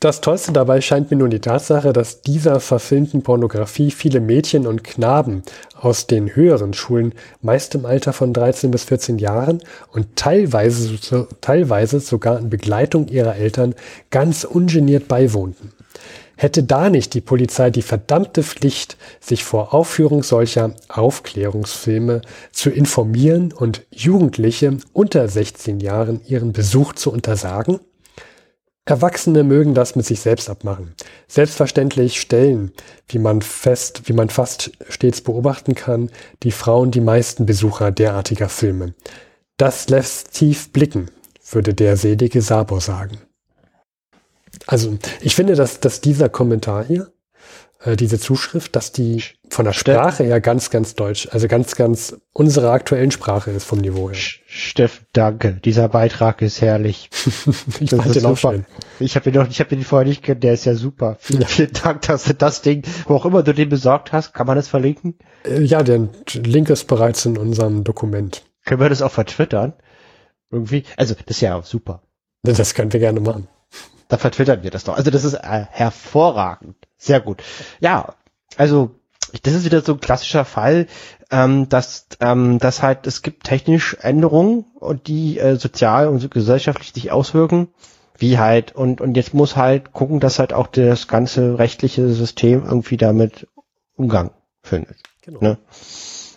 Das 0.00 0.22
Tollste 0.22 0.52
dabei 0.52 0.80
scheint 0.80 1.10
mir 1.10 1.18
nun 1.18 1.28
die 1.28 1.40
Tatsache, 1.40 1.92
dass 1.92 2.22
dieser 2.22 2.60
verfilmten 2.60 3.22
Pornografie 3.22 3.90
viele 3.90 4.20
Mädchen 4.20 4.66
und 4.66 4.82
Knaben 4.82 5.42
aus 5.78 6.06
den 6.06 6.34
höheren 6.34 6.72
Schulen, 6.72 7.12
meist 7.42 7.74
im 7.74 7.84
Alter 7.84 8.14
von 8.14 8.32
13 8.32 8.70
bis 8.70 8.84
14 8.84 9.18
Jahren 9.18 9.60
und 9.92 10.16
teilweise, 10.16 10.98
teilweise 11.42 12.00
sogar 12.00 12.38
in 12.38 12.48
Begleitung 12.48 13.08
ihrer 13.08 13.36
Eltern, 13.36 13.74
ganz 14.10 14.44
ungeniert 14.44 15.06
beiwohnten. 15.06 15.72
Hätte 16.34 16.62
da 16.62 16.88
nicht 16.88 17.12
die 17.12 17.20
Polizei 17.20 17.68
die 17.68 17.82
verdammte 17.82 18.42
Pflicht, 18.42 18.96
sich 19.20 19.44
vor 19.44 19.74
Aufführung 19.74 20.22
solcher 20.22 20.72
Aufklärungsfilme 20.88 22.22
zu 22.52 22.70
informieren 22.70 23.52
und 23.52 23.84
Jugendliche 23.90 24.78
unter 24.94 25.28
16 25.28 25.80
Jahren 25.80 26.22
ihren 26.24 26.54
Besuch 26.54 26.94
zu 26.94 27.12
untersagen? 27.12 27.80
Erwachsene 28.86 29.44
mögen 29.44 29.74
das 29.74 29.94
mit 29.94 30.06
sich 30.06 30.20
selbst 30.20 30.48
abmachen. 30.50 30.94
Selbstverständlich 31.28 32.20
stellen, 32.20 32.72
wie 33.08 33.18
man 33.18 33.42
fest, 33.42 34.02
wie 34.06 34.12
man 34.12 34.30
fast 34.30 34.72
stets 34.88 35.20
beobachten 35.20 35.74
kann, 35.74 36.10
die 36.42 36.50
Frauen 36.50 36.90
die 36.90 37.00
meisten 37.00 37.46
Besucher 37.46 37.92
derartiger 37.92 38.48
Filme. 38.48 38.94
Das 39.58 39.88
lässt 39.90 40.32
tief 40.32 40.72
blicken, 40.72 41.10
würde 41.50 41.74
der 41.74 41.96
selige 41.96 42.42
Sabo 42.42 42.80
sagen. 42.80 43.18
Also, 44.66 44.98
ich 45.20 45.34
finde, 45.34 45.54
dass, 45.54 45.80
dass 45.80 46.00
dieser 46.00 46.28
Kommentar 46.28 46.84
hier 46.84 47.12
äh, 47.82 47.96
diese 47.96 48.18
Zuschrift, 48.18 48.76
dass 48.76 48.92
die 48.92 49.22
von 49.48 49.64
der 49.64 49.72
Sprache 49.72 50.24
her 50.24 50.40
ganz, 50.40 50.70
ganz 50.70 50.94
deutsch, 50.94 51.28
also 51.30 51.48
ganz, 51.48 51.74
ganz 51.76 52.16
unsere 52.32 52.70
aktuellen 52.70 53.10
Sprache 53.10 53.50
ist 53.50 53.64
vom 53.64 53.78
Niveau 53.80 54.10
her. 54.10 54.16
Steff, 54.16 55.02
danke. 55.12 55.54
Dieser 55.64 55.88
Beitrag 55.88 56.42
ist 56.42 56.60
herrlich. 56.60 57.10
ich 57.80 57.90
fand 57.90 58.14
den 58.14 58.26
auch 58.26 58.36
schön. 58.36 58.66
Ich 58.98 59.16
habe 59.16 59.30
den 59.30 59.40
noch, 59.40 59.48
ich 59.48 59.60
habe 59.60 59.70
den 59.70 59.82
vorher 59.82 60.06
nicht 60.06 60.22
kennt, 60.22 60.44
der 60.44 60.54
ist 60.54 60.66
ja 60.66 60.74
super. 60.74 61.16
Vielen, 61.20 61.42
ja. 61.42 61.48
vielen 61.48 61.72
Dank, 61.72 62.02
dass 62.02 62.24
du 62.24 62.34
das 62.34 62.62
Ding, 62.62 62.82
wo 63.06 63.14
auch 63.14 63.24
immer 63.24 63.42
du 63.42 63.54
den 63.54 63.68
besorgt 63.68 64.12
hast, 64.12 64.34
kann 64.34 64.46
man 64.46 64.56
das 64.56 64.68
verlinken? 64.68 65.14
Äh, 65.44 65.62
ja, 65.62 65.82
der 65.82 66.08
Link 66.34 66.70
ist 66.70 66.86
bereits 66.86 67.24
in 67.24 67.38
unserem 67.38 67.84
Dokument. 67.84 68.44
Können 68.66 68.80
wir 68.80 68.88
das 68.88 69.02
auch 69.02 69.12
vertwittern? 69.12 69.72
Irgendwie? 70.50 70.84
Also, 70.96 71.14
das 71.14 71.36
ist 71.36 71.40
ja 71.40 71.60
super. 71.62 72.02
Das 72.42 72.74
können 72.74 72.92
wir 72.92 73.00
gerne 73.00 73.20
machen. 73.20 73.48
Da 74.08 74.18
vertwittern 74.18 74.62
wir 74.64 74.70
das 74.70 74.84
doch. 74.84 74.96
Also 74.96 75.10
das 75.12 75.24
ist 75.24 75.34
äh, 75.34 75.64
hervorragend. 75.70 76.74
Sehr 77.00 77.20
gut. 77.20 77.42
Ja, 77.80 78.14
also 78.56 78.90
das 79.42 79.54
ist 79.54 79.64
wieder 79.64 79.80
so 79.80 79.94
ein 79.94 80.00
klassischer 80.00 80.44
Fall, 80.44 80.86
ähm, 81.30 81.68
dass, 81.68 82.06
ähm, 82.20 82.58
dass 82.58 82.82
halt 82.82 83.06
es 83.06 83.22
gibt 83.22 83.44
technisch 83.44 83.96
Änderungen 84.00 84.66
und 84.78 85.06
die 85.06 85.38
äh, 85.38 85.56
sozial 85.56 86.08
und 86.08 86.30
gesellschaftlich 86.30 86.92
sich 86.92 87.10
auswirken, 87.10 87.68
wie 88.18 88.38
halt 88.38 88.72
und 88.72 89.00
und 89.00 89.16
jetzt 89.16 89.32
muss 89.32 89.56
halt 89.56 89.92
gucken, 89.92 90.20
dass 90.20 90.38
halt 90.38 90.52
auch 90.52 90.66
das 90.66 91.08
ganze 91.08 91.58
rechtliche 91.58 92.08
System 92.10 92.64
irgendwie 92.66 92.98
damit 92.98 93.48
Umgang 93.96 94.32
findet. 94.62 94.98
Genau. 95.22 95.40
Ne? 95.40 95.58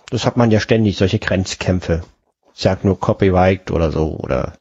Das 0.09 0.25
hat 0.25 0.37
man 0.37 0.49
ja 0.49 0.61
ständig 0.61 0.95
solche 0.97 1.19
Grenzkämpfe. 1.19 2.03
Ich 2.55 2.61
sag 2.61 2.85
nur 2.85 2.99
Copyright 2.99 3.69
oder 3.71 3.91
so 3.91 4.15
oder 4.15 4.53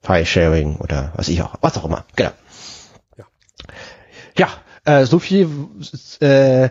File-Sharing 0.00 0.76
oder 0.76 1.12
was 1.14 1.28
ich 1.28 1.42
auch, 1.42 1.56
was 1.60 1.76
auch 1.76 1.84
immer. 1.84 2.04
Genau. 2.14 2.30
Ja, 4.86 4.92
ja 4.92 5.00
äh, 5.00 5.06
so 5.06 5.18
viel, 5.18 5.48
äh, 6.20 6.70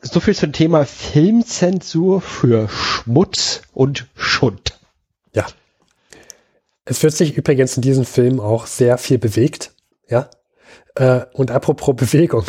so 0.00 0.20
viel 0.20 0.34
zum 0.34 0.52
Thema 0.52 0.84
Filmzensur 0.84 2.20
für 2.20 2.68
Schmutz 2.68 3.62
und 3.72 4.06
Schund. 4.16 4.78
Ja. 5.34 5.46
Es 6.84 7.02
wird 7.02 7.14
sich 7.14 7.36
übrigens 7.36 7.76
in 7.76 7.82
diesem 7.82 8.04
Film 8.04 8.40
auch 8.40 8.66
sehr 8.66 8.98
viel 8.98 9.18
bewegt. 9.18 9.72
Ja. 10.08 10.28
Äh, 10.94 11.26
und 11.32 11.50
apropos 11.50 11.94
Bewegung. 11.96 12.44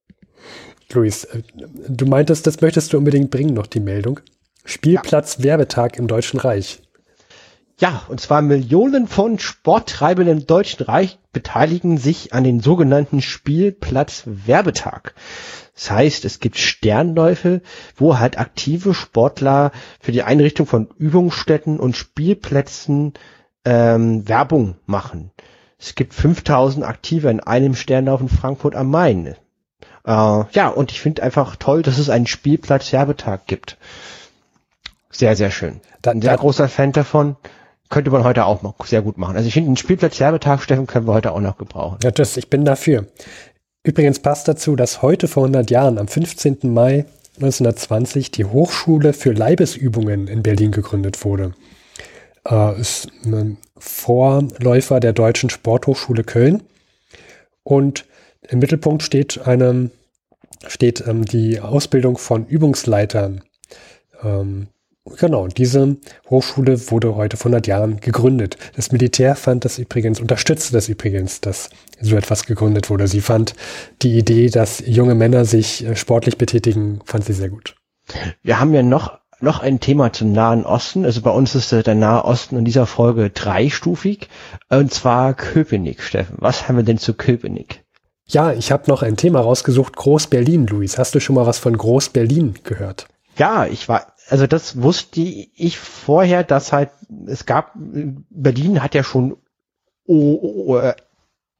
Luis, 0.92 1.24
äh, 1.24 1.42
du 1.54 2.06
meintest, 2.06 2.46
das 2.46 2.60
möchtest 2.60 2.92
du 2.92 2.98
unbedingt 2.98 3.30
bringen, 3.30 3.54
noch 3.54 3.66
die 3.66 3.80
Meldung. 3.80 4.20
Spielplatz 4.64 5.42
Werbetag 5.42 5.96
im 5.96 6.08
Deutschen 6.08 6.40
Reich. 6.40 6.82
Ja, 7.78 8.02
und 8.08 8.20
zwar 8.20 8.40
Millionen 8.42 9.06
von 9.06 9.38
Sporttreibenden 9.38 10.38
im 10.38 10.46
Deutschen 10.46 10.84
Reich 10.84 11.18
beteiligen 11.36 11.98
sich 11.98 12.32
an 12.32 12.44
den 12.44 12.60
sogenannten 12.60 13.20
Spielplatz 13.20 14.22
Werbetag. 14.24 15.12
Das 15.74 15.90
heißt, 15.90 16.24
es 16.24 16.40
gibt 16.40 16.56
Sternläufe, 16.56 17.60
wo 17.94 18.18
halt 18.18 18.38
aktive 18.38 18.94
Sportler 18.94 19.70
für 20.00 20.12
die 20.12 20.22
Einrichtung 20.22 20.64
von 20.64 20.88
Übungsstätten 20.96 21.78
und 21.78 21.94
Spielplätzen 21.94 23.12
ähm, 23.66 24.26
Werbung 24.26 24.76
machen. 24.86 25.30
Es 25.78 25.94
gibt 25.94 26.14
5000 26.14 26.86
Aktive 26.86 27.28
in 27.28 27.40
einem 27.40 27.74
Sternlauf 27.74 28.22
in 28.22 28.30
Frankfurt 28.30 28.74
am 28.74 28.90
Main. 28.90 29.26
Äh, 29.26 29.34
ja, 30.06 30.68
und 30.68 30.90
ich 30.90 31.02
finde 31.02 31.22
einfach 31.22 31.56
toll, 31.56 31.82
dass 31.82 31.98
es 31.98 32.08
einen 32.08 32.26
Spielplatz 32.26 32.94
Werbetag 32.94 33.40
gibt. 33.46 33.76
Sehr, 35.10 35.36
sehr 35.36 35.50
schön. 35.50 35.82
Dann 36.00 36.22
sehr 36.22 36.38
großer 36.38 36.70
Fan 36.70 36.92
davon 36.92 37.36
könnte 37.88 38.10
man 38.10 38.24
heute 38.24 38.46
auch 38.46 38.62
noch 38.62 38.84
sehr 38.84 39.02
gut 39.02 39.18
machen. 39.18 39.36
Also 39.36 39.48
ich 39.48 39.54
finde, 39.54 39.68
einen 39.68 39.76
Spielplatz-Werbetag, 39.76 40.62
Steffen, 40.62 40.86
können 40.86 41.06
wir 41.06 41.14
heute 41.14 41.32
auch 41.32 41.40
noch 41.40 41.58
gebrauchen. 41.58 41.98
Ja, 42.02 42.10
das, 42.10 42.36
ich 42.36 42.50
bin 42.50 42.64
dafür. 42.64 43.06
Übrigens 43.82 44.18
passt 44.18 44.48
dazu, 44.48 44.74
dass 44.74 45.02
heute 45.02 45.28
vor 45.28 45.44
100 45.44 45.70
Jahren, 45.70 45.98
am 45.98 46.08
15. 46.08 46.58
Mai 46.64 47.06
1920, 47.36 48.30
die 48.30 48.44
Hochschule 48.44 49.12
für 49.12 49.32
Leibesübungen 49.32 50.26
in 50.26 50.42
Berlin 50.42 50.72
gegründet 50.72 51.24
wurde. 51.24 51.54
Äh, 52.48 52.80
ist 52.80 53.08
ein 53.24 53.58
Vorläufer 53.78 55.00
der 55.00 55.12
Deutschen 55.12 55.50
Sporthochschule 55.50 56.24
Köln. 56.24 56.62
Und 57.62 58.06
im 58.48 58.58
Mittelpunkt 58.58 59.02
steht 59.02 59.46
eine, 59.46 59.90
steht 60.66 61.06
ähm, 61.06 61.24
die 61.24 61.60
Ausbildung 61.60 62.16
von 62.18 62.46
Übungsleitern. 62.46 63.42
Ähm, 64.22 64.68
Genau, 65.18 65.46
diese 65.46 65.96
Hochschule 66.28 66.90
wurde 66.90 67.14
heute 67.14 67.36
vor 67.36 67.50
100 67.50 67.68
Jahren 67.68 68.00
gegründet. 68.00 68.56
Das 68.74 68.90
Militär 68.90 69.36
fand 69.36 69.64
das 69.64 69.78
übrigens, 69.78 70.20
unterstützte 70.20 70.72
das 70.72 70.88
übrigens, 70.88 71.40
dass 71.40 71.70
so 72.00 72.16
etwas 72.16 72.44
gegründet 72.44 72.90
wurde. 72.90 73.06
Sie 73.06 73.20
fand 73.20 73.54
die 74.02 74.18
Idee, 74.18 74.50
dass 74.50 74.82
junge 74.84 75.14
Männer 75.14 75.44
sich 75.44 75.86
äh, 75.86 75.94
sportlich 75.94 76.38
betätigen, 76.38 77.00
fand 77.04 77.24
sie 77.24 77.34
sehr 77.34 77.50
gut. 77.50 77.76
Wir 78.42 78.58
haben 78.58 78.74
ja 78.74 78.82
noch, 78.82 79.18
noch 79.40 79.60
ein 79.60 79.78
Thema 79.78 80.12
zum 80.12 80.32
Nahen 80.32 80.64
Osten. 80.64 81.04
Also 81.04 81.22
bei 81.22 81.30
uns 81.30 81.54
ist 81.54 81.70
der 81.70 81.94
Nahe 81.94 82.24
Osten 82.24 82.56
in 82.56 82.64
dieser 82.64 82.86
Folge 82.86 83.30
dreistufig. 83.30 84.28
Und 84.68 84.92
zwar 84.92 85.34
Köpenick, 85.34 86.02
Steffen. 86.02 86.36
Was 86.40 86.68
haben 86.68 86.76
wir 86.76 86.84
denn 86.84 86.98
zu 86.98 87.14
Köpenick? 87.14 87.84
Ja, 88.26 88.52
ich 88.52 88.72
habe 88.72 88.90
noch 88.90 89.02
ein 89.02 89.16
Thema 89.16 89.40
rausgesucht. 89.40 89.94
Groß-Berlin, 89.94 90.66
Luis. 90.66 90.98
Hast 90.98 91.14
du 91.14 91.20
schon 91.20 91.36
mal 91.36 91.46
was 91.46 91.58
von 91.58 91.76
Groß-Berlin 91.76 92.54
gehört? 92.64 93.06
Ja, 93.36 93.66
ich 93.66 93.88
war, 93.88 94.12
also 94.28 94.46
das 94.46 94.82
wusste 94.82 95.20
ich 95.20 95.78
vorher, 95.78 96.42
dass 96.42 96.72
halt, 96.72 96.90
es 97.26 97.46
gab, 97.46 97.72
Berlin 97.74 98.82
hat 98.82 98.94
ja 98.94 99.04
schon 99.04 99.36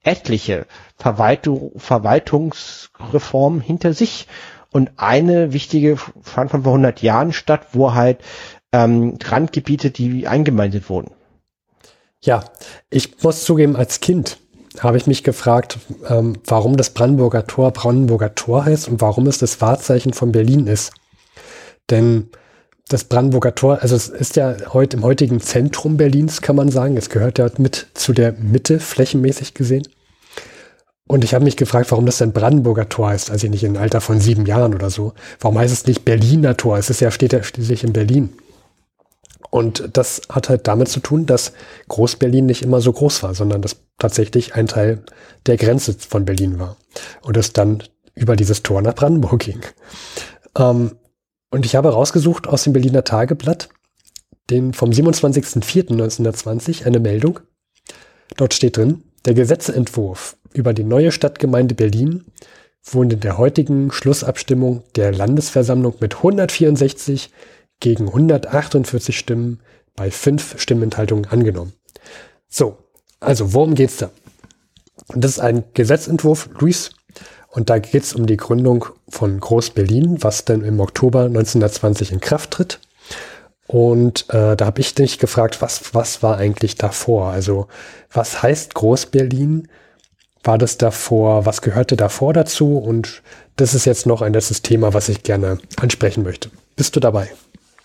etliche 0.02 0.66
Verwaltung, 0.96 1.72
Verwaltungsreformen 1.76 3.60
hinter 3.60 3.92
sich. 3.92 4.26
Und 4.70 4.92
eine 4.96 5.52
wichtige 5.52 5.96
fand 6.22 6.50
von 6.50 6.62
vor 6.62 6.72
100 6.72 7.02
Jahren 7.02 7.32
statt, 7.32 7.68
wo 7.72 7.94
halt 7.94 8.18
ähm, 8.72 9.18
Randgebiete, 9.22 9.90
die 9.90 10.26
eingemeindet 10.28 10.90
wurden. 10.90 11.12
Ja, 12.20 12.44
ich 12.90 13.22
muss 13.22 13.44
zugeben, 13.44 13.76
als 13.76 14.00
Kind 14.00 14.38
habe 14.80 14.96
ich 14.96 15.06
mich 15.06 15.22
gefragt, 15.24 15.78
ähm, 16.08 16.38
warum 16.44 16.76
das 16.76 16.90
Brandenburger 16.90 17.46
Tor 17.46 17.70
Brandenburger 17.70 18.34
Tor 18.34 18.64
heißt 18.64 18.88
und 18.88 19.00
warum 19.00 19.26
es 19.26 19.38
das 19.38 19.60
Wahrzeichen 19.60 20.12
von 20.12 20.32
Berlin 20.32 20.66
ist. 20.66 20.92
Denn 21.90 22.30
das 22.88 23.04
Brandenburger 23.04 23.54
Tor, 23.54 23.78
also 23.82 23.96
es 23.96 24.08
ist 24.08 24.36
ja 24.36 24.54
heute 24.72 24.96
im 24.96 25.02
heutigen 25.02 25.40
Zentrum 25.40 25.96
Berlins, 25.96 26.40
kann 26.40 26.56
man 26.56 26.70
sagen. 26.70 26.96
Es 26.96 27.10
gehört 27.10 27.38
ja 27.38 27.48
mit 27.58 27.88
zu 27.94 28.12
der 28.12 28.32
Mitte, 28.32 28.78
flächenmäßig 28.78 29.54
gesehen. 29.54 29.86
Und 31.08 31.22
ich 31.22 31.34
habe 31.34 31.44
mich 31.44 31.56
gefragt, 31.56 31.90
warum 31.90 32.06
das 32.06 32.18
denn 32.18 32.32
Brandenburger 32.32 32.88
Tor 32.88 33.10
heißt, 33.10 33.30
also 33.30 33.46
nicht 33.48 33.62
im 33.62 33.76
Alter 33.76 34.00
von 34.00 34.20
sieben 34.20 34.44
Jahren 34.44 34.74
oder 34.74 34.90
so. 34.90 35.12
Warum 35.40 35.58
heißt 35.58 35.72
es 35.72 35.86
nicht 35.86 36.04
Berliner 36.04 36.56
Tor? 36.56 36.78
Es 36.78 36.90
ist 36.90 37.00
ja, 37.00 37.10
steht 37.10 37.32
ja 37.32 37.42
schließlich 37.42 37.84
in 37.84 37.92
Berlin. 37.92 38.30
Und 39.50 39.90
das 39.92 40.22
hat 40.28 40.48
halt 40.48 40.66
damit 40.66 40.88
zu 40.88 41.00
tun, 41.00 41.26
dass 41.26 41.52
Groß-Berlin 41.88 42.46
nicht 42.46 42.62
immer 42.62 42.80
so 42.80 42.92
groß 42.92 43.22
war, 43.22 43.34
sondern 43.34 43.62
dass 43.62 43.76
tatsächlich 43.98 44.54
ein 44.54 44.66
Teil 44.66 45.04
der 45.46 45.56
Grenze 45.56 45.94
von 45.94 46.24
Berlin 46.24 46.58
war. 46.58 46.76
Und 47.22 47.36
es 47.36 47.52
dann 47.52 47.82
über 48.14 48.34
dieses 48.34 48.62
Tor 48.62 48.82
nach 48.82 48.94
Brandenburg 48.94 49.38
ging. 49.38 49.60
Ähm, 50.58 50.92
und 51.50 51.66
ich 51.66 51.76
habe 51.76 51.92
rausgesucht 51.92 52.46
aus 52.46 52.64
dem 52.64 52.72
Berliner 52.72 53.04
Tageblatt, 53.04 53.68
den 54.50 54.72
vom 54.72 54.90
27.04.1920, 54.90 56.84
eine 56.84 57.00
Meldung. 57.00 57.40
Dort 58.36 58.54
steht 58.54 58.76
drin, 58.76 59.02
der 59.24 59.34
Gesetzentwurf 59.34 60.36
über 60.52 60.72
die 60.72 60.84
neue 60.84 61.12
Stadtgemeinde 61.12 61.74
Berlin 61.74 62.24
wurde 62.84 63.14
in 63.14 63.20
der 63.20 63.38
heutigen 63.38 63.90
Schlussabstimmung 63.90 64.84
der 64.94 65.12
Landesversammlung 65.12 65.94
mit 66.00 66.16
164 66.16 67.30
gegen 67.80 68.06
148 68.06 69.18
Stimmen 69.18 69.60
bei 69.96 70.10
fünf 70.10 70.60
Stimmenthaltungen 70.60 71.26
angenommen. 71.26 71.72
So, 72.48 72.78
also 73.18 73.52
worum 73.52 73.74
geht's 73.74 73.96
da? 73.96 74.10
Das 75.14 75.32
ist 75.32 75.40
ein 75.40 75.64
Gesetzentwurf, 75.74 76.48
Luis, 76.58 76.90
und 77.50 77.70
da 77.70 77.78
geht's 77.78 78.12
um 78.12 78.26
die 78.26 78.36
Gründung 78.36 78.86
von 79.08 79.40
Groß-Berlin, 79.40 80.22
was 80.22 80.44
dann 80.44 80.62
im 80.62 80.80
Oktober 80.80 81.22
1920 81.22 82.12
in 82.12 82.20
Kraft 82.20 82.50
tritt. 82.50 82.80
Und 83.66 84.26
äh, 84.30 84.56
da 84.56 84.66
habe 84.66 84.80
ich 84.80 84.94
dich 84.94 85.18
gefragt, 85.18 85.60
was, 85.60 85.94
was 85.94 86.22
war 86.22 86.36
eigentlich 86.38 86.76
davor? 86.76 87.30
Also 87.30 87.66
was 88.12 88.42
heißt 88.42 88.74
Groß-Berlin? 88.74 89.68
War 90.44 90.58
das 90.58 90.78
davor, 90.78 91.46
was 91.46 91.62
gehörte 91.62 91.96
davor 91.96 92.32
dazu? 92.32 92.78
Und 92.78 93.22
das 93.56 93.74
ist 93.74 93.84
jetzt 93.84 94.06
noch 94.06 94.22
ein 94.22 94.32
letztes 94.32 94.62
Thema, 94.62 94.94
was 94.94 95.08
ich 95.08 95.24
gerne 95.24 95.58
ansprechen 95.80 96.22
möchte. 96.22 96.50
Bist 96.76 96.94
du 96.94 97.00
dabei? 97.00 97.30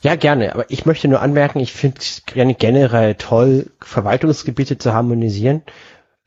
Ja, 0.01 0.16
gerne. 0.16 0.53
Aber 0.53 0.66
ich 0.70 0.86
möchte 0.86 1.07
nur 1.07 1.22
anmerken, 1.22 1.59
ich 1.59 1.74
finde 1.74 1.99
es 2.01 2.24
generell 2.26 3.16
toll, 3.16 3.68
Verwaltungsgebiete 3.82 4.78
zu 4.78 4.93
harmonisieren. 4.93 5.64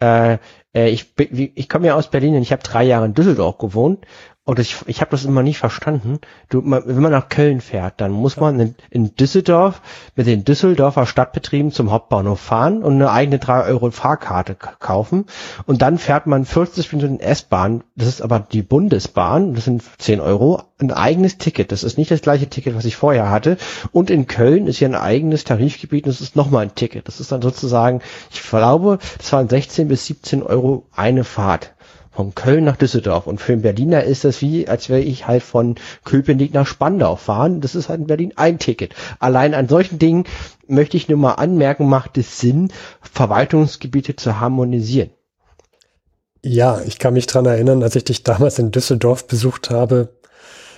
Äh 0.01 0.39
ich, 0.75 1.07
ich 1.17 1.69
komme 1.69 1.87
ja 1.87 1.95
aus 1.95 2.11
Berlin 2.11 2.37
und 2.37 2.43
ich 2.43 2.53
habe 2.53 2.63
drei 2.63 2.85
Jahre 2.85 3.07
in 3.07 3.15
Düsseldorf 3.15 3.59
gewohnt 3.59 4.05
und 4.47 4.59
ich, 4.59 4.77
ich 4.87 5.01
habe 5.01 5.11
das 5.13 5.25
immer 5.25 5.43
nicht 5.43 5.57
verstanden. 5.57 6.19
Du, 6.51 6.63
wenn 6.65 7.01
man 7.01 7.13
nach 7.13 7.31
Köln 7.31 7.63
fährt, 7.63 7.95
dann 8.03 8.13
muss 8.13 8.37
man 8.37 8.61
in, 8.61 8.75
in, 8.91 9.17
Düsseldorf 9.17 9.81
mit 10.17 10.27
den 10.27 10.45
Düsseldorfer 10.45 11.07
Stadtbetrieben 11.07 11.73
zum 11.73 11.91
Hauptbahnhof 11.91 12.41
fahren 12.41 12.83
und 12.83 12.95
eine 12.95 13.11
eigene 13.11 13.39
3 13.39 13.65
Euro 13.65 13.91
Fahrkarte 13.91 14.55
kaufen. 14.55 15.25
Und 15.65 15.81
dann 15.81 15.97
fährt 15.97 16.27
man 16.27 16.45
40 16.45 16.93
Minuten 16.93 17.21
S-Bahn, 17.21 17.85
das 17.97 18.09
ist 18.09 18.21
aber 18.21 18.39
die 18.41 18.63
Bundesbahn, 18.63 19.55
das 19.55 19.65
sind 19.65 19.83
10 19.97 20.21
Euro, 20.21 20.63
ein 20.79 20.91
eigenes 20.91 21.39
Ticket. 21.39 21.73
Das 21.73 21.83
ist 21.83 21.97
nicht 21.97 22.11
das 22.11 22.21
gleiche 22.21 22.49
Ticket, 22.49 22.77
was 22.77 22.85
ich 22.85 22.97
vorher 22.97 23.31
hatte. 23.31 23.57
Und 23.93 24.11
in 24.11 24.27
Köln 24.27 24.67
ist 24.67 24.79
ja 24.79 24.89
ein 24.89 24.95
eigenes 24.95 25.45
Tarifgebiet 25.45 26.05
und 26.05 26.13
das 26.13 26.21
ist 26.21 26.37
nochmal 26.37 26.65
ein 26.65 26.75
Ticket. 26.75 27.09
Das 27.09 27.19
ist 27.19 27.33
dann 27.33 27.41
sozusagen, 27.41 28.03
ich 28.31 28.43
glaube, 28.43 28.99
das 29.17 29.33
waren 29.33 29.49
16 29.49 29.89
bis 29.89 30.05
17 30.05 30.43
Euro 30.43 30.85
eine 30.95 31.25
Fahrt 31.25 31.74
von 32.15 32.35
Köln 32.35 32.65
nach 32.65 32.77
Düsseldorf. 32.77 33.27
Und 33.27 33.41
für 33.41 33.53
einen 33.53 33.63
Berliner 33.63 34.05
ist 34.05 34.25
das 34.25 34.41
wie, 34.41 34.69
als 34.69 34.89
wäre 34.89 35.01
ich 35.01 35.27
halt 35.27 35.43
von 35.43 35.75
Köpenick 36.05 36.55
nach 36.55 36.67
Spandau 36.67 37.17
fahren. 37.17 37.61
Das 37.61 37.75
ist 37.75 37.89
halt 37.89 38.01
in 38.01 38.07
Berlin 38.07 38.33
ein 38.37 38.59
Ticket. 38.59 38.95
Allein 39.19 39.55
an 39.55 39.69
solchen 39.69 39.99
Dingen 39.99 40.25
möchte 40.67 40.97
ich 40.97 41.09
nur 41.09 41.19
mal 41.19 41.33
anmerken, 41.33 41.89
macht 41.89 42.17
es 42.19 42.39
Sinn, 42.39 42.73
Verwaltungsgebiete 43.01 44.17
zu 44.17 44.41
harmonisieren. 44.41 45.11
Ja, 46.43 46.81
ich 46.81 46.99
kann 46.99 47.15
mich 47.15 47.27
dran 47.27 47.47
erinnern, 47.47 47.83
als 47.83 47.97
ich 47.97 48.05
dich 48.05 48.23
damals 48.23 48.59
in 48.59 48.71
Düsseldorf 48.71 49.27
besucht 49.27 49.71
habe, 49.71 50.11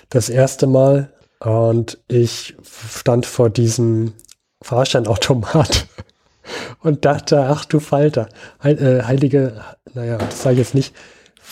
das 0.08 0.28
erste 0.28 0.66
Mal 0.66 1.12
und 1.40 1.98
ich 2.08 2.56
stand 2.88 3.26
vor 3.26 3.50
diesem 3.50 4.14
Fahrscheinautomat 4.62 5.86
und 6.82 7.04
dachte, 7.04 7.40
ach 7.40 7.64
du 7.64 7.80
Falter, 7.80 8.28
äh, 8.62 9.02
heilige, 9.02 9.60
naja, 9.92 10.18
das 10.18 10.42
sage 10.42 10.54
ich 10.54 10.60
jetzt 10.60 10.74
nicht, 10.74 10.94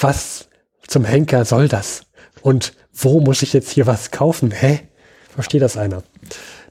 was 0.01 0.49
zum 0.87 1.05
Henker 1.05 1.45
soll 1.45 1.69
das? 1.69 2.03
Und 2.43 2.75
wo 2.93 3.21
muss 3.21 3.43
ich 3.43 3.53
jetzt 3.53 3.71
hier 3.71 3.87
was 3.87 4.11
kaufen? 4.11 4.51
Hä? 4.51 4.81
Versteht 5.35 5.63
das 5.63 5.77
einer? 5.77 6.03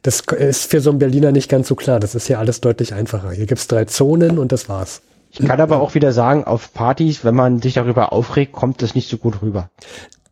Das 0.01 0.21
ist 0.21 0.69
für 0.69 0.81
so 0.81 0.89
einen 0.89 0.99
Berliner 0.99 1.31
nicht 1.31 1.49
ganz 1.49 1.67
so 1.67 1.75
klar. 1.75 1.99
Das 1.99 2.15
ist 2.15 2.27
hier 2.27 2.39
alles 2.39 2.61
deutlich 2.61 2.93
einfacher. 2.93 3.31
Hier 3.31 3.45
gibt's 3.45 3.67
drei 3.67 3.85
Zonen 3.85 4.37
und 4.37 4.51
das 4.51 4.69
war's. 4.69 5.01
Ich 5.31 5.45
kann 5.45 5.59
aber 5.59 5.81
auch 5.81 5.95
wieder 5.95 6.11
sagen, 6.11 6.43
auf 6.43 6.73
Partys, 6.73 7.25
wenn 7.25 7.33
man 7.33 7.59
sich 7.61 7.73
darüber 7.73 8.13
aufregt, 8.13 8.51
kommt 8.51 8.83
das 8.83 8.93
nicht 8.93 9.09
so 9.09 9.17
gut 9.17 9.41
rüber. 9.41 9.69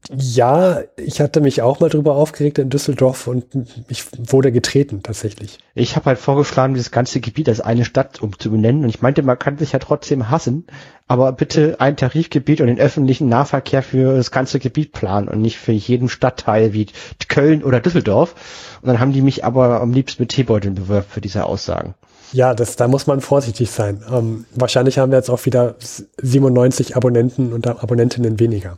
Ja, 0.10 0.82
ich 0.98 1.22
hatte 1.22 1.42
mich 1.42 1.62
auch 1.62 1.80
mal 1.80 1.90
drüber 1.90 2.16
aufgeregt 2.16 2.58
in 2.58 2.72
Düsseldorf 2.72 3.28
und 3.28 3.46
ich 3.88 4.04
wurde 4.18 4.52
getreten 4.52 5.04
tatsächlich. 5.04 5.60
Ich 5.76 5.96
habe 5.96 6.08
halt 6.08 6.18
vorgeschlagen, 6.18 6.74
dieses 6.74 6.90
ganze 6.90 7.22
Gebiet 7.22 7.48
als 7.48 7.62
eine 7.62 7.86
Stadt 7.86 8.20
umzubenennen 8.20 8.84
und 8.84 8.90
ich 8.90 9.04
meinte, 9.04 9.22
man 9.22 9.38
kann 9.38 9.60
sich 9.60 9.74
ja 9.74 9.80
trotzdem 9.80 10.32
hassen, 10.32 10.66
aber 11.08 11.32
bitte 11.34 11.80
ein 11.80 11.98
Tarifgebiet 11.98 12.62
und 12.62 12.68
den 12.68 12.80
öffentlichen 12.80 13.30
Nahverkehr 13.30 13.84
für 13.84 14.16
das 14.16 14.32
ganze 14.32 14.60
Gebiet 14.60 14.92
planen 14.92 15.28
und 15.28 15.40
nicht 15.40 15.60
für 15.60 15.72
jeden 15.72 16.10
Stadtteil 16.10 16.74
wie 16.74 16.88
Köln 17.28 17.64
oder 17.64 17.80
Düsseldorf. 17.80 18.34
Und 18.82 18.88
dann 18.88 19.00
haben 19.00 19.14
die 19.14 19.22
mich 19.22 19.46
aber 19.46 19.82
am 19.82 19.94
liebsten 19.94 20.24
mit 20.24 20.30
Teebeuteln 20.30 20.74
bewirbt 20.74 21.12
für 21.12 21.22
diese 21.22 21.46
Aussagen. 21.46 21.94
Ja, 22.34 22.54
das, 22.54 22.76
da 22.76 22.88
muss 22.88 23.08
man 23.08 23.22
vorsichtig 23.22 23.72
sein. 23.72 24.04
Ähm, 24.12 24.46
wahrscheinlich 24.56 24.98
haben 24.98 25.12
wir 25.12 25.18
jetzt 25.18 25.30
auch 25.30 25.46
wieder 25.46 25.76
97 26.22 26.96
Abonnenten 26.96 27.54
und 27.54 27.68
Abonnentinnen 27.68 28.40
weniger. 28.40 28.78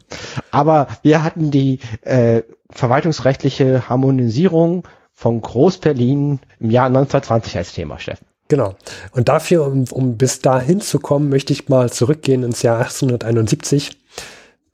Aber 0.52 0.88
wir 1.02 1.24
hatten 1.24 1.52
die 1.52 1.80
äh, 2.02 2.44
verwaltungsrechtliche 2.70 3.88
Harmonisierung 3.90 4.88
von 5.14 5.42
Groß-Berlin 5.42 6.40
im 6.60 6.70
Jahr 6.70 6.88
1920 6.88 7.58
als 7.58 7.74
Thema, 7.74 8.00
Steffen. 8.00 8.26
Genau. 8.48 8.76
Und 9.12 9.30
dafür, 9.30 9.66
um, 9.66 9.86
um 9.92 10.18
bis 10.18 10.40
dahin 10.40 10.82
zu 10.82 11.00
kommen, 11.00 11.30
möchte 11.30 11.54
ich 11.54 11.70
mal 11.70 11.92
zurückgehen 11.92 12.44
ins 12.44 12.62
Jahr 12.62 12.78
1871. 12.80 13.98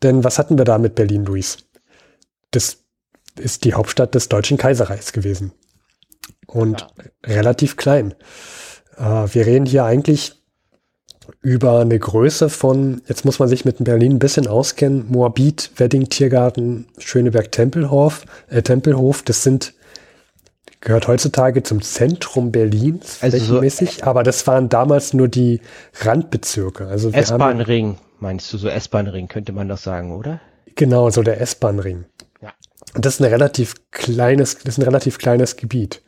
Denn 0.01 0.23
was 0.23 0.39
hatten 0.39 0.57
wir 0.57 0.65
da 0.65 0.77
mit 0.77 0.95
Berlin, 0.95 1.25
Luis? 1.25 1.57
Das 2.51 2.77
ist 3.37 3.63
die 3.63 3.73
Hauptstadt 3.73 4.15
des 4.15 4.29
Deutschen 4.29 4.57
Kaiserreichs 4.57 5.13
gewesen. 5.13 5.51
Und 6.47 6.81
ja. 6.81 7.35
relativ 7.35 7.77
klein. 7.77 8.15
Äh, 8.99 9.33
wir 9.33 9.45
reden 9.45 9.65
hier 9.65 9.85
eigentlich 9.85 10.35
über 11.41 11.79
eine 11.79 11.97
Größe 11.97 12.49
von, 12.49 13.01
jetzt 13.07 13.23
muss 13.23 13.39
man 13.39 13.47
sich 13.47 13.65
mit 13.65 13.83
Berlin 13.83 14.13
ein 14.13 14.19
bisschen 14.19 14.47
auskennen, 14.47 15.05
Moabit, 15.09 15.71
Wedding, 15.77 16.09
Tiergarten, 16.09 16.87
Schöneberg, 16.97 17.51
Tempelhof, 17.51 18.25
äh, 18.49 18.61
Tempelhof, 18.61 19.21
das 19.23 19.43
sind, 19.43 19.73
gehört 20.81 21.07
heutzutage 21.07 21.61
zum 21.63 21.81
Zentrum 21.81 22.51
Berlins, 22.51 23.19
also 23.21 23.37
flächenmäßig, 23.37 23.97
so, 23.99 24.05
aber 24.05 24.23
das 24.23 24.47
waren 24.47 24.69
damals 24.69 25.13
nur 25.13 25.27
die 25.27 25.61
Randbezirke. 26.01 26.87
Also 26.87 27.11
S-Bahn-Ring, 27.11 27.97
meinst 28.19 28.51
du, 28.51 28.57
so 28.57 28.67
S-Bahn-Ring 28.67 29.27
könnte 29.27 29.51
man 29.51 29.69
doch 29.69 29.77
sagen, 29.77 30.15
oder? 30.15 30.41
Genau, 30.75 31.09
so 31.09 31.21
der 31.21 31.39
S-Bahn-Ring. 31.41 32.05
Ja. 32.41 32.53
Und 32.95 33.05
das 33.05 33.15
ist 33.15 33.19
ein 33.19 33.31
relativ 33.31 33.75
kleines, 33.91 34.57
das 34.57 34.75
ist 34.75 34.77
ein 34.79 34.83
relativ 34.85 35.19
kleines 35.19 35.57
Gebiet. 35.57 36.01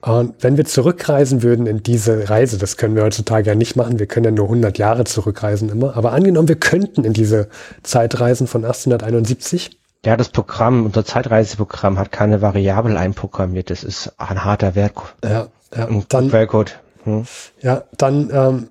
Und 0.00 0.44
wenn 0.44 0.56
wir 0.56 0.64
zurückreisen 0.64 1.42
würden 1.42 1.66
in 1.66 1.82
diese 1.82 2.30
Reise, 2.30 2.56
das 2.56 2.76
können 2.76 2.94
wir 2.94 3.02
heutzutage 3.02 3.50
ja 3.50 3.56
nicht 3.56 3.74
machen, 3.74 3.98
wir 3.98 4.06
können 4.06 4.24
ja 4.24 4.30
nur 4.30 4.44
100 4.44 4.78
Jahre 4.78 5.04
zurückreisen 5.04 5.70
immer, 5.70 5.96
aber 5.96 6.12
angenommen, 6.12 6.46
wir 6.46 6.60
könnten 6.60 7.04
in 7.04 7.12
diese 7.12 7.48
Zeitreisen 7.82 8.46
von 8.46 8.64
1871. 8.64 9.76
Ja, 10.04 10.16
das 10.16 10.28
Programm, 10.28 10.86
unser 10.86 11.04
Zeitreiseprogramm 11.04 11.98
hat 11.98 12.12
keine 12.12 12.40
Variable 12.40 12.96
einprogrammiert, 12.96 13.70
das 13.70 13.82
ist 13.82 14.12
ein 14.18 14.44
harter 14.44 14.76
Wert. 14.76 14.94
Ja, 15.24 15.48
ja. 15.76 15.84
Und 15.86 16.14
dann, 16.14 16.28
Quellcode. 16.28 16.78
Hm. 17.02 17.24
Ja, 17.60 17.82
dann 17.96 18.30
ähm, 18.32 18.68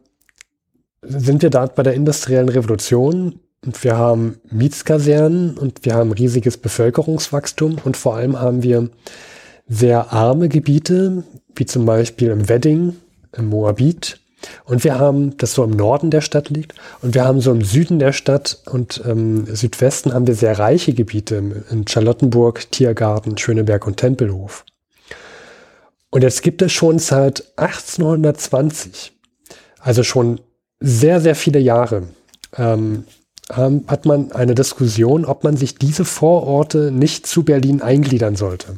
sind 1.02 1.42
wir 1.42 1.50
da 1.50 1.66
bei 1.66 1.84
der 1.84 1.94
industriellen 1.94 2.48
Revolution 2.48 3.42
und 3.66 3.84
wir 3.84 3.98
haben 3.98 4.40
Mietskasernen 4.50 5.58
und 5.58 5.84
wir 5.84 5.94
haben 5.94 6.14
riesiges 6.14 6.56
Bevölkerungswachstum 6.56 7.80
und 7.84 7.98
vor 7.98 8.16
allem 8.16 8.40
haben 8.40 8.64
wir 8.64 8.90
sehr 9.68 10.14
arme 10.14 10.50
Gebiete, 10.50 11.24
wie 11.56 11.66
zum 11.66 11.86
Beispiel 11.86 12.30
im 12.30 12.50
Wedding, 12.50 12.96
im 13.36 13.48
Moabit 13.48 14.20
Und 14.66 14.84
wir 14.84 15.00
haben, 15.00 15.36
das 15.38 15.54
so 15.54 15.64
im 15.64 15.72
Norden 15.72 16.12
der 16.12 16.22
Stadt 16.22 16.50
liegt, 16.50 16.74
und 17.02 17.16
wir 17.16 17.26
haben 17.26 17.42
so 17.42 17.52
im 17.52 17.64
Süden 17.64 18.00
der 18.00 18.14
Stadt 18.14 18.62
und 18.72 19.02
ähm, 19.06 19.46
Südwesten 19.54 20.14
haben 20.14 20.28
wir 20.28 20.36
sehr 20.36 20.58
reiche 20.60 20.94
Gebiete 20.94 21.66
in 21.70 21.88
Charlottenburg, 21.88 22.72
Tiergarten, 22.72 23.38
Schöneberg 23.38 23.88
und 23.88 23.98
Tempelhof. 23.98 24.64
Und 26.10 26.24
jetzt 26.24 26.42
gibt 26.42 26.62
es 26.62 26.72
schon 26.72 27.00
seit 27.00 27.44
1820, 27.58 29.12
also 29.80 30.04
schon 30.04 30.40
sehr, 30.80 31.20
sehr 31.20 31.36
viele 31.36 31.60
Jahre, 31.60 32.04
ähm, 32.56 33.06
hat 33.50 34.06
man 34.06 34.32
eine 34.34 34.56
Diskussion, 34.56 35.26
ob 35.26 35.44
man 35.44 35.56
sich 35.56 35.76
diese 35.76 36.06
Vororte 36.06 36.92
nicht 36.92 37.26
zu 37.26 37.44
Berlin 37.44 37.82
eingliedern 37.82 38.36
sollte. 38.36 38.78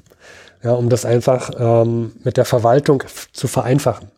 Ja, 0.64 0.74
um 0.74 0.89
das 0.89 1.05
einfach 1.05 1.51
ähm, 1.57 2.12
mit 2.24 2.38
der 2.38 2.45
Verwaltung 2.45 3.03
zu 3.32 3.47
vereinfachen. 3.47 4.10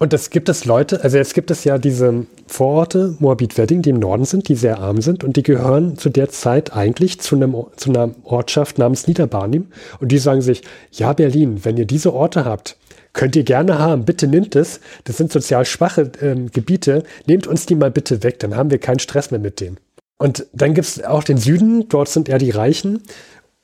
Und 0.00 0.12
es 0.12 0.30
gibt 0.30 0.48
es 0.48 0.64
Leute, 0.64 1.02
also 1.04 1.16
jetzt 1.16 1.34
gibt 1.34 1.50
es 1.50 1.64
ja 1.64 1.78
diese 1.78 2.26
Vororte, 2.46 3.16
Moabit-Wedding, 3.20 3.80
die 3.80 3.90
im 3.90 4.00
Norden 4.00 4.24
sind, 4.24 4.48
die 4.48 4.56
sehr 4.56 4.78
arm 4.80 5.00
sind 5.00 5.22
und 5.22 5.36
die 5.36 5.44
gehören 5.44 5.96
zu 5.96 6.10
der 6.10 6.28
Zeit 6.30 6.74
eigentlich 6.74 7.20
zu, 7.20 7.36
einem, 7.36 7.54
zu 7.76 7.90
einer 7.90 8.10
Ortschaft 8.24 8.76
namens 8.76 9.06
Niederbarnim. 9.06 9.68
Und 10.00 10.10
die 10.10 10.18
sagen 10.18 10.42
sich, 10.42 10.62
ja 10.90 11.12
Berlin, 11.12 11.64
wenn 11.64 11.76
ihr 11.76 11.86
diese 11.86 12.12
Orte 12.12 12.44
habt, 12.44 12.76
könnt 13.12 13.36
ihr 13.36 13.44
gerne 13.44 13.78
haben, 13.78 14.04
bitte 14.04 14.26
nimmt 14.26 14.56
es. 14.56 14.80
Das 15.04 15.16
sind 15.16 15.32
sozial 15.32 15.64
schwache 15.64 16.10
ähm, 16.20 16.50
Gebiete, 16.50 17.04
nehmt 17.26 17.46
uns 17.46 17.64
die 17.64 17.76
mal 17.76 17.92
bitte 17.92 18.24
weg, 18.24 18.40
dann 18.40 18.56
haben 18.56 18.72
wir 18.72 18.78
keinen 18.78 18.98
Stress 18.98 19.30
mehr 19.30 19.40
mit 19.40 19.60
denen. 19.60 19.78
Und 20.18 20.46
dann 20.52 20.74
gibt 20.74 20.88
es 20.88 21.04
auch 21.04 21.22
den 21.22 21.38
Süden, 21.38 21.88
dort 21.88 22.08
sind 22.08 22.28
eher 22.28 22.38
die 22.38 22.50
Reichen. 22.50 23.02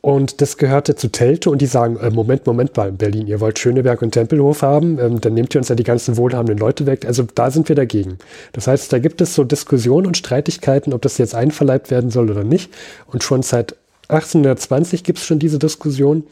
Und 0.03 0.41
das 0.41 0.57
gehörte 0.57 0.97
zu 0.97 1.09
Telte 1.09 1.51
und 1.51 1.61
die 1.61 1.67
sagen, 1.67 1.99
äh, 1.99 2.11
Moment, 2.11 2.47
Moment 2.47 2.75
mal, 2.77 2.91
Berlin, 2.91 3.27
ihr 3.27 3.41
wollt 3.41 3.59
Schöneberg 3.59 4.01
und 4.01 4.13
Tempelhof 4.13 4.63
haben, 4.63 4.99
ähm, 4.99 5.21
dann 5.21 5.35
nehmt 5.35 5.55
ihr 5.55 5.59
uns 5.59 5.69
ja 5.69 5.75
die 5.75 5.83
ganzen 5.85 6.17
wohlhabenden 6.17 6.57
Leute 6.57 6.87
weg. 6.87 7.05
Also 7.05 7.25
da 7.35 7.51
sind 7.51 7.69
wir 7.69 7.77
dagegen. 7.77 8.17
Das 8.53 8.67
heißt, 8.67 8.91
da 8.93 8.99
gibt 8.99 9.21
es 9.21 9.35
so 9.35 9.45
Diskussionen 9.45 10.07
und 10.07 10.17
Streitigkeiten, 10.17 10.95
ob 10.95 11.03
das 11.03 11.19
jetzt 11.19 11.35
einverleibt 11.35 11.91
werden 11.91 12.11
soll 12.11 12.31
oder 12.31 12.45
nicht. 12.45 12.73
Und 13.09 13.23
schon 13.23 13.43
seit 13.43 13.77
1820 14.09 15.05
gibt 15.05 15.19
es 15.19 15.27
schon 15.27 15.39
diese 15.39 15.59
Diskussion. 15.59 16.25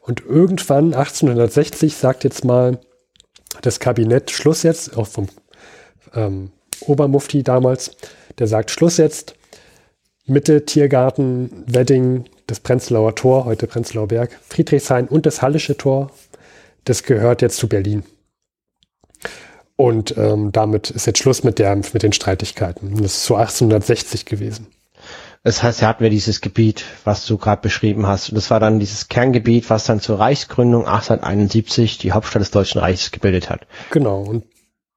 Und 0.00 0.24
irgendwann, 0.26 0.92
1860, 0.92 1.96
sagt 1.96 2.24
jetzt 2.24 2.44
mal 2.44 2.80
das 3.62 3.78
Kabinett 3.78 4.32
Schluss 4.32 4.64
jetzt, 4.64 4.96
auch 4.96 5.06
vom 5.06 5.28
ähm, 6.14 6.50
Obermufti 6.80 7.44
damals, 7.44 7.92
der 8.38 8.48
sagt 8.48 8.72
Schluss 8.72 8.96
jetzt, 8.96 9.36
Mitte, 10.26 10.64
Tiergarten, 10.64 11.64
Wedding, 11.66 12.24
das 12.46 12.60
Prenzlauer 12.60 13.14
Tor, 13.14 13.44
heute 13.44 13.66
Prenzlauer 13.66 14.08
Berg, 14.08 14.38
Friedrichshain 14.48 15.08
und 15.08 15.26
das 15.26 15.42
Hallische 15.42 15.76
Tor, 15.76 16.10
das 16.84 17.02
gehört 17.02 17.42
jetzt 17.42 17.56
zu 17.56 17.68
Berlin. 17.68 18.02
Und 19.76 20.16
ähm, 20.16 20.52
damit 20.52 20.90
ist 20.90 21.06
jetzt 21.06 21.18
Schluss 21.18 21.44
mit, 21.44 21.58
der, 21.58 21.74
mit 21.74 22.02
den 22.02 22.12
Streitigkeiten. 22.12 22.96
Das 23.02 23.14
ist 23.14 23.24
so 23.24 23.36
1860 23.36 24.26
gewesen. 24.26 24.66
Das 25.44 25.62
heißt, 25.62 25.80
hier 25.80 25.88
hatten 25.88 26.04
wir 26.04 26.10
dieses 26.10 26.40
Gebiet, 26.40 26.84
was 27.04 27.26
du 27.26 27.36
gerade 27.36 27.62
beschrieben 27.62 28.06
hast. 28.06 28.28
Und 28.28 28.36
das 28.36 28.50
war 28.50 28.60
dann 28.60 28.78
dieses 28.78 29.08
Kerngebiet, 29.08 29.70
was 29.70 29.84
dann 29.84 29.98
zur 29.98 30.20
Reichsgründung 30.20 30.86
1871 30.86 31.98
die 31.98 32.12
Hauptstadt 32.12 32.42
des 32.42 32.52
Deutschen 32.52 32.80
Reiches 32.80 33.10
gebildet 33.10 33.50
hat. 33.50 33.66
Genau. 33.90 34.20
Und 34.20 34.44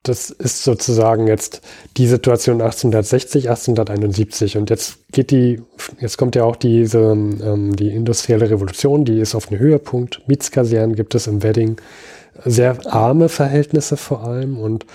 das 0.07 0.29
ist 0.29 0.63
sozusagen 0.63 1.27
jetzt 1.27 1.61
die 1.97 2.07
Situation 2.07 2.61
1860, 2.61 3.49
1871. 3.49 4.57
Und 4.57 4.69
jetzt 4.69 4.99
geht 5.11 5.31
die, 5.31 5.61
jetzt 5.99 6.17
kommt 6.17 6.35
ja 6.35 6.43
auch 6.43 6.55
diese, 6.55 6.99
ähm, 6.99 7.75
die 7.75 7.89
industrielle 7.89 8.49
Revolution, 8.49 9.05
die 9.05 9.19
ist 9.19 9.35
auf 9.35 9.49
einem 9.49 9.59
Höhepunkt. 9.59 10.21
Mietskasernen 10.27 10.95
gibt 10.95 11.15
es 11.15 11.27
im 11.27 11.43
Wedding. 11.43 11.77
Sehr 12.43 12.77
arme 12.85 13.29
Verhältnisse 13.29 13.97
vor 13.97 14.23
allem 14.23 14.57
und 14.59 14.85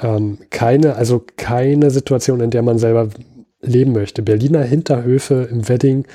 ähm, 0.00 0.38
keine, 0.50 0.96
also 0.96 1.24
keine 1.36 1.90
Situation, 1.90 2.40
in 2.40 2.50
der 2.50 2.62
man 2.62 2.78
selber 2.78 3.08
leben 3.60 3.92
möchte. 3.92 4.22
Berliner 4.22 4.62
Hinterhöfe 4.62 5.48
im 5.50 5.68
Wedding, 5.68 6.06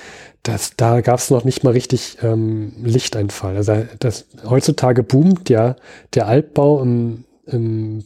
das, 0.44 0.72
da 0.78 1.02
gab 1.02 1.20
es 1.20 1.30
noch 1.30 1.44
nicht 1.44 1.64
mal 1.64 1.72
richtig 1.72 2.18
ähm, 2.22 2.74
Lichteinfall. 2.84 3.56
Also 3.56 3.86
das, 4.00 4.26
heutzutage 4.48 5.04
boomt 5.04 5.50
ja 5.50 5.76
der 6.14 6.28
Altbau 6.28 6.82
im 6.82 7.24
in, 7.48 8.04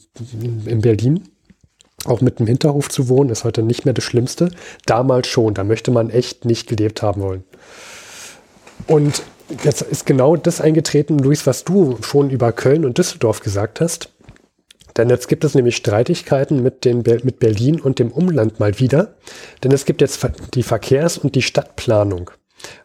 in 0.65 0.81
Berlin. 0.81 1.29
Auch 2.05 2.21
mit 2.21 2.39
dem 2.39 2.47
Hinterhof 2.47 2.89
zu 2.89 3.09
wohnen, 3.09 3.29
ist 3.29 3.43
heute 3.43 3.61
nicht 3.61 3.85
mehr 3.85 3.93
das 3.93 4.03
Schlimmste. 4.03 4.49
Damals 4.85 5.27
schon, 5.27 5.53
da 5.53 5.63
möchte 5.63 5.91
man 5.91 6.09
echt 6.09 6.45
nicht 6.45 6.67
gelebt 6.67 7.01
haben 7.03 7.21
wollen. 7.21 7.43
Und 8.87 9.21
jetzt 9.63 9.83
ist 9.83 10.05
genau 10.05 10.35
das 10.35 10.61
eingetreten, 10.61 11.19
Luis, 11.19 11.45
was 11.45 11.63
du 11.63 11.97
schon 12.01 12.31
über 12.31 12.51
Köln 12.53 12.85
und 12.85 12.97
Düsseldorf 12.97 13.41
gesagt 13.41 13.81
hast. 13.81 14.09
Denn 14.97 15.09
jetzt 15.09 15.27
gibt 15.27 15.43
es 15.43 15.55
nämlich 15.55 15.75
Streitigkeiten 15.75 16.61
mit, 16.63 16.83
den, 16.85 17.03
mit 17.23 17.39
Berlin 17.39 17.79
und 17.79 17.99
dem 17.99 18.11
Umland 18.11 18.59
mal 18.59 18.79
wieder. 18.79 19.13
Denn 19.63 19.71
es 19.71 19.85
gibt 19.85 20.01
jetzt 20.01 20.27
die 20.53 20.63
Verkehrs- 20.63 21.17
und 21.17 21.35
die 21.35 21.41
Stadtplanung. 21.41 22.31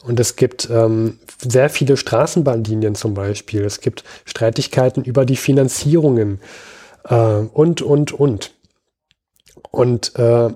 Und 0.04 0.20
es 0.20 0.36
gibt 0.36 0.68
ähm, 0.70 1.18
sehr 1.40 1.70
viele 1.70 1.96
Straßenbahnlinien 1.96 2.94
zum 2.94 3.14
Beispiel. 3.14 3.64
Es 3.64 3.80
gibt 3.80 4.04
Streitigkeiten 4.24 5.04
über 5.04 5.24
die 5.24 5.36
Finanzierungen 5.36 6.40
äh, 7.04 7.14
und, 7.14 7.82
und, 7.82 8.12
und. 8.12 8.52
Und 9.70 10.14
äh, 10.16 10.50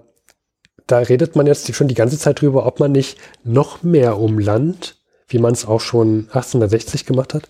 da 0.86 0.98
redet 0.98 1.36
man 1.36 1.46
jetzt 1.46 1.72
schon 1.74 1.88
die 1.88 1.94
ganze 1.94 2.18
Zeit 2.18 2.40
drüber, 2.40 2.66
ob 2.66 2.80
man 2.80 2.92
nicht 2.92 3.18
noch 3.44 3.82
mehr 3.82 4.18
Umland, 4.18 4.96
wie 5.28 5.38
man 5.38 5.52
es 5.52 5.64
auch 5.64 5.80
schon 5.80 6.26
1860 6.32 7.06
gemacht 7.06 7.34
hat, 7.34 7.48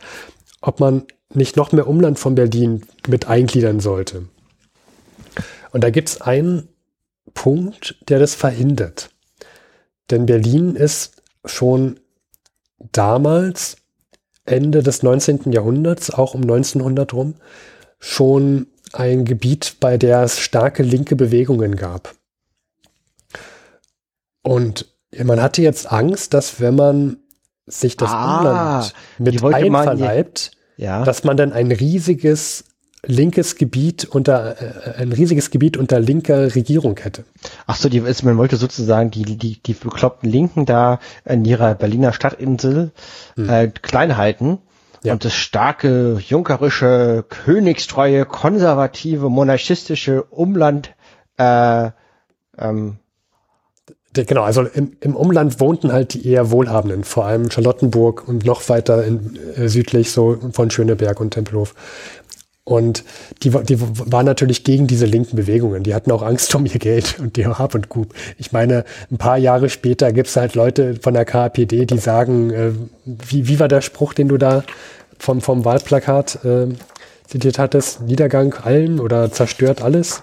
ob 0.61 0.81
man 0.81 1.05
nicht 1.33 1.57
noch 1.57 1.73
mehr 1.73 1.87
Umland 1.87 2.19
von 2.19 2.35
Berlin 2.35 2.83
mit 3.09 3.29
eingliedern 3.29 3.81
sollte. 3.81 4.29
Und 5.73 5.85
da 5.85 5.91
gibt 5.91 6.09
es 6.09 6.21
einen 6.21 6.69
Punkt, 7.33 7.97
der 8.09 8.19
das 8.19 8.35
verhindert. 8.35 9.11
Denn 10.11 10.27
Berlin 10.27 10.75
ist 10.75 11.20
schon 11.45 12.01
damals, 12.93 13.77
Ende 14.45 14.83
des 14.83 15.03
19. 15.03 15.53
Jahrhunderts, 15.53 16.11
auch 16.11 16.35
um 16.35 16.43
1900 16.43 17.13
rum, 17.13 17.35
schon 17.99 18.67
ein 18.93 19.25
Gebiet, 19.25 19.77
bei 19.81 19.97
der 19.97 20.23
es 20.23 20.41
starke 20.41 20.83
linke 20.83 21.17
Bewegungen 21.17 21.77
gab. 21.77 22.15
Und 24.43 24.87
man 25.17 25.41
hatte 25.41 25.63
jetzt 25.63 25.91
Angst, 25.91 26.35
dass 26.35 26.61
wenn 26.61 26.75
man 26.75 27.19
sich 27.67 27.97
das 27.97 28.11
ah, 28.11 28.39
Umland 28.39 28.95
mit 29.19 29.45
einverleibt, 29.45 30.53
ja. 30.77 31.05
dass 31.05 31.25
man 31.25 31.37
dann 31.37 31.53
ein 31.53 31.71
riesiges 31.71 32.65
linkes 33.07 33.57
Gebiet 33.57 34.05
unter 34.05 34.61
äh, 34.61 35.03
ein 35.03 35.13
riesiges 35.13 35.51
Gebiet 35.51 35.77
unter 35.77 36.01
linker 36.01 36.55
Regierung 36.55 36.99
hätte. 36.99 37.25
Ach 37.67 37.77
so, 37.77 37.89
die 37.89 37.99
ist, 37.99 38.23
man 38.23 38.37
wollte 38.37 38.57
sozusagen 38.57 39.11
die 39.11 39.37
die 39.37 39.63
die 39.63 39.73
bekloppten 39.73 40.31
Linken 40.31 40.67
da 40.67 41.01
in 41.25 41.45
ihrer 41.45 41.75
Berliner 41.75 42.13
Stadtinsel 42.13 42.93
hm. 43.37 43.49
äh, 43.49 43.69
klein 43.69 44.17
halten 44.17 44.59
ja. 45.03 45.13
und 45.13 45.25
das 45.25 45.35
starke 45.35 46.19
junkerische 46.19 47.25
königstreue 47.29 48.27
konservative 48.27 49.31
monarchistische 49.31 50.25
Umland 50.25 50.95
äh, 51.39 51.91
ähm, 52.59 52.99
Genau, 54.13 54.43
also 54.43 54.63
im, 54.63 54.97
im 55.01 55.15
Umland 55.15 55.61
wohnten 55.61 55.93
halt 55.93 56.15
die 56.15 56.27
eher 56.27 56.51
Wohlhabenden, 56.51 57.05
vor 57.05 57.27
allem 57.27 57.49
Charlottenburg 57.49 58.27
und 58.27 58.45
noch 58.45 58.69
weiter 58.69 59.05
in, 59.05 59.39
äh, 59.55 59.69
südlich 59.69 60.11
so 60.11 60.37
von 60.53 60.69
Schöneberg 60.69 61.21
und 61.21 61.31
Tempelhof. 61.31 61.77
Und 62.65 63.05
die, 63.43 63.51
die 63.51 63.81
waren 63.81 64.27
natürlich 64.27 64.65
gegen 64.65 64.87
diese 64.87 65.07
linken 65.07 65.37
Bewegungen. 65.37 65.83
Die 65.83 65.95
hatten 65.95 66.13
auch 66.13 66.23
Angst 66.23 66.55
um 66.55 66.67
ihr 66.67 66.79
Geld 66.79 67.17
und 67.21 67.37
die 67.37 67.47
Hab 67.47 67.75
und 67.75 67.89
Gut. 67.89 68.09
Ich 68.39 68.53
meine, 68.53 68.85
ein 69.11 69.19
paar 69.19 69.39
Jahre 69.39 69.69
später 69.69 70.13
gibt 70.13 70.29
es 70.29 70.37
halt 70.37 70.55
Leute 70.55 70.97
von 71.01 71.15
der 71.15 71.25
KPD, 71.25 71.87
die 71.87 71.99
sagen, 71.99 72.51
äh, 72.51 72.73
wie, 73.05 73.49
wie 73.49 73.59
war 73.59 73.69
der 73.69 73.81
Spruch, 73.81 74.15
den 74.15 74.29
du 74.29 74.37
da 74.37 74.63
vom, 75.19 75.41
vom 75.41 75.65
Wahlplakat 75.65 76.45
äh, 76.45 76.69
zitiert 77.27 77.59
hattest? 77.59 78.03
Niedergang 78.03 78.55
allen 78.55 79.01
oder 79.01 79.33
zerstört 79.33 79.83
alles? 79.83 80.23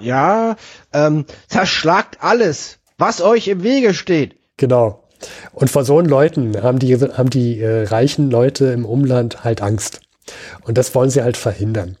Ja, 0.00 0.56
ähm, 0.92 1.26
zerschlagt 1.48 2.18
alles, 2.20 2.78
was 2.98 3.20
euch 3.20 3.48
im 3.48 3.62
Wege 3.62 3.94
steht. 3.94 4.36
Genau. 4.56 5.04
Und 5.52 5.70
vor 5.70 5.84
so 5.84 6.00
Leuten 6.00 6.62
haben 6.62 6.78
die, 6.78 6.96
haben 6.96 7.30
die 7.30 7.60
äh, 7.60 7.84
reichen 7.84 8.30
Leute 8.30 8.66
im 8.66 8.84
Umland 8.84 9.44
halt 9.44 9.62
Angst. 9.62 10.00
Und 10.62 10.78
das 10.78 10.94
wollen 10.94 11.10
sie 11.10 11.22
halt 11.22 11.36
verhindern. 11.36 11.96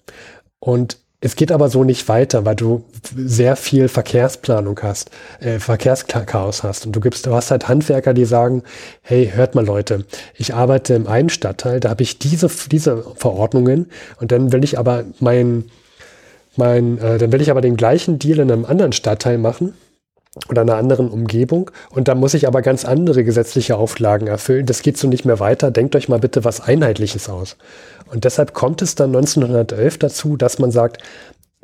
Und 0.58 0.98
es 1.24 1.36
geht 1.36 1.52
aber 1.52 1.70
so 1.70 1.84
nicht 1.84 2.06
weiter, 2.08 2.44
weil 2.44 2.54
du 2.54 2.84
sehr 3.16 3.56
viel 3.56 3.88
Verkehrsplanung 3.88 4.78
hast, 4.82 5.10
äh, 5.40 5.58
Verkehrschaos 5.58 6.62
hast. 6.62 6.84
Und 6.84 6.94
du 6.94 7.00
gibst, 7.00 7.24
du 7.24 7.34
hast 7.34 7.50
halt 7.50 7.66
Handwerker, 7.66 8.12
die 8.12 8.26
sagen, 8.26 8.62
hey, 9.00 9.32
hört 9.34 9.54
mal 9.54 9.64
Leute, 9.64 10.04
ich 10.34 10.52
arbeite 10.52 10.92
im 10.92 11.06
einen 11.06 11.30
Stadtteil, 11.30 11.80
da 11.80 11.88
habe 11.88 12.02
ich 12.02 12.18
diese, 12.18 12.50
diese 12.70 13.02
Verordnungen 13.16 13.90
und 14.20 14.32
dann 14.32 14.52
will 14.52 14.64
ich 14.64 14.78
aber 14.78 15.04
mein, 15.18 15.64
mein, 16.56 16.98
äh, 16.98 17.16
dann 17.16 17.32
will 17.32 17.40
ich 17.40 17.50
aber 17.50 17.62
den 17.62 17.78
gleichen 17.78 18.18
Deal 18.18 18.40
in 18.40 18.52
einem 18.52 18.66
anderen 18.66 18.92
Stadtteil 18.92 19.38
machen 19.38 19.72
oder 20.48 20.62
einer 20.62 20.76
anderen 20.76 21.08
Umgebung. 21.08 21.70
Und 21.90 22.08
da 22.08 22.14
muss 22.14 22.34
ich 22.34 22.46
aber 22.46 22.62
ganz 22.62 22.84
andere 22.84 23.24
gesetzliche 23.24 23.76
Auflagen 23.76 24.26
erfüllen. 24.26 24.66
Das 24.66 24.82
geht 24.82 24.98
so 24.98 25.08
nicht 25.08 25.24
mehr 25.24 25.40
weiter. 25.40 25.70
Denkt 25.70 25.94
euch 25.96 26.08
mal 26.08 26.18
bitte 26.18 26.44
was 26.44 26.60
Einheitliches 26.60 27.28
aus. 27.28 27.56
Und 28.10 28.24
deshalb 28.24 28.52
kommt 28.52 28.82
es 28.82 28.94
dann 28.94 29.10
1911 29.10 29.98
dazu, 29.98 30.36
dass 30.36 30.58
man 30.58 30.70
sagt, 30.70 30.98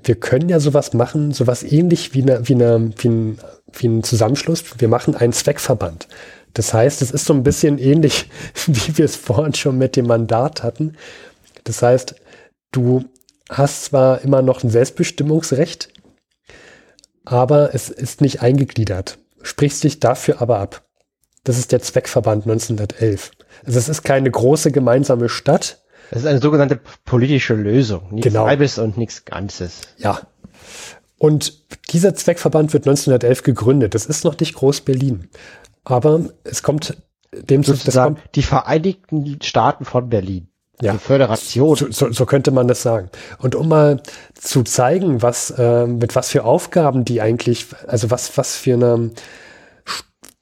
wir 0.03 0.15
können 0.15 0.49
ja 0.49 0.61
sowas 0.61 0.95
machen, 0.95 1.33
sowas 1.33 1.63
ähnlich 1.63 2.15
wie, 2.15 2.23
eine, 2.23 2.49
wie, 2.49 2.55
eine, 2.55 2.93
wie, 2.97 3.09
ein, 3.09 3.39
wie 3.73 3.89
ein 3.89 4.03
Zusammenschluss. 4.03 4.65
Wir 4.79 4.89
machen 4.89 5.15
einen 5.15 5.33
Zweckverband. 5.33 6.09
Das 6.55 6.73
heißt, 6.73 7.03
es 7.03 7.11
ist 7.11 7.27
so 7.27 7.35
ein 7.35 7.43
bisschen 7.43 7.79
ähnlich, 7.79 8.31
wie 8.67 8.99
wir 8.99 9.05
es 9.05 9.17
vorhin 9.17 9.55
schon 9.55 9.79
mit 9.79 9.97
dem 9.97 10.07
Mandat 10.07 10.63
hatten. 10.63 10.97
Das 11.65 11.83
heißt, 11.83 12.15
du 12.73 13.05
hast 13.51 13.85
zwar 13.87 14.23
immer 14.23 14.43
noch 14.43 14.63
ein 14.63 14.71
Selbstbestimmungsrecht, 14.71 15.89
aber 17.25 17.75
es 17.75 17.89
ist 17.89 18.21
nicht 18.21 18.43
eingegliedert. 18.43 19.19
Sprichst 19.43 19.85
dich 19.85 20.01
dafür 20.01 20.41
aber 20.41 20.59
ab. 20.59 20.83
Das 21.45 21.59
ist 21.59 21.73
der 21.73 21.81
Zweckverband 21.81 22.45
1911. 22.45 23.31
Also 23.65 23.79
es 23.79 23.89
ist 23.89 24.03
keine 24.03 24.31
große 24.31 24.73
gemeinsame 24.73 25.29
Stadt. 25.29 25.83
Es 26.11 26.19
ist 26.19 26.27
eine 26.27 26.41
sogenannte 26.41 26.81
politische 27.05 27.55
Lösung. 27.55 28.09
Nichts 28.11 28.29
genau. 28.29 28.47
Halbes 28.47 28.79
und 28.79 28.97
nichts 28.99 29.25
Ganzes. 29.25 29.81
Ja. 29.97 30.21
Und 31.19 31.67
dieser 31.91 32.15
Zweckverband 32.15 32.73
wird 32.73 32.87
1911 32.87 33.43
gegründet. 33.43 33.95
Das 33.95 34.07
ist 34.07 34.25
noch 34.25 34.39
nicht 34.39 34.55
Groß-Berlin. 34.55 35.29
Aber 35.85 36.31
es 36.45 36.63
kommt 36.63 36.97
dem 37.33 37.63
zu, 37.63 37.75
kommt, 37.77 38.19
die 38.35 38.43
Vereinigten 38.43 39.39
Staaten 39.43 39.85
von 39.85 40.09
Berlin. 40.09 40.50
Ja. 40.81 40.93
Die 40.93 40.99
Föderation. 40.99 41.77
So, 41.77 41.91
so, 41.91 42.13
so, 42.13 42.27
könnte 42.27 42.51
man 42.51 42.69
das 42.69 42.83
sagen. 42.83 43.11
Und 43.39 43.55
um 43.55 43.69
mal 43.69 44.03
zu 44.35 44.63
zeigen, 44.63 45.23
was, 45.23 45.51
äh, 45.51 45.87
mit 45.87 46.17
was 46.17 46.31
für 46.31 46.45
Aufgaben 46.45 47.05
die 47.05 47.21
eigentlich, 47.21 47.67
also 47.87 48.11
was, 48.11 48.37
was 48.37 48.57
für 48.57 48.75
eine, 48.75 49.11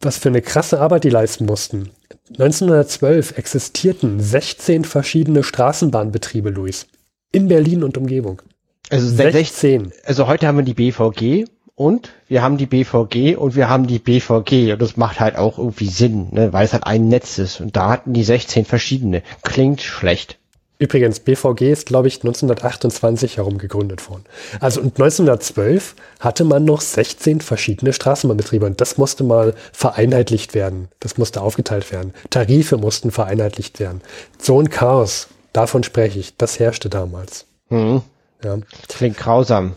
was 0.00 0.18
für 0.18 0.28
eine 0.28 0.42
krasse 0.42 0.80
Arbeit 0.80 1.04
die 1.04 1.10
leisten 1.10 1.46
mussten. 1.46 1.90
1912 2.30 3.36
existierten 3.38 4.20
16 4.20 4.84
verschiedene 4.84 5.42
Straßenbahnbetriebe, 5.42 6.50
Luis. 6.50 6.86
In 7.32 7.48
Berlin 7.48 7.82
und 7.82 7.96
Umgebung. 7.96 8.42
Also 8.90 9.08
16. 9.08 9.92
Also 10.04 10.26
heute 10.26 10.46
haben 10.46 10.58
wir 10.58 10.64
die 10.64 10.74
BVG 10.74 11.46
und 11.78 12.10
wir 12.26 12.42
haben 12.42 12.56
die 12.56 12.66
BVG 12.66 13.36
und 13.36 13.54
wir 13.54 13.68
haben 13.68 13.86
die 13.86 14.00
BVG 14.00 14.72
und 14.72 14.82
das 14.82 14.96
macht 14.96 15.20
halt 15.20 15.36
auch 15.36 15.58
irgendwie 15.58 15.86
Sinn, 15.86 16.26
ne, 16.32 16.52
weil 16.52 16.64
es 16.64 16.72
halt 16.72 16.84
ein 16.84 17.06
Netz 17.06 17.38
ist 17.38 17.60
und 17.60 17.76
da 17.76 17.90
hatten 17.90 18.12
die 18.12 18.24
16 18.24 18.64
verschiedene. 18.64 19.22
Klingt 19.42 19.80
schlecht. 19.80 20.38
Übrigens, 20.80 21.20
BVG 21.20 21.70
ist, 21.70 21.86
glaube 21.86 22.08
ich, 22.08 22.16
1928 22.16 23.36
herum 23.36 23.58
gegründet 23.58 24.10
worden. 24.10 24.24
Also 24.58 24.80
und 24.80 24.98
1912 24.98 25.94
hatte 26.18 26.42
man 26.44 26.64
noch 26.64 26.80
16 26.80 27.40
verschiedene 27.40 27.92
Straßenbahnbetriebe 27.92 28.66
und 28.66 28.80
das 28.80 28.98
musste 28.98 29.22
mal 29.22 29.54
vereinheitlicht 29.72 30.54
werden. 30.54 30.88
Das 30.98 31.16
musste 31.16 31.42
aufgeteilt 31.42 31.92
werden. 31.92 32.12
Tarife 32.30 32.76
mussten 32.76 33.12
vereinheitlicht 33.12 33.78
werden. 33.78 34.00
So 34.36 34.60
ein 34.60 34.68
Chaos, 34.68 35.28
davon 35.52 35.84
spreche 35.84 36.18
ich, 36.18 36.36
das 36.36 36.58
herrschte 36.58 36.88
damals. 36.88 37.46
Mhm. 37.68 38.02
Ja. 38.42 38.58
Klingt 38.88 39.16
grausam. 39.16 39.74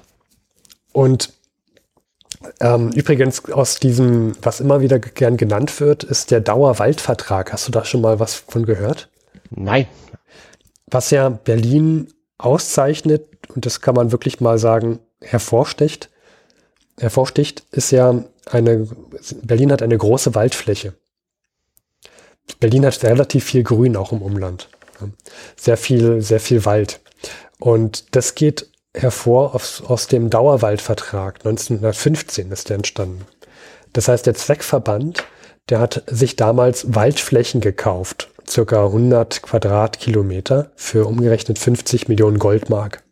Und 0.94 1.34
übrigens 2.60 3.52
aus 3.52 3.80
diesem, 3.80 4.34
was 4.42 4.60
immer 4.60 4.82
wieder 4.82 5.00
gern 5.00 5.38
genannt 5.38 5.80
wird, 5.80 6.04
ist 6.04 6.32
der 6.32 6.42
Dauerwaldvertrag. 6.42 7.54
Hast 7.54 7.68
du 7.68 7.72
da 7.72 7.86
schon 7.86 8.02
mal 8.02 8.20
was 8.20 8.36
von 8.36 8.66
gehört? 8.66 9.10
Nein. 9.50 9.88
Was 10.88 11.12
ja 11.12 11.30
Berlin 11.30 12.14
auszeichnet, 12.38 13.28
und 13.54 13.66
das 13.66 13.82
kann 13.82 13.96
man 13.96 14.12
wirklich 14.12 14.42
mal 14.42 14.58
sagen, 14.58 15.00
hervorsticht, 15.22 16.10
hervorsticht, 17.00 17.64
ist 17.72 17.92
ja 17.92 18.24
eine, 18.50 18.88
Berlin 19.44 19.72
hat 19.72 19.82
eine 19.82 19.98
große 19.98 20.34
Waldfläche. 20.36 20.94
Berlin 22.60 22.86
hat 22.86 23.04
relativ 23.04 23.46
viel 23.46 23.64
Grün 23.64 23.96
auch 23.96 24.12
im 24.12 24.22
Umland. 24.22 24.68
Sehr 25.56 25.78
viel, 25.78 26.22
sehr 26.22 26.40
viel 26.40 26.66
Wald. 26.66 27.00
Und 27.60 28.16
das 28.16 28.36
geht 28.36 28.71
hervor 28.96 29.56
aus, 29.56 29.82
aus 29.86 30.08
dem 30.08 30.30
Dauerwaldvertrag 30.30 31.36
1915 31.46 32.52
ist 32.52 32.70
der 32.70 32.78
entstanden. 32.78 33.26
Das 33.94 34.08
heißt, 34.08 34.26
der 34.26 34.36
Zweckverband, 34.36 35.24
der 35.70 35.80
hat 35.80 36.04
sich 36.08 36.36
damals 36.36 36.94
Waldflächen 36.96 37.62
gekauft, 37.62 38.30
circa 38.48 38.86
100 38.86 39.42
Quadratkilometer 39.42 40.72
für 40.76 41.06
umgerechnet 41.06 41.60
50 41.60 42.08
Millionen 42.08 42.40
Goldmark. 42.40 43.04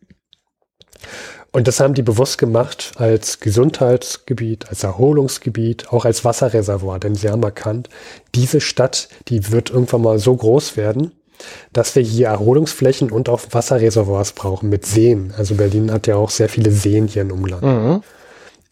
Und 1.52 1.66
das 1.66 1.80
haben 1.80 1.94
die 1.94 2.02
bewusst 2.02 2.38
gemacht 2.38 2.92
als 2.96 3.40
Gesundheitsgebiet, 3.40 4.68
als 4.68 4.84
Erholungsgebiet, 4.84 5.92
auch 5.92 6.04
als 6.04 6.24
Wasserreservoir, 6.24 7.00
denn 7.00 7.16
sie 7.16 7.28
haben 7.28 7.42
erkannt, 7.42 7.88
diese 8.36 8.60
Stadt, 8.60 9.08
die 9.28 9.50
wird 9.50 9.70
irgendwann 9.70 10.02
mal 10.02 10.18
so 10.20 10.36
groß 10.36 10.76
werden, 10.76 11.12
dass 11.72 11.94
wir 11.94 12.02
hier 12.02 12.28
Erholungsflächen 12.28 13.10
und 13.10 13.28
auch 13.28 13.40
Wasserreservoirs 13.50 14.32
brauchen 14.32 14.68
mit 14.68 14.86
Seen. 14.86 15.32
Also 15.36 15.54
Berlin 15.54 15.92
hat 15.92 16.06
ja 16.06 16.16
auch 16.16 16.30
sehr 16.30 16.48
viele 16.48 16.70
Seen 16.70 17.06
hier 17.06 17.22
im 17.22 17.32
Umland. 17.32 17.62
Mhm. 17.62 18.02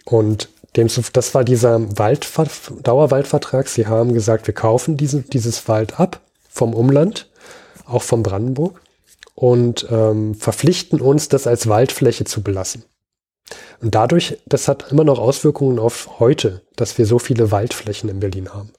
Und 0.05 0.49
dem, 0.77 0.89
das 1.13 1.35
war 1.35 1.45
dieser 1.45 1.99
Waldver 1.99 2.47
Dauerwaldvertrag. 2.83 3.69
Sie 3.69 3.87
haben 3.87 4.15
gesagt, 4.15 4.47
wir 4.47 4.55
kaufen 4.55 4.97
diesen, 4.97 5.29
dieses 5.31 5.69
Wald 5.69 5.99
ab 5.99 6.21
vom 6.49 6.75
Umland, 6.75 7.29
auch 7.87 8.03
vom 8.03 8.23
Brandenburg, 8.23 8.81
und 9.35 9.87
ähm, 9.91 10.35
verpflichten 10.35 11.01
uns, 11.01 11.29
das 11.29 11.47
als 11.47 11.69
Waldfläche 11.69 12.25
zu 12.25 12.43
belassen. 12.43 12.85
Und 13.81 13.95
dadurch, 13.95 14.39
das 14.47 14.69
hat 14.69 14.91
immer 14.91 15.05
noch 15.05 15.19
Auswirkungen 15.19 15.79
auf 15.79 16.19
heute, 16.19 16.63
dass 16.77 16.99
wir 16.99 17.07
so 17.07 17.19
viele 17.19 17.51
Waldflächen 17.51 18.11
in 18.11 18.21
Berlin 18.21 18.53
haben. 18.53 18.73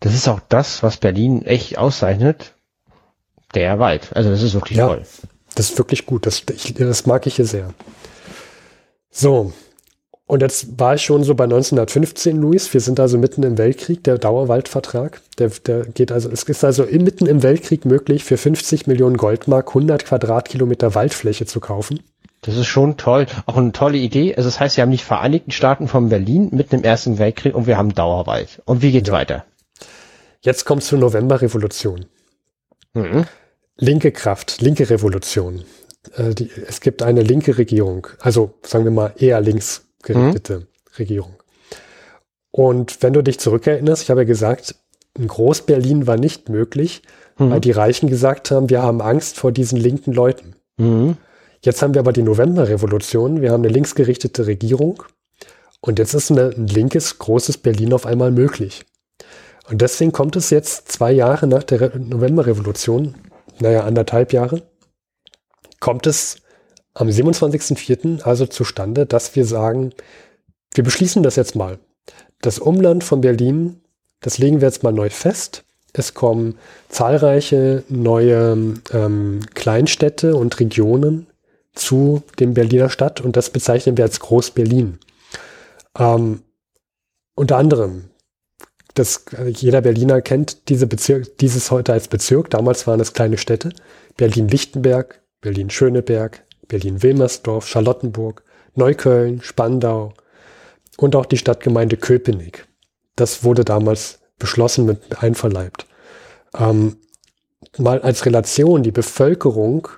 Das 0.00 0.14
ist 0.14 0.28
auch 0.28 0.40
das, 0.48 0.82
was 0.82 0.96
Berlin 0.96 1.42
echt 1.42 1.76
auszeichnet 1.76 2.54
der 3.58 3.78
Wald. 3.78 4.10
Also 4.14 4.30
das 4.30 4.42
ist 4.42 4.54
wirklich 4.54 4.78
ja, 4.78 4.86
toll. 4.86 5.02
Das 5.54 5.70
ist 5.70 5.78
wirklich 5.78 6.06
gut. 6.06 6.26
Das, 6.26 6.42
ich, 6.52 6.74
das 6.74 7.06
mag 7.06 7.26
ich 7.26 7.36
hier 7.36 7.46
sehr. 7.46 7.70
So. 9.10 9.52
Und 10.26 10.42
jetzt 10.42 10.78
war 10.78 10.94
ich 10.94 11.02
schon 11.02 11.24
so 11.24 11.34
bei 11.34 11.44
1915, 11.44 12.36
Luis. 12.36 12.72
Wir 12.74 12.82
sind 12.82 13.00
also 13.00 13.16
mitten 13.16 13.42
im 13.42 13.56
Weltkrieg, 13.56 14.04
der 14.04 14.18
Dauerwaldvertrag. 14.18 15.22
Der, 15.38 15.48
der 15.48 15.86
geht 15.86 16.12
also, 16.12 16.30
es 16.30 16.42
ist 16.42 16.64
also 16.64 16.84
mitten 16.84 17.26
im 17.26 17.42
Weltkrieg 17.42 17.86
möglich, 17.86 18.24
für 18.24 18.36
50 18.36 18.86
Millionen 18.86 19.16
Goldmark 19.16 19.68
100 19.68 20.04
Quadratkilometer 20.04 20.94
Waldfläche 20.94 21.46
zu 21.46 21.60
kaufen. 21.60 22.00
Das 22.42 22.56
ist 22.56 22.66
schon 22.66 22.98
toll. 22.98 23.26
Auch 23.46 23.56
eine 23.56 23.72
tolle 23.72 23.96
Idee. 23.96 24.34
Also 24.36 24.48
das 24.48 24.60
heißt, 24.60 24.76
wir 24.76 24.82
haben 24.82 24.90
die 24.90 24.98
Vereinigten 24.98 25.50
Staaten 25.50 25.88
von 25.88 26.10
Berlin 26.10 26.50
mitten 26.52 26.76
im 26.76 26.84
Ersten 26.84 27.18
Weltkrieg 27.18 27.54
und 27.54 27.66
wir 27.66 27.78
haben 27.78 27.94
Dauerwald. 27.94 28.62
Und 28.66 28.82
wie 28.82 28.92
geht's 28.92 29.08
ja. 29.08 29.14
weiter? 29.14 29.44
Jetzt 30.42 30.64
kommt 30.64 30.84
zur 30.84 30.98
Novemberrevolution. 30.98 32.06
Mhm. 32.94 33.24
Linke 33.78 34.12
Kraft, 34.12 34.60
linke 34.60 34.90
Revolution. 34.90 35.64
Äh, 36.16 36.34
die, 36.34 36.50
es 36.66 36.80
gibt 36.80 37.02
eine 37.02 37.22
linke 37.22 37.58
Regierung, 37.58 38.06
also 38.20 38.54
sagen 38.62 38.84
wir 38.84 38.90
mal 38.90 39.12
eher 39.16 39.40
linksgerichtete 39.40 40.60
mhm. 40.60 40.66
Regierung. 40.98 41.34
Und 42.50 43.02
wenn 43.02 43.12
du 43.12 43.22
dich 43.22 43.38
zurückerinnerst, 43.38 44.02
ich 44.02 44.10
habe 44.10 44.22
ja 44.22 44.26
gesagt, 44.26 44.74
in 45.16 45.28
Groß-Berlin 45.28 46.06
war 46.06 46.16
nicht 46.16 46.48
möglich, 46.48 47.02
mhm. 47.38 47.50
weil 47.50 47.60
die 47.60 47.70
Reichen 47.70 48.08
gesagt 48.08 48.50
haben, 48.50 48.70
wir 48.70 48.82
haben 48.82 49.00
Angst 49.00 49.36
vor 49.36 49.52
diesen 49.52 49.78
linken 49.78 50.12
Leuten. 50.12 50.56
Mhm. 50.76 51.16
Jetzt 51.62 51.82
haben 51.82 51.94
wir 51.94 52.00
aber 52.00 52.12
die 52.12 52.22
Novemberrevolution, 52.22 53.42
wir 53.42 53.52
haben 53.52 53.64
eine 53.64 53.72
linksgerichtete 53.72 54.46
Regierung 54.46 55.02
und 55.80 55.98
jetzt 55.98 56.14
ist 56.14 56.30
eine, 56.30 56.50
ein 56.50 56.66
linkes, 56.66 57.18
großes 57.18 57.58
Berlin 57.58 57.92
auf 57.92 58.06
einmal 58.06 58.30
möglich. 58.30 58.84
Und 59.68 59.82
deswegen 59.82 60.12
kommt 60.12 60.34
es 60.36 60.50
jetzt 60.50 60.90
zwei 60.90 61.12
Jahre 61.12 61.46
nach 61.46 61.62
der 61.62 61.98
Novemberrevolution, 61.98 63.14
naja, 63.60 63.84
anderthalb 63.84 64.32
Jahre, 64.32 64.62
kommt 65.80 66.06
es 66.06 66.36
am 66.94 67.08
27.04. 67.08 68.22
also 68.22 68.46
zustande, 68.46 69.06
dass 69.06 69.36
wir 69.36 69.44
sagen, 69.44 69.92
wir 70.74 70.84
beschließen 70.84 71.22
das 71.22 71.36
jetzt 71.36 71.54
mal. 71.54 71.78
Das 72.40 72.58
Umland 72.58 73.04
von 73.04 73.20
Berlin, 73.20 73.80
das 74.20 74.38
legen 74.38 74.60
wir 74.60 74.68
jetzt 74.68 74.82
mal 74.82 74.92
neu 74.92 75.10
fest. 75.10 75.64
Es 75.92 76.14
kommen 76.14 76.58
zahlreiche 76.88 77.84
neue 77.88 78.74
ähm, 78.92 79.40
Kleinstädte 79.54 80.36
und 80.36 80.60
Regionen 80.60 81.26
zu 81.74 82.22
dem 82.38 82.54
Berliner 82.54 82.90
Stadt 82.90 83.20
und 83.20 83.36
das 83.36 83.50
bezeichnen 83.50 83.96
wir 83.96 84.04
als 84.04 84.20
Groß-Berlin. 84.20 84.98
Ähm, 85.98 86.42
unter 87.34 87.56
anderem 87.56 88.10
das, 88.98 89.24
jeder 89.46 89.80
Berliner 89.80 90.20
kennt 90.20 90.68
diese 90.68 90.86
Bezirk, 90.86 91.38
dieses 91.38 91.70
heute 91.70 91.92
als 91.92 92.08
Bezirk. 92.08 92.50
Damals 92.50 92.86
waren 92.86 93.00
es 93.00 93.12
kleine 93.12 93.38
Städte. 93.38 93.70
Berlin-Lichtenberg, 94.16 95.20
Berlin-Schöneberg, 95.40 96.44
Berlin-Wilmersdorf, 96.66 97.66
Charlottenburg, 97.66 98.42
Neukölln, 98.74 99.42
Spandau 99.42 100.12
und 100.96 101.16
auch 101.16 101.26
die 101.26 101.38
Stadtgemeinde 101.38 101.96
Köpenick. 101.96 102.66
Das 103.16 103.44
wurde 103.44 103.64
damals 103.64 104.20
beschlossen 104.38 104.86
mit 104.86 105.22
einverleibt. 105.22 105.86
Ähm, 106.56 106.96
mal 107.76 108.00
als 108.00 108.26
Relation 108.26 108.82
die 108.82 108.92
Bevölkerung 108.92 109.88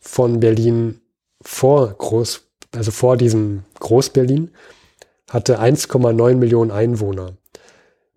von 0.00 0.40
Berlin 0.40 1.00
vor 1.42 1.92
Groß, 1.92 2.42
also 2.72 2.90
vor 2.90 3.16
diesem 3.16 3.64
Groß-Berlin, 3.78 4.50
hatte 5.28 5.60
1,9 5.60 6.34
Millionen 6.34 6.70
Einwohner. 6.70 7.36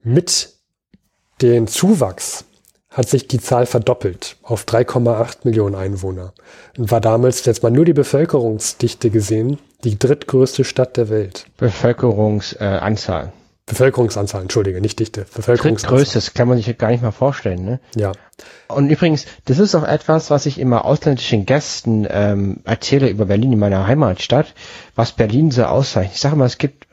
Mit 0.04 0.54
dem 1.42 1.68
Zuwachs 1.68 2.46
hat 2.90 3.10
sich 3.10 3.28
die 3.28 3.40
Zahl 3.40 3.66
verdoppelt 3.66 4.38
auf 4.44 4.66
3,8 4.66 5.40
Millionen 5.44 5.76
Einwohner 5.76 6.34
und 6.78 6.92
war 6.92 7.02
damals 7.02 7.44
jetzt 7.46 7.64
mal 7.64 7.72
nur 7.72 7.86
die 7.86 7.94
Bevölkerungsdichte 7.94 9.10
gesehen 9.10 9.60
die 9.84 9.98
drittgrößte 9.98 10.64
Stadt 10.64 10.98
der 10.98 11.10
Welt. 11.10 11.46
Bevölkerungsanzahl. 11.58 13.26
Äh, 13.26 13.32
Bevölkerungsanzahl, 13.66 14.42
entschuldige, 14.42 14.82
nicht 14.82 15.00
Dichte. 15.00 15.22
Bevölkerungsanzahl. 15.34 15.90
Drittgrößtes 15.90 16.34
kann 16.34 16.50
man 16.50 16.58
sich 16.58 16.78
gar 16.78 16.92
nicht 16.92 17.02
mal 17.02 17.12
vorstellen, 17.12 17.64
ne? 17.64 17.80
Ja. 17.96 18.12
Und 18.68 18.90
übrigens, 18.90 19.26
das 19.46 19.60
ist 19.60 19.74
auch 19.74 19.88
etwas, 19.88 20.30
was 20.30 20.46
ich 20.46 20.60
immer 20.60 20.84
ausländischen 20.84 21.46
Gästen 21.46 22.06
ähm, 22.10 22.58
erzähle 22.66 23.10
über 23.10 23.26
Berlin 23.26 23.54
in 23.54 23.60
meiner 23.60 23.88
Heimatstadt, 23.88 24.54
was 24.96 25.14
Berlin 25.14 25.52
so 25.52 25.64
auszeichnet. 25.64 26.16
Ich 26.16 26.22
sage 26.22 26.36
mal, 26.36 26.46
es 26.46 26.58
gibt, 26.58 26.88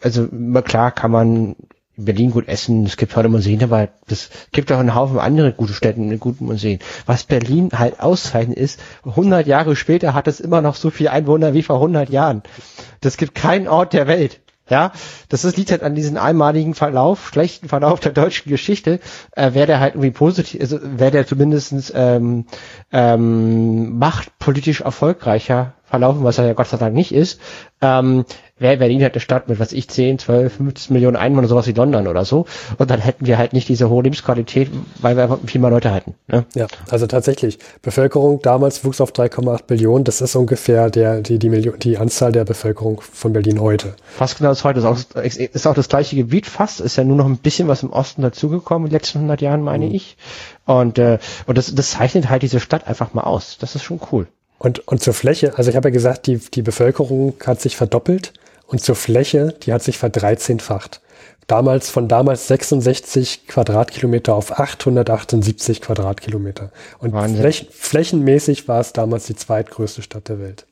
also 0.00 0.28
klar 0.64 0.90
kann 0.90 1.12
man 1.12 1.56
Berlin 1.96 2.30
gut 2.30 2.48
essen, 2.48 2.84
es 2.84 2.96
gibt 2.96 3.12
tolle 3.12 3.28
Museen, 3.28 3.62
aber 3.62 3.88
es 4.08 4.30
gibt 4.52 4.70
auch 4.70 4.78
einen 4.78 4.94
Haufen 4.94 5.18
andere 5.18 5.52
gute 5.52 5.72
Städte 5.72 6.00
mit 6.00 6.20
guten 6.20 6.44
Museen. 6.44 6.78
Was 7.06 7.24
Berlin 7.24 7.70
halt 7.72 8.00
auszeichnet 8.00 8.58
ist, 8.58 8.80
100 9.04 9.46
Jahre 9.46 9.76
später 9.76 10.14
hat 10.14 10.28
es 10.28 10.40
immer 10.40 10.60
noch 10.60 10.74
so 10.74 10.90
viele 10.90 11.10
Einwohner 11.10 11.54
wie 11.54 11.62
vor 11.62 11.76
100 11.76 12.10
Jahren. 12.10 12.42
Das 13.00 13.16
gibt 13.16 13.34
keinen 13.34 13.68
Ort 13.68 13.92
der 13.92 14.06
Welt. 14.06 14.40
Ja, 14.68 14.90
das 15.28 15.44
ist, 15.44 15.56
liegt 15.56 15.70
halt 15.70 15.84
an 15.84 15.94
diesem 15.94 16.16
einmaligen 16.16 16.74
Verlauf, 16.74 17.28
schlechten 17.28 17.68
Verlauf 17.68 18.00
der 18.00 18.10
deutschen 18.12 18.50
Geschichte. 18.50 18.98
Äh, 19.30 19.54
wäre 19.54 19.68
der 19.68 19.78
halt 19.78 19.94
irgendwie 19.94 20.10
positiv, 20.10 20.60
also 20.60 20.80
wäre 20.82 21.12
der 21.12 21.26
zumindestens 21.26 21.92
ähm, 21.94 22.46
ähm, 22.90 23.96
machtpolitisch 23.96 24.80
erfolgreicher 24.80 25.74
verlaufen, 25.84 26.24
was 26.24 26.38
er 26.38 26.46
ja 26.46 26.52
Gott 26.54 26.66
sei 26.66 26.78
Dank 26.78 26.94
nicht 26.94 27.12
ist, 27.12 27.40
ähm, 27.80 28.24
wäre 28.58 28.78
Berlin 28.78 29.02
halt 29.02 29.12
eine 29.14 29.20
Stadt 29.20 29.48
mit, 29.48 29.58
was 29.58 29.72
ich, 29.72 29.88
10, 29.88 30.18
12, 30.18 30.54
15 30.54 30.94
Millionen 30.94 31.16
Einwohner, 31.16 31.46
sowas 31.46 31.66
wie 31.66 31.72
London 31.72 32.08
oder 32.08 32.24
so. 32.24 32.46
Und 32.78 32.90
dann 32.90 33.00
hätten 33.00 33.26
wir 33.26 33.36
halt 33.36 33.52
nicht 33.52 33.68
diese 33.68 33.90
hohe 33.90 34.02
Lebensqualität, 34.02 34.70
weil 35.00 35.16
wir 35.16 35.24
einfach 35.24 35.38
viel 35.44 35.60
mehr 35.60 35.70
Leute 35.70 35.92
hätten. 35.92 36.14
Ne? 36.28 36.46
Ja, 36.54 36.66
also 36.90 37.06
tatsächlich. 37.06 37.58
Bevölkerung 37.82 38.40
damals 38.40 38.84
wuchs 38.84 39.00
auf 39.02 39.12
3,8 39.12 39.64
Millionen. 39.68 40.04
Das 40.04 40.22
ist 40.22 40.34
ungefähr 40.36 40.88
der, 40.88 41.20
die, 41.20 41.38
die, 41.38 41.50
Million, 41.50 41.78
die 41.78 41.98
Anzahl 41.98 42.32
der 42.32 42.44
Bevölkerung 42.44 43.02
von 43.02 43.34
Berlin 43.34 43.60
heute. 43.60 43.94
Fast 44.06 44.38
genau 44.38 44.50
das 44.50 44.64
heute. 44.64 44.78
Ist 44.80 44.86
auch, 44.86 45.22
ist 45.22 45.66
auch 45.66 45.74
das 45.74 45.88
gleiche 45.88 46.16
Gebiet 46.16 46.46
fast. 46.46 46.80
Ist 46.80 46.96
ja 46.96 47.04
nur 47.04 47.16
noch 47.16 47.26
ein 47.26 47.36
bisschen 47.36 47.68
was 47.68 47.82
im 47.82 47.90
Osten 47.90 48.22
dazugekommen 48.22 48.86
in 48.86 48.90
den 48.90 48.96
letzten 48.96 49.18
100 49.18 49.42
Jahren, 49.42 49.62
meine 49.62 49.86
mhm. 49.86 49.94
ich. 49.94 50.16
Und, 50.64 50.98
äh, 50.98 51.18
und 51.46 51.58
das, 51.58 51.74
das 51.74 51.90
zeichnet 51.90 52.30
halt 52.30 52.42
diese 52.42 52.60
Stadt 52.60 52.86
einfach 52.88 53.12
mal 53.12 53.24
aus. 53.24 53.58
Das 53.60 53.74
ist 53.74 53.82
schon 53.82 54.00
cool. 54.12 54.26
Und, 54.58 54.88
und 54.88 55.02
zur 55.02 55.12
Fläche, 55.12 55.58
also 55.58 55.68
ich 55.68 55.76
habe 55.76 55.88
ja 55.88 55.92
gesagt, 55.92 56.26
die, 56.26 56.38
die 56.38 56.62
Bevölkerung 56.62 57.34
hat 57.44 57.60
sich 57.60 57.76
verdoppelt 57.76 58.32
und 58.66 58.82
zur 58.82 58.96
Fläche, 58.96 59.54
die 59.62 59.72
hat 59.72 59.82
sich 59.82 59.98
verdreizehnfacht. 59.98 61.00
Damals 61.46 61.90
von 61.90 62.08
damals 62.08 62.48
66 62.48 63.46
Quadratkilometer 63.46 64.34
auf 64.34 64.58
878 64.58 65.80
Quadratkilometer. 65.80 66.72
Und 66.98 67.16
fläch, 67.36 67.68
flächenmäßig 67.70 68.66
war 68.66 68.80
es 68.80 68.92
damals 68.92 69.26
die 69.26 69.36
zweitgrößte 69.36 70.02
Stadt 70.02 70.28
der 70.28 70.40
Welt. 70.40 70.66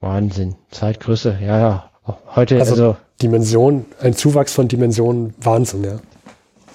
Wahnsinn. 0.00 0.56
Zeitgröße, 0.70 1.38
ja, 1.42 1.58
ja. 1.58 1.90
Heute, 2.34 2.58
also, 2.58 2.72
also 2.72 2.96
Dimension, 3.20 3.84
ein 4.00 4.14
Zuwachs 4.14 4.54
von 4.54 4.68
Dimensionen, 4.68 5.34
Wahnsinn, 5.38 5.84
ja. 5.84 5.98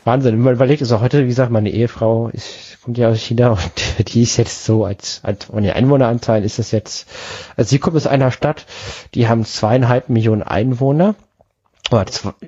Wahnsinn. 0.03 0.33
Wenn 0.33 0.41
man 0.41 0.53
überlegt, 0.53 0.81
also 0.81 1.01
heute, 1.01 1.23
wie 1.23 1.29
gesagt, 1.29 1.51
meine 1.51 1.71
Ehefrau 1.71 2.29
ist, 2.29 2.68
kommt 2.89 2.97
ja 2.97 3.09
aus 3.09 3.19
China 3.19 3.51
und 3.51 4.07
die 4.13 4.23
ist 4.23 4.37
jetzt 4.37 4.65
so, 4.65 4.83
als, 4.83 5.19
als 5.21 5.45
von 5.45 5.61
den 5.61 5.73
Einwohneranzahlen 5.73 6.43
ist 6.43 6.57
das 6.57 6.71
jetzt, 6.71 7.07
also 7.55 7.69
sie 7.69 7.77
kommt 7.77 7.95
aus 7.95 8.07
einer 8.07 8.31
Stadt, 8.31 8.65
die 9.13 9.27
haben 9.27 9.45
zweieinhalb 9.45 10.09
Millionen 10.09 10.41
Einwohner. 10.41 11.13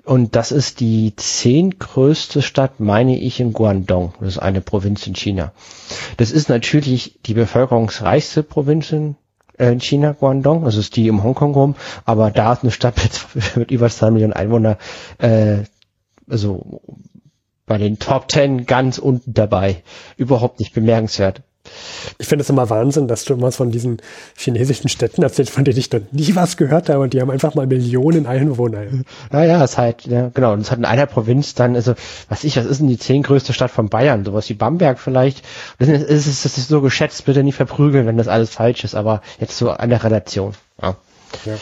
Und 0.06 0.36
das 0.36 0.52
ist 0.52 0.80
die 0.80 1.16
zehntgrößte 1.16 2.42
Stadt, 2.44 2.80
meine 2.80 3.18
ich, 3.20 3.40
in 3.40 3.54
Guangdong. 3.54 4.14
Das 4.20 4.30
ist 4.30 4.40
eine 4.40 4.62
Provinz 4.62 5.06
in 5.08 5.16
China. 5.16 5.52
Das 6.18 6.32
ist 6.32 6.50
natürlich 6.50 7.20
die 7.26 7.34
bevölkerungsreichste 7.34 8.44
Provinz 8.44 8.92
in 8.92 9.16
äh, 9.58 9.76
China, 9.80 10.12
Guangdong. 10.14 10.64
Das 10.64 10.76
ist 10.76 10.96
die 10.96 11.10
um 11.10 11.24
Hongkong 11.24 11.54
rum. 11.56 11.76
Aber 12.06 12.30
da 12.30 12.54
ist 12.54 12.62
eine 12.62 12.72
Stadt 12.72 12.98
mit, 13.04 13.56
mit 13.56 13.72
über 13.72 13.90
zwei 13.90 14.12
Millionen 14.12 14.34
Einwohnern, 14.34 14.78
äh, 15.18 15.64
also 16.30 16.82
bei 17.72 17.78
den 17.78 18.00
Top 18.00 18.28
Ten 18.28 18.66
ganz 18.66 18.98
unten 18.98 19.34
dabei. 19.34 19.82
Überhaupt 20.18 20.60
nicht 20.60 20.74
bemerkenswert. 20.74 21.42
Ich 22.20 22.28
finde 22.28 22.44
es 22.44 22.50
immer 22.50 22.70
Wahnsinn, 22.70 23.08
dass 23.08 23.24
du 23.24 23.34
immer 23.34 23.50
von 23.54 23.72
diesen 23.72 24.02
chinesischen 24.36 24.90
Städten 24.90 25.24
erzählst, 25.24 25.54
von 25.54 25.64
denen 25.64 25.78
ich 25.78 25.90
noch 25.90 26.02
nie 26.12 26.36
was 26.36 26.58
gehört 26.58 26.90
habe 26.90 27.00
und 27.00 27.14
die 27.14 27.22
haben 27.22 27.32
einfach 27.32 27.56
mal 27.56 27.68
Millionen 27.68 28.26
Einwohner. 28.26 28.82
Naja, 29.32 29.64
es 29.64 29.78
halt, 29.78 30.06
ja, 30.06 30.32
genau, 30.34 30.52
und 30.52 30.60
es 30.60 30.72
hat 30.72 30.80
in 30.80 30.86
einer 30.86 31.06
Provinz 31.06 31.56
dann, 31.56 31.78
also, 31.78 31.94
was 32.28 32.44
ich, 32.44 32.58
was 32.58 32.66
ist 32.66 32.82
denn 32.82 32.90
die 32.90 33.00
zehntgrößte 33.00 33.54
Stadt 33.54 33.72
von 33.72 33.88
Bayern? 33.88 34.26
Sowas 34.26 34.50
wie 34.50 34.54
Bamberg 34.54 35.00
vielleicht. 35.00 35.46
Das 35.80 35.88
ist, 35.88 36.44
das 36.44 36.58
ist 36.58 36.68
so 36.68 36.82
geschätzt, 36.82 37.24
bitte 37.24 37.42
nicht 37.42 37.56
verprügeln, 37.56 38.06
wenn 38.06 38.18
das 38.18 38.28
alles 38.28 38.50
falsch 38.50 38.84
ist, 38.84 38.96
aber 38.96 39.22
jetzt 39.40 39.58
so 39.58 39.70
an 39.70 39.90
der 39.90 40.04
Relation. 40.04 40.56
Ja. 40.82 40.98
ja. 41.46 41.54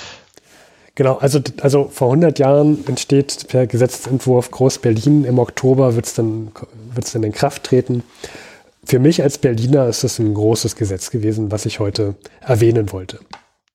Genau, 1.00 1.16
also, 1.16 1.40
also 1.62 1.88
vor 1.90 2.10
100 2.10 2.40
Jahren 2.40 2.86
entsteht 2.86 3.48
per 3.48 3.68
Gesetzentwurf 3.68 4.52
Groß-Berlin. 4.52 5.24
Im 5.24 5.40
Oktober 5.40 5.96
wird 5.96 6.08
es 6.08 6.14
dann, 6.14 6.52
wird's 6.94 7.14
dann 7.14 7.24
in 7.24 7.32
Kraft 7.32 7.64
treten. 7.64 8.04
Für 8.84 9.00
mich 9.00 9.24
als 9.24 9.38
Berliner 9.38 9.88
ist 9.88 10.04
das 10.04 10.20
ein 10.20 10.34
großes 10.34 10.76
Gesetz 10.76 11.10
gewesen, 11.10 11.54
was 11.54 11.66
ich 11.66 11.80
heute 11.80 12.16
erwähnen 12.42 12.92
wollte. 12.92 13.20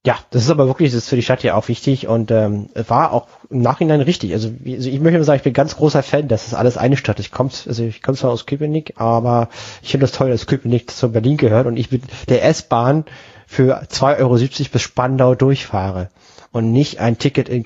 Ja, 0.05 0.19
das 0.33 0.43
ist 0.43 0.51
aber 0.51 0.67
wirklich, 0.67 0.93
das 0.93 1.05
ist 1.05 1.09
für 1.09 1.17
die 1.17 1.23
Stadt 1.23 1.43
ja 1.43 1.55
auch 1.55 1.69
wichtig 1.69 2.09
und 2.09 2.31
ähm, 2.31 2.69
war 2.75 3.15
auch 3.15 3.27
im 3.49 3.63
Nachhinein 3.63 4.03
richtig. 4.03 4.35
Also, 4.35 4.49
also 4.49 4.91
ich 4.91 5.01
möchte 5.01 5.17
mal 5.19 5.25
sagen, 5.25 5.39
ich 5.39 5.45
bin 5.45 5.55
ganz 5.55 5.77
großer 5.77 6.03
Fan, 6.03 6.29
dass 6.29 6.45
das 6.45 6.53
alles 6.53 6.77
eine 6.77 6.99
Stadt 6.99 7.19
ist. 7.21 7.25
Ich 7.25 7.33
komme 7.33 7.49
also 7.67 7.85
ich 7.85 8.03
komme 8.03 8.19
zwar 8.19 8.33
aus 8.33 8.45
Köpenick, 8.45 9.01
aber 9.01 9.49
ich 9.81 9.93
finde 9.93 10.05
das 10.05 10.13
toll, 10.13 10.29
dass 10.29 10.47
Köpenick 10.47 10.91
zu 10.91 11.11
Berlin 11.11 11.39
gehört 11.39 11.67
und 11.67 11.79
ich 11.79 11.91
mit 11.91 12.03
der 12.29 12.45
S-Bahn 12.45 13.07
für 13.47 13.83
2,70 13.83 14.21
Euro 14.21 14.37
bis 14.73 14.83
Spandau 14.83 15.35
durchfahre 15.35 16.11
und 16.55 16.71
nicht 16.71 17.01
ein 17.01 17.19
Ticket 17.19 17.49
in 17.49 17.65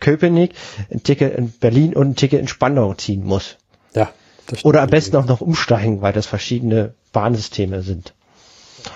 Köpenick, 0.00 0.54
ein 0.90 1.04
Ticket 1.04 1.38
in 1.38 1.52
Berlin 1.52 1.94
und 1.94 2.10
ein 2.10 2.16
Ticket 2.16 2.40
in 2.40 2.48
Spandau 2.48 2.92
ziehen 2.94 3.24
muss. 3.24 3.56
Ja. 3.94 4.10
Oder 4.64 4.82
am 4.82 4.90
besten 4.90 5.16
auch 5.16 5.26
noch 5.26 5.40
umsteigen, 5.40 6.02
weil 6.02 6.12
das 6.12 6.26
verschiedene 6.26 6.94
Bahnsysteme 7.12 7.82
sind. 7.82 8.12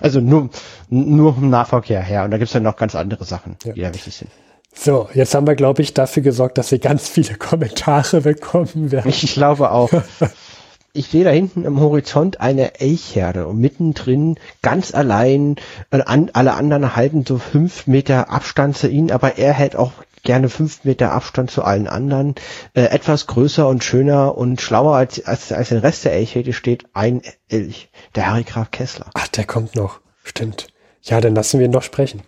Also 0.01 0.21
nur, 0.21 0.51
nur 0.91 1.35
vom 1.35 1.51
Nahverkehr 1.51 2.03
her. 2.03 2.25
Und 2.25 2.33
da 2.33 2.39
gibt's 2.39 2.53
dann 2.53 2.65
noch 2.65 2.77
ganz 2.77 2.97
andere 2.97 3.25
Sachen, 3.25 3.57
ja. 3.65 3.73
die 3.73 3.81
da 3.81 3.95
wichtig 3.95 4.17
sind. 4.17 4.31
So, 4.75 5.09
jetzt 5.15 5.35
haben 5.37 5.47
wir, 5.47 5.55
glaube 5.55 5.83
ich, 5.83 5.95
dafür 5.95 6.25
gesorgt, 6.25 6.59
dass 6.59 6.73
wir 6.73 6.81
ganz 6.81 7.09
viele 7.09 7.35
Kommentare 7.39 8.23
bekommen 8.23 8.91
werden. 8.91 9.09
Ich 9.09 9.33
glaube 9.33 9.71
auch. 9.71 9.91
ich 10.99 11.07
sehe 11.07 11.23
da 11.23 11.31
hinten 11.31 11.65
im 11.65 11.79
Horizont 11.79 12.41
eine 12.41 12.81
Elchherde 12.81 13.47
und 13.47 13.61
mittendrin 13.61 14.37
ganz 14.63 14.93
allein, 14.93 15.55
äh, 15.93 16.03
an, 16.03 16.31
alle 16.33 16.55
anderen 16.55 16.97
halten 16.97 17.25
so 17.25 17.39
fünf 17.39 17.87
Meter 17.87 18.31
Abstand 18.31 18.77
zu 18.77 18.89
ihnen, 18.89 19.13
aber 19.13 19.39
er 19.39 19.53
hält 19.53 19.77
auch 19.77 19.93
gerne 20.25 20.49
fünf 20.49 20.83
Meter 20.83 21.13
Abstand 21.13 21.53
zu 21.53 21.63
allen 21.63 21.87
anderen. 21.87 22.35
Äh, 22.75 22.87
etwas 22.87 23.29
größer 23.29 23.69
und 23.69 23.85
schöner 23.85 24.37
und 24.37 24.61
schlauer 24.61 24.97
als, 24.97 25.25
als, 25.25 25.53
als 25.53 25.69
der 25.69 25.85
Rest 25.85 26.05
der 26.05 26.15
Elchherde 26.15 26.53
steht 26.53 26.87
ein 26.95 27.23
Elch, 27.49 27.91
der 28.17 28.29
Harry 28.29 28.43
Graf 28.43 28.73
Kessler. 28.73 29.07
Ach, 29.15 29.29
der 29.29 29.45
kommt 29.45 29.77
noch. 29.77 30.01
Stimmt. 30.25 30.67
Ja, 31.03 31.21
dann 31.21 31.37
lassen 31.37 31.61
wir 31.61 31.67
ihn 31.67 31.73
doch 31.73 31.85
sprechen. 31.85 32.23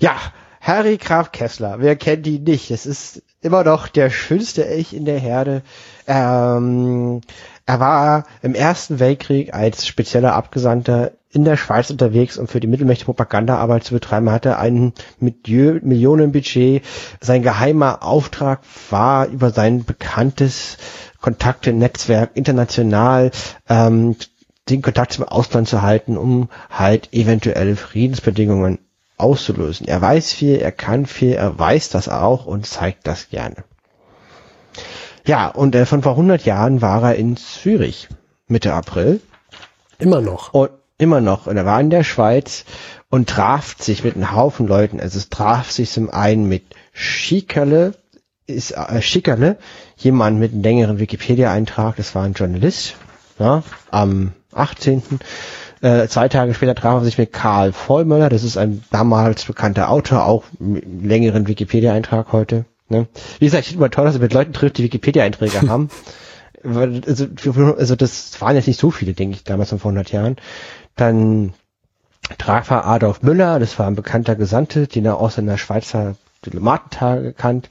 Ja, 0.00 0.16
Harry 0.60 0.96
Graf 0.96 1.30
Kessler, 1.30 1.76
wer 1.78 1.94
kennt 1.94 2.26
ihn 2.26 2.42
nicht? 2.42 2.72
Es 2.72 2.86
ist 2.86 3.22
immer 3.40 3.64
noch 3.64 3.88
der 3.88 4.10
schönste 4.10 4.66
Elch 4.66 4.92
in 4.92 5.04
der 5.04 5.18
Herde. 5.18 5.62
Ähm, 6.06 7.20
er 7.68 7.80
war 7.80 8.24
im 8.40 8.54
Ersten 8.54 8.98
Weltkrieg 8.98 9.52
als 9.52 9.86
spezieller 9.86 10.32
Abgesandter 10.32 11.12
in 11.30 11.44
der 11.44 11.58
Schweiz 11.58 11.90
unterwegs, 11.90 12.38
um 12.38 12.48
für 12.48 12.60
die 12.60 12.66
Mittelmächte 12.66 13.04
Propagandaarbeit 13.04 13.84
zu 13.84 13.92
betreiben. 13.92 14.30
Hatte 14.30 14.58
ein 14.58 14.94
Millionenbudget. 15.20 16.82
Sein 17.20 17.42
geheimer 17.42 18.02
Auftrag 18.02 18.60
war, 18.88 19.26
über 19.26 19.50
sein 19.50 19.84
bekanntes 19.84 20.78
Kontakte-Netzwerk 21.20 22.30
international 22.32 23.32
ähm, 23.68 24.16
den 24.70 24.80
Kontakt 24.80 25.12
zum 25.12 25.24
Ausland 25.24 25.68
zu 25.68 25.82
halten, 25.82 26.16
um 26.16 26.48
halt 26.70 27.12
eventuelle 27.12 27.76
Friedensbedingungen 27.76 28.78
auszulösen. 29.18 29.86
Er 29.86 30.00
weiß 30.00 30.32
viel, 30.32 30.56
er 30.56 30.72
kann 30.72 31.04
viel, 31.04 31.32
er 31.34 31.58
weiß 31.58 31.90
das 31.90 32.08
auch 32.08 32.46
und 32.46 32.64
zeigt 32.64 33.06
das 33.06 33.28
gerne. 33.28 33.56
Ja, 35.28 35.48
und 35.48 35.74
äh, 35.74 35.84
von 35.84 36.02
vor 36.02 36.12
100 36.12 36.46
Jahren 36.46 36.80
war 36.80 37.02
er 37.02 37.16
in 37.16 37.36
Zürich, 37.36 38.08
Mitte 38.46 38.72
April. 38.72 39.20
Immer 39.98 40.22
noch. 40.22 40.54
Und 40.54 40.70
immer 40.96 41.20
noch. 41.20 41.46
Und 41.46 41.58
er 41.58 41.66
war 41.66 41.78
in 41.82 41.90
der 41.90 42.02
Schweiz 42.02 42.64
und 43.10 43.28
traf 43.28 43.76
sich 43.78 44.02
mit 44.04 44.14
einem 44.14 44.34
Haufen 44.34 44.66
Leuten. 44.66 45.00
Also 45.00 45.18
es 45.18 45.28
traf 45.28 45.70
sich 45.70 45.90
zum 45.90 46.08
einen 46.08 46.48
mit 46.48 46.64
Schickerle, 46.94 47.92
ist 48.46 48.70
äh, 48.70 49.02
Schickerle, 49.02 49.58
jemand 49.98 50.38
mit 50.38 50.54
einem 50.54 50.62
längeren 50.62 50.98
Wikipedia-Eintrag, 50.98 51.96
das 51.96 52.14
war 52.14 52.22
ein 52.22 52.32
Journalist, 52.32 52.94
ja, 53.38 53.62
am 53.90 54.32
18. 54.54 55.02
Äh, 55.82 56.08
zwei 56.08 56.30
Tage 56.30 56.54
später 56.54 56.74
traf 56.74 57.02
er 57.02 57.04
sich 57.04 57.18
mit 57.18 57.34
Karl 57.34 57.74
Vollmöller, 57.74 58.30
das 58.30 58.44
ist 58.44 58.56
ein 58.56 58.82
damals 58.90 59.44
bekannter 59.44 59.90
Autor, 59.90 60.24
auch 60.24 60.44
mit 60.58 60.86
längeren 61.04 61.48
Wikipedia-Eintrag 61.48 62.32
heute 62.32 62.64
Ne? 62.88 63.06
Wie 63.38 63.44
gesagt, 63.44 63.62
ich 63.62 63.68
finde 63.68 63.84
immer 63.84 63.90
toll, 63.90 64.06
dass 64.06 64.14
er 64.14 64.20
mit 64.20 64.32
Leuten 64.32 64.52
trifft, 64.52 64.78
die 64.78 64.84
Wikipedia-Einträge 64.84 65.62
haben. 65.68 65.90
Also, 66.64 67.26
also 67.76 67.96
das 67.96 68.40
waren 68.40 68.56
jetzt 68.56 68.66
nicht 68.66 68.80
so 68.80 68.90
viele, 68.90 69.12
denke 69.12 69.36
ich, 69.36 69.44
damals 69.44 69.70
vor 69.70 69.78
100 69.78 70.10
Jahren. 70.10 70.36
Dann 70.96 71.52
Tragfahrer 72.36 72.86
Adolf 72.86 73.22
Müller, 73.22 73.58
das 73.58 73.78
war 73.78 73.86
ein 73.86 73.94
bekannter 73.94 74.36
Gesandte, 74.36 74.86
den 74.86 75.06
er 75.06 75.18
aus 75.18 75.36
seiner 75.36 75.56
Schweizer 75.56 76.16
Diplomatentage 76.44 77.32
kannt. 77.32 77.68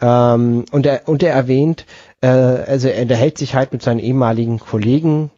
Ähm, 0.00 0.64
und, 0.72 0.86
er, 0.86 1.08
und 1.08 1.22
er 1.22 1.32
erwähnt, 1.32 1.86
äh, 2.20 2.26
also 2.26 2.88
er 2.88 3.02
unterhält 3.02 3.38
sich 3.38 3.54
halt 3.54 3.72
mit 3.72 3.82
seinen 3.82 4.00
ehemaligen 4.00 4.58
Kollegen 4.58 5.30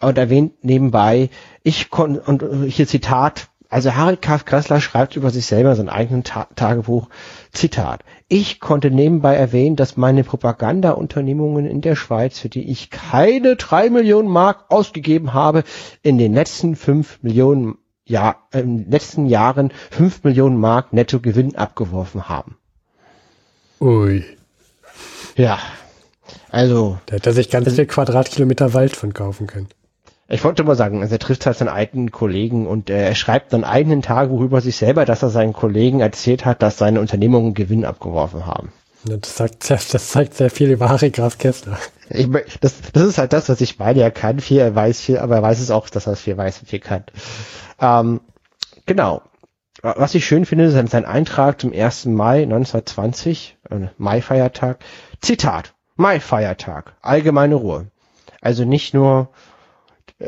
und 0.00 0.18
erwähnt 0.18 0.64
nebenbei, 0.64 1.30
ich 1.62 1.90
konnte, 1.90 2.20
und 2.20 2.42
hier 2.66 2.86
Zitat, 2.86 3.48
also 3.70 3.94
Harry 3.94 4.16
K. 4.16 4.38
Kressler 4.38 4.80
schreibt 4.80 5.16
über 5.16 5.30
sich 5.30 5.46
selber 5.46 5.74
sein 5.74 5.88
eigenes 5.88 6.24
Ta 6.24 6.46
Tagebuch, 6.54 7.08
Zitat, 7.54 8.04
ich 8.28 8.60
konnte 8.60 8.90
nebenbei 8.90 9.34
erwähnen, 9.34 9.76
dass 9.76 9.96
meine 9.96 10.24
Propagandaunternehmungen 10.24 11.66
in 11.66 11.80
der 11.80 11.96
Schweiz, 11.96 12.38
für 12.38 12.48
die 12.48 12.70
ich 12.70 12.90
keine 12.90 13.56
drei 13.56 13.90
Millionen 13.90 14.28
Mark 14.28 14.66
ausgegeben 14.68 15.32
habe, 15.32 15.64
in 16.02 16.18
den 16.18 16.34
letzten 16.34 16.76
fünf 16.76 17.22
Millionen 17.22 17.78
ja, 18.06 18.36
in 18.52 18.84
den 18.84 18.90
letzten 18.90 19.26
Jahren 19.26 19.72
fünf 19.90 20.24
Millionen 20.24 20.58
Mark 20.58 20.92
netto 20.92 21.20
Gewinn 21.20 21.56
abgeworfen 21.56 22.28
haben. 22.28 22.58
Ui. 23.80 24.24
Ja. 25.36 25.58
Also. 26.50 26.98
Da 27.06 27.16
hätte 27.16 27.30
er 27.30 27.34
sich 27.34 27.50
ganz 27.50 27.72
viel 27.72 27.86
Quadratkilometer 27.86 28.74
Wald 28.74 28.94
von 28.94 29.14
kaufen 29.14 29.46
können. 29.46 29.68
Ich 30.28 30.42
wollte 30.42 30.64
mal 30.64 30.74
sagen, 30.74 31.02
also 31.02 31.14
er 31.14 31.18
trifft 31.18 31.44
halt 31.44 31.58
seinen 31.58 31.68
alten 31.68 32.10
Kollegen 32.10 32.66
und 32.66 32.88
äh, 32.88 33.08
er 33.08 33.14
schreibt 33.14 33.52
dann 33.52 33.62
eigenen 33.62 34.00
Tagebuch 34.00 34.40
über 34.40 34.60
sich 34.62 34.76
selber, 34.76 35.04
dass 35.04 35.22
er 35.22 35.28
seinen 35.28 35.52
Kollegen 35.52 36.00
erzählt 36.00 36.46
hat, 36.46 36.62
dass 36.62 36.78
seine 36.78 37.00
Unternehmungen 37.00 37.52
Gewinn 37.52 37.84
abgeworfen 37.84 38.46
haben. 38.46 38.72
Das, 39.04 39.36
sagt 39.36 39.64
sehr, 39.64 39.78
das 39.92 40.08
zeigt 40.08 40.34
sehr 40.34 40.48
viel 40.48 40.70
über 40.70 40.88
Harry 40.88 41.10
Graf 41.10 41.36
Kessler. 41.36 41.78
Ich, 42.08 42.28
das, 42.60 42.76
das 42.92 43.02
ist 43.02 43.18
halt 43.18 43.34
das, 43.34 43.50
was 43.50 43.60
ich 43.60 43.78
meine. 43.78 44.00
Er 44.00 44.10
kann 44.10 44.40
viel, 44.40 44.60
er 44.60 44.74
weiß 44.74 45.00
viel, 45.00 45.18
aber 45.18 45.36
er 45.36 45.42
weiß 45.42 45.60
es 45.60 45.70
auch, 45.70 45.90
dass 45.90 46.06
er 46.06 46.16
viel 46.16 46.38
weiß 46.38 46.60
und 46.60 46.68
viel 46.68 46.80
kann. 46.80 47.04
Ähm, 47.80 48.20
genau. 48.86 49.22
Was 49.82 50.14
ich 50.14 50.24
schön 50.24 50.46
finde, 50.46 50.64
ist 50.64 50.90
sein 50.90 51.04
Eintrag 51.04 51.60
zum 51.60 51.74
1. 51.74 52.06
Mai 52.06 52.44
1920, 52.44 53.58
äh, 53.70 53.88
Mai-Feiertag. 53.98 54.78
Zitat. 55.20 55.74
Mai-Feiertag. 55.96 56.94
Allgemeine 57.02 57.56
Ruhe. 57.56 57.88
Also 58.40 58.64
nicht 58.64 58.94
nur 58.94 59.28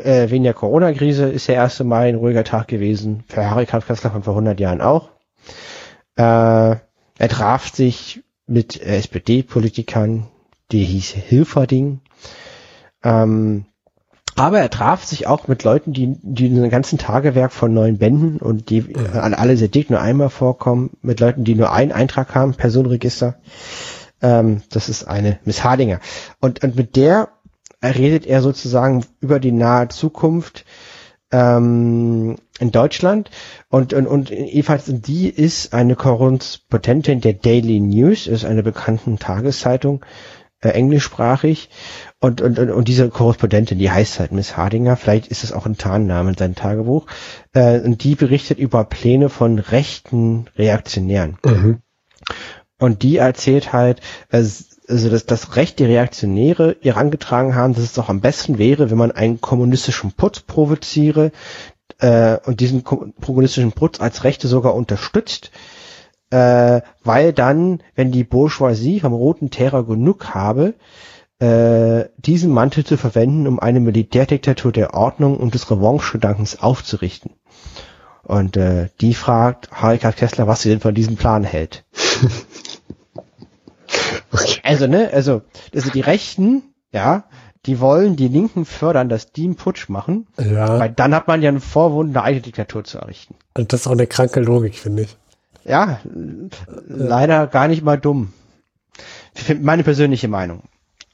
äh, 0.03 0.29
wegen 0.29 0.43
der 0.43 0.53
Corona-Krise 0.53 1.25
ist 1.25 1.47
der 1.47 1.63
1. 1.63 1.81
Mai 1.81 2.09
ein 2.09 2.15
ruhiger 2.15 2.43
Tag 2.43 2.67
gewesen. 2.67 3.23
Für 3.27 3.49
Harry 3.49 3.65
Kessler 3.65 4.11
von 4.11 4.23
vor 4.23 4.33
100 4.33 4.59
Jahren 4.59 4.81
auch. 4.81 5.09
Äh, 6.15 6.21
er 7.19 7.29
traf 7.29 7.73
sich 7.73 8.23
mit 8.45 8.81
SPD-Politikern, 8.81 10.27
die 10.71 10.83
hieß 10.83 11.11
Hilferding. 11.11 12.01
Ähm, 13.03 13.65
aber 14.35 14.59
er 14.59 14.69
traf 14.69 15.03
sich 15.03 15.25
auch 15.25 15.47
mit 15.47 15.63
Leuten, 15.63 15.93
die, 15.93 16.15
die 16.21 16.47
ein 16.47 16.69
ganzen 16.69 16.99
Tagewerk 16.99 17.51
von 17.51 17.73
neun 17.73 17.97
Bänden 17.97 18.37
und 18.37 18.69
die 18.69 18.95
an 18.95 19.33
alle 19.33 19.57
sehr 19.57 19.67
dick 19.67 19.89
nur 19.89 19.99
einmal 19.99 20.29
vorkommen, 20.29 20.91
mit 21.01 21.19
Leuten, 21.19 21.43
die 21.43 21.55
nur 21.55 21.71
einen 21.71 21.91
Eintrag 21.91 22.35
haben, 22.35 22.53
Personenregister. 22.53 23.39
Ähm, 24.21 24.61
das 24.69 24.89
ist 24.89 25.05
eine 25.05 25.39
Miss 25.43 25.63
Hardinger. 25.63 25.99
Und, 26.39 26.63
und 26.63 26.75
mit 26.75 26.95
der 26.95 27.29
redet 27.95 28.25
er 28.25 28.41
sozusagen 28.41 29.05
über 29.19 29.39
die 29.39 29.51
nahe 29.51 29.87
Zukunft 29.87 30.65
ähm, 31.31 32.37
in 32.59 32.71
Deutschland 32.71 33.29
und, 33.69 33.93
und, 33.93 34.07
und 34.07 34.29
jedenfalls 34.29 34.85
die 34.87 35.29
ist 35.29 35.73
eine 35.73 35.95
Korrespondentin 35.95 37.21
der 37.21 37.33
Daily 37.33 37.79
News, 37.79 38.27
ist 38.27 38.45
eine 38.45 38.63
bekannte 38.63 39.15
Tageszeitung, 39.17 40.05
äh, 40.61 40.69
englischsprachig 40.69 41.69
und, 42.19 42.41
und, 42.41 42.57
und, 42.57 42.71
und 42.71 42.87
diese 42.87 43.09
Korrespondentin, 43.09 43.77
die 43.77 43.91
heißt 43.91 44.19
halt 44.19 44.31
Miss 44.31 44.57
Hardinger, 44.57 44.95
vielleicht 44.95 45.27
ist 45.27 45.43
es 45.43 45.51
auch 45.51 45.65
ein 45.65 45.77
Tarnname 45.77 46.29
in 46.29 46.37
seinem 46.37 46.55
Tagebuch, 46.55 47.05
äh, 47.53 47.79
und 47.79 48.03
die 48.03 48.15
berichtet 48.15 48.57
über 48.57 48.83
Pläne 48.83 49.29
von 49.29 49.59
rechten 49.59 50.47
Reaktionären. 50.57 51.37
Mhm. 51.45 51.79
Und 52.79 53.03
die 53.03 53.17
erzählt 53.17 53.73
halt, 53.73 54.01
also 54.87 55.09
dass 55.09 55.25
das 55.25 55.55
Recht 55.55 55.79
die 55.79 55.85
Reaktionäre 55.85 56.77
ihr 56.81 56.93
herangetragen 56.95 57.55
haben, 57.55 57.73
dass 57.73 57.83
es 57.83 57.93
doch 57.93 58.09
am 58.09 58.21
besten 58.21 58.57
wäre, 58.57 58.89
wenn 58.89 58.97
man 58.97 59.11
einen 59.11 59.41
kommunistischen 59.41 60.13
Putz 60.13 60.41
provoziere 60.41 61.31
äh, 61.99 62.37
und 62.45 62.59
diesen 62.59 62.83
kommunistischen 62.83 63.73
Putz 63.73 63.99
als 63.99 64.23
Rechte 64.23 64.47
sogar 64.47 64.75
unterstützt, 64.75 65.51
äh, 66.29 66.81
weil 67.03 67.33
dann, 67.33 67.81
wenn 67.95 68.11
die 68.11 68.23
Bourgeoisie 68.23 68.99
vom 68.99 69.13
Roten 69.13 69.49
Terror 69.49 69.85
genug 69.85 70.33
habe, 70.33 70.73
äh, 71.39 72.05
diesen 72.17 72.51
Mantel 72.51 72.83
zu 72.83 72.97
verwenden, 72.97 73.47
um 73.47 73.59
eine 73.59 73.79
Militärdiktatur 73.79 74.71
der 74.71 74.93
Ordnung 74.93 75.37
und 75.37 75.53
des 75.53 75.69
Revanche-Gedankens 75.69 76.61
aufzurichten. 76.61 77.31
Und 78.23 78.57
äh, 78.57 78.89
die 78.99 79.13
fragt 79.13 79.71
Harika 79.71 80.11
Kessler, 80.11 80.47
was 80.47 80.61
sie 80.61 80.69
denn 80.69 80.81
von 80.81 80.95
diesem 80.95 81.15
Plan 81.15 81.43
hält. 81.43 81.85
okay. 84.31 84.59
Also, 84.63 84.87
ne, 84.87 85.09
also, 85.11 85.41
also 85.73 85.89
die 85.91 86.01
Rechten, 86.01 86.63
ja, 86.91 87.25
die 87.65 87.79
wollen 87.79 88.15
die 88.15 88.27
Linken 88.27 88.65
fördern, 88.65 89.09
dass 89.09 89.31
die 89.31 89.43
einen 89.43 89.55
Putsch 89.55 89.89
machen. 89.89 90.27
Ja. 90.39 90.79
Weil 90.79 90.89
dann 90.89 91.13
hat 91.13 91.27
man 91.27 91.41
ja 91.41 91.49
einen 91.49 91.59
Vorwund, 91.59 92.15
eine 92.15 92.23
eigene 92.23 92.41
Diktatur 92.41 92.83
zu 92.83 92.97
errichten. 92.97 93.35
Und 93.55 93.73
das 93.73 93.81
ist 93.81 93.87
auch 93.87 93.91
eine 93.91 94.07
kranke 94.07 94.39
Logik, 94.39 94.75
finde 94.75 95.03
ich. 95.03 95.17
Ja, 95.65 95.99
leider 96.87 97.47
gar 97.47 97.67
nicht 97.67 97.83
mal 97.83 97.99
dumm. 97.99 98.31
Meine 99.59 99.83
persönliche 99.83 100.29
Meinung. 100.29 100.63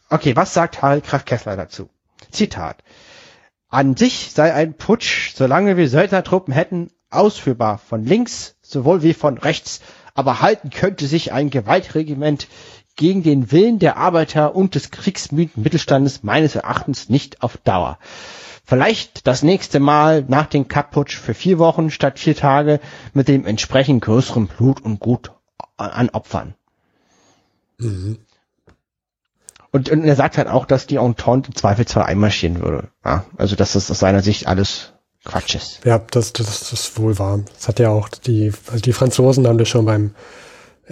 Okay, 0.10 0.36
was 0.36 0.54
sagt 0.54 0.82
Harry 0.82 1.02
Kraft 1.02 1.26
Kessler 1.26 1.58
dazu? 1.58 1.90
Zitat. 2.30 2.84
An 3.70 3.98
sich 3.98 4.32
sei 4.32 4.54
ein 4.54 4.76
Putsch, 4.76 5.34
solange 5.34 5.76
wir 5.76 5.90
Söldnertruppen 5.90 6.54
hätten, 6.54 6.92
ausführbar 7.10 7.80
von 7.80 8.06
links 8.06 8.56
sowohl 8.62 9.02
wie 9.02 9.14
von 9.14 9.38
rechts, 9.40 9.82
aber 10.14 10.42
halten 10.42 10.70
könnte 10.70 11.08
sich 11.08 11.32
ein 11.32 11.50
Gewaltregiment 11.50 12.48
gegen 12.96 13.24
den 13.24 13.52
Willen 13.52 13.80
der 13.80 13.98
Arbeiter 13.98 14.56
und 14.56 14.76
des 14.76 14.92
kriegsmüden 14.92 15.64
Mittelstandes 15.64 16.24
meines 16.24 16.56
Erachtens 16.56 17.10
nicht 17.10 17.42
auf 17.42 17.58
Dauer. 17.58 17.98
Vielleicht 18.66 19.28
das 19.28 19.44
nächste 19.44 19.80
Mal 19.80 20.24
nach 20.28 20.46
dem 20.46 20.68
Kapputsch 20.68 21.18
für 21.18 21.34
vier 21.34 21.60
Wochen 21.60 21.90
statt 21.90 22.20
vier 22.20 22.36
Tage 22.36 22.80
mit 23.14 23.28
dem 23.28 23.46
entsprechend 23.46 24.04
größeren 24.04 24.48
Blut 24.48 24.82
und 24.82 25.00
Gut 25.00 25.32
an 25.78 26.10
Opfern. 26.10 26.56
Mhm. 27.78 28.20
Und, 29.72 29.90
und 29.90 30.04
er 30.06 30.16
sagt 30.16 30.38
halt 30.38 30.48
auch, 30.48 30.66
dass 30.66 30.86
die 30.86 30.98
Entente 30.98 31.50
im 31.50 31.56
Zweifelsfall 31.56 32.04
einmarschieren 32.04 32.62
würde. 32.62 32.90
Ja, 33.04 33.26
also 33.38 33.56
dass 33.56 33.74
das 33.74 33.90
aus 33.90 34.00
seiner 34.00 34.22
Sicht 34.22 34.48
alles 34.48 34.94
Quatsch 35.26 35.56
ist. 35.56 35.80
Ja, 35.84 36.00
das, 36.00 36.34
das, 36.34 36.48
das 36.48 36.74
ist 36.74 37.00
wohl 37.00 37.18
wahr. 37.18 37.40
Das 37.56 37.68
hat 37.68 37.80
ja 37.80 37.90
auch 37.90 38.10
die, 38.10 38.52
also 38.68 38.82
die 38.82 38.94
Franzosen 38.94 39.48
haben 39.48 39.58
das 39.58 39.70
schon 39.70 39.86
beim 39.86 40.14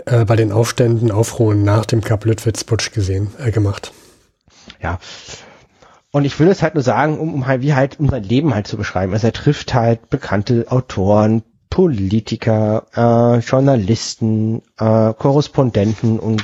äh, 0.05 0.25
bei 0.25 0.35
den 0.35 0.51
Aufständen, 0.51 1.11
Aufruhen 1.11 1.63
nach 1.63 1.85
dem 1.85 2.01
Kap 2.01 2.25
Lüttwitz-Putsch 2.25 2.91
gesehen, 2.91 3.31
äh, 3.39 3.51
gemacht. 3.51 3.91
Ja. 4.81 4.99
Und 6.11 6.25
ich 6.25 6.39
will 6.39 6.49
es 6.49 6.61
halt 6.61 6.75
nur 6.75 6.83
sagen, 6.83 7.19
um, 7.19 7.33
um 7.33 7.47
halt, 7.47 7.61
wie 7.61 7.73
halt, 7.73 7.99
um 7.99 8.09
sein 8.09 8.23
Leben 8.23 8.53
halt 8.53 8.67
zu 8.67 8.77
beschreiben. 8.77 9.13
Also 9.13 9.27
er 9.27 9.33
trifft 9.33 9.73
halt 9.73 10.09
bekannte 10.09 10.65
Autoren, 10.69 11.43
Politiker, 11.69 12.85
äh, 12.93 13.39
Journalisten, 13.39 14.61
äh, 14.77 15.13
Korrespondenten 15.13 16.19
und 16.19 16.43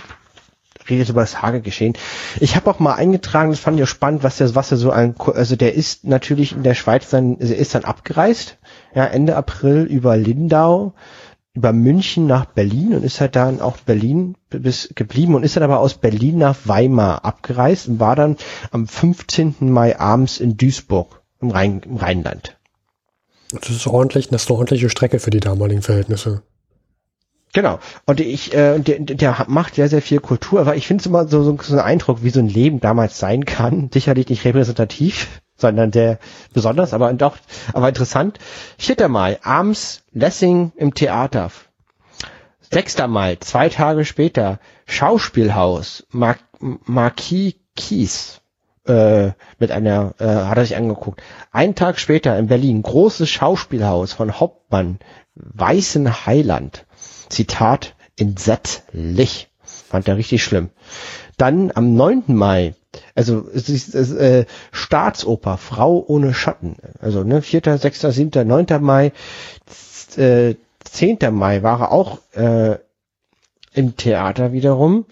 redet 0.90 1.10
über 1.10 1.22
das 1.22 1.42
Hagegeschehen. 1.42 1.94
Ich 2.40 2.56
habe 2.56 2.70
auch 2.70 2.80
mal 2.80 2.94
eingetragen, 2.94 3.50
das 3.52 3.60
fand 3.60 3.78
ich 3.78 3.84
auch 3.84 3.88
spannend, 3.88 4.24
was 4.24 4.38
der, 4.38 4.56
was 4.56 4.72
er 4.72 4.78
so 4.78 4.90
ein, 4.90 5.16
also 5.20 5.58
der 5.58 5.74
ist 5.76 6.06
natürlich 6.06 6.54
in 6.54 6.64
der 6.64 6.76
Schweiz 6.76 7.10
dann, 7.10 7.38
also 7.42 7.54
er 7.54 7.60
ist 7.60 7.76
dann 7.76 7.84
abgereist, 7.84 8.58
ja, 8.96 9.06
Ende 9.06 9.36
April 9.36 9.84
über 9.84 10.16
Lindau, 10.16 10.94
über 11.58 11.74
München 11.74 12.28
nach 12.28 12.46
Berlin 12.46 12.94
und 12.94 13.04
ist 13.04 13.20
halt 13.20 13.36
dann 13.36 13.62
auch 13.62 13.78
Berlin 13.78 14.36
bis 14.52 14.90
geblieben 14.94 15.34
und 15.34 15.44
ist 15.44 15.56
dann 15.56 15.64
aber 15.64 15.80
aus 15.80 15.96
Berlin 15.96 16.38
nach 16.38 16.56
Weimar 16.66 17.26
abgereist 17.26 17.88
und 17.88 18.00
war 18.00 18.16
dann 18.16 18.38
am 18.70 18.88
15. 18.88 19.56
Mai 19.60 20.00
abends 20.00 20.40
in 20.40 20.56
Duisburg 20.56 21.24
im, 21.42 21.50
Rhein, 21.50 21.82
im 21.84 21.98
Rheinland. 21.98 22.58
Das 23.52 23.72
ist 23.72 23.88
ordentlich, 23.88 24.30
das 24.30 24.44
ist 24.44 24.50
eine 24.50 24.60
ordentliche 24.60 24.90
Strecke 24.90 25.20
für 25.20 25.32
die 25.32 25.40
damaligen 25.40 25.82
Verhältnisse. 25.82 26.44
Genau. 27.54 27.80
Und 28.06 28.20
ich, 28.20 28.54
äh, 28.54 28.78
der, 28.78 29.00
der 29.00 29.46
macht 29.48 29.76
sehr, 29.76 29.90
sehr 29.90 30.04
viel 30.04 30.20
Kultur, 30.20 30.60
aber 30.60 30.76
ich 30.76 30.86
finde 30.86 31.02
es 31.02 31.08
immer 31.08 31.28
so, 31.28 31.44
so, 31.44 31.58
so 31.60 31.74
ein 31.74 31.80
Eindruck, 31.80 32.22
wie 32.22 32.30
so 32.30 32.40
ein 32.40 32.50
Leben 32.50 32.82
damals 32.82 33.18
sein 33.18 33.46
kann. 33.46 33.90
Sicherlich 33.92 34.30
nicht 34.30 34.46
repräsentativ, 34.46 35.42
sondern 35.58 35.92
sehr 35.92 36.20
besonders, 36.54 36.94
aber 36.94 37.12
doch, 37.14 37.38
aber 37.74 37.90
interessant. 37.90 38.40
Vierter 38.78 39.08
Mal, 39.10 39.40
abends 39.44 40.04
Lessing 40.12 40.72
im 40.76 40.94
Theater. 40.94 41.52
Sechster 42.62 43.08
Mal, 43.08 43.40
zwei 43.40 43.70
Tage 43.70 44.06
später, 44.06 44.60
Schauspielhaus, 44.86 46.06
Mar 46.12 46.36
Marquis 46.60 47.56
Kies, 47.76 48.42
äh, 48.88 49.32
mit 49.60 49.72
einer, 49.72 50.16
äh, 50.20 50.26
hat 50.26 50.58
er 50.58 50.66
sich 50.66 50.76
angeguckt. 50.76 51.22
Ein 51.52 51.76
Tag 51.76 52.00
später 52.00 52.38
in 52.38 52.48
Berlin, 52.48 52.82
großes 52.82 53.30
Schauspielhaus 53.30 54.14
von 54.14 54.40
Hauptmann, 54.40 55.00
Weißen 55.36 56.26
Heiland. 56.26 56.86
Zitat, 57.30 57.96
entsetzlich. 58.18 59.50
fand 59.64 60.08
er 60.08 60.18
richtig 60.18 60.44
schlimm. 60.44 60.70
Dann 61.38 61.72
am 61.74 61.94
9. 61.94 62.24
Mai, 62.28 62.74
also 63.16 63.48
es 63.54 63.70
ist, 63.70 63.96
es, 63.96 64.12
äh, 64.12 64.46
Staatsoper, 64.72 65.58
Frau 65.58 66.04
ohne 66.08 66.34
Schatten. 66.34 66.78
Also 67.00 67.24
ne, 67.24 67.42
4., 67.42 67.78
6., 67.78 68.02
7., 68.02 68.48
9. 68.48 68.66
Mai, 68.82 69.12
äh, 70.18 70.56
10. 70.84 71.18
Mai 71.32 71.64
war 71.64 71.82
er 71.82 71.92
auch 71.92 72.20
äh, 72.34 72.78
im 73.74 73.96
Theater 73.96 74.52
wiederum. 74.54 75.06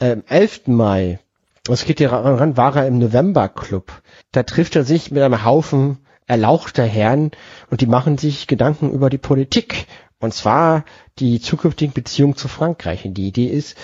Ähm, 0.00 0.22
11. 0.28 0.66
Mai, 0.66 1.18
was 1.66 1.84
geht 1.84 1.98
hier 1.98 2.12
ran, 2.12 2.56
war 2.56 2.76
er 2.76 2.86
im 2.86 2.98
November 2.98 3.48
Club. 3.48 3.92
Da 4.32 4.42
trifft 4.42 4.76
er 4.76 4.84
sich 4.84 5.10
mit 5.10 5.22
einem 5.22 5.44
Haufen 5.44 5.98
erlauchter 6.26 6.84
Herren 6.84 7.30
und 7.70 7.80
die 7.80 7.86
machen 7.86 8.18
sich 8.18 8.46
Gedanken 8.46 8.90
über 8.92 9.10
die 9.10 9.18
Politik. 9.18 9.86
Und 10.18 10.32
zwar 10.32 10.84
die 11.18 11.40
zukünftigen 11.40 11.92
Beziehungen 11.92 12.36
zu 12.36 12.48
Frankreich. 12.48 13.04
Und 13.04 13.14
die 13.14 13.28
Idee 13.28 13.46
ist, 13.46 13.76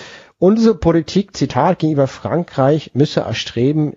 unsere 0.43 0.75
Politik, 0.75 1.37
Zitat, 1.37 1.79
gegenüber 1.79 2.07
Frankreich 2.07 2.91
müsse 2.93 3.21
erstreben, 3.21 3.95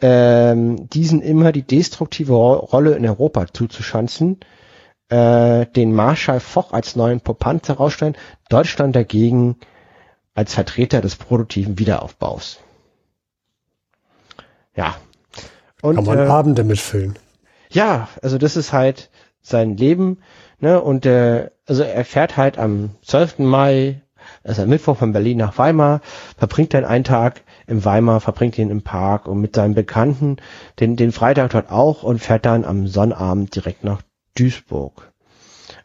ähm, 0.00 0.88
diesen 0.88 1.20
immer 1.20 1.52
die 1.52 1.64
destruktive 1.64 2.32
Rolle 2.32 2.94
in 2.94 3.06
Europa 3.06 3.46
zuzuschanzen, 3.52 4.40
äh, 5.10 5.66
den 5.66 5.92
Marschall 5.92 6.40
Foch 6.40 6.72
als 6.72 6.96
neuen 6.96 7.20
Popant 7.20 7.68
herausstellen, 7.68 8.16
Deutschland 8.48 8.96
dagegen 8.96 9.56
als 10.32 10.54
Vertreter 10.54 11.02
des 11.02 11.16
produktiven 11.16 11.78
Wiederaufbaus. 11.78 12.60
Ja. 14.74 14.96
Und, 15.82 15.96
Kann 15.96 16.06
man 16.06 16.18
äh, 16.20 16.22
Abende 16.22 16.64
mitfüllen. 16.64 17.18
Ja, 17.70 18.08
also 18.22 18.38
das 18.38 18.56
ist 18.56 18.72
halt 18.72 19.10
sein 19.42 19.76
Leben, 19.76 20.22
ne, 20.58 20.80
und 20.80 21.04
äh, 21.04 21.50
also 21.66 21.82
er 21.82 22.04
fährt 22.06 22.38
halt 22.38 22.56
am 22.56 22.90
12. 23.02 23.40
Mai, 23.40 24.01
also 24.44 24.62
am 24.62 24.68
Mittwoch 24.68 24.96
von 24.96 25.12
Berlin 25.12 25.38
nach 25.38 25.58
Weimar, 25.58 26.00
verbringt 26.36 26.74
dann 26.74 26.84
einen 26.84 27.04
Tag 27.04 27.42
im 27.66 27.84
Weimar, 27.84 28.20
verbringt 28.20 28.58
ihn 28.58 28.70
im 28.70 28.82
Park 28.82 29.26
und 29.26 29.40
mit 29.40 29.54
seinen 29.54 29.74
Bekannten 29.74 30.36
den, 30.80 30.96
den 30.96 31.12
Freitag 31.12 31.50
dort 31.50 31.70
auch 31.70 32.02
und 32.02 32.18
fährt 32.18 32.46
dann 32.46 32.64
am 32.64 32.86
Sonnabend 32.86 33.54
direkt 33.54 33.84
nach 33.84 34.02
Duisburg. 34.36 35.12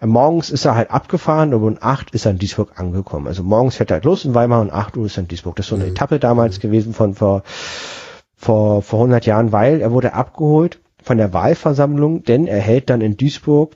Morgens 0.05 0.49
ist 0.49 0.65
er 0.65 0.75
halt 0.75 0.91
abgefahren 0.91 1.53
und 1.53 1.63
um 1.63 1.77
8 1.79 2.11
ist 2.11 2.25
er 2.25 2.31
in 2.31 2.37
Duisburg 2.37 2.79
angekommen. 2.79 3.27
Also 3.27 3.43
morgens 3.43 3.75
fährt 3.75 3.89
er 3.91 3.95
halt 3.95 4.05
los 4.05 4.25
in 4.25 4.35
Weimar 4.35 4.61
und 4.61 4.71
8 4.71 4.97
Uhr 4.97 5.05
ist 5.05 5.17
er 5.17 5.21
in 5.21 5.27
Duisburg. 5.27 5.55
Das 5.55 5.65
ist 5.65 5.69
so 5.69 5.75
eine 5.75 5.85
mhm. 5.85 5.91
Etappe 5.91 6.19
damals 6.19 6.59
gewesen 6.59 6.93
von 6.93 7.15
vor, 7.15 7.43
vor, 8.35 8.81
vor 8.81 8.99
100 8.99 9.25
Jahren, 9.25 9.51
weil 9.51 9.81
er 9.81 9.91
wurde 9.91 10.13
abgeholt 10.13 10.79
von 11.01 11.17
der 11.17 11.33
Wahlversammlung, 11.33 12.23
denn 12.23 12.47
er 12.47 12.59
hält 12.59 12.89
dann 12.89 13.01
in 13.01 13.17
Duisburg 13.17 13.75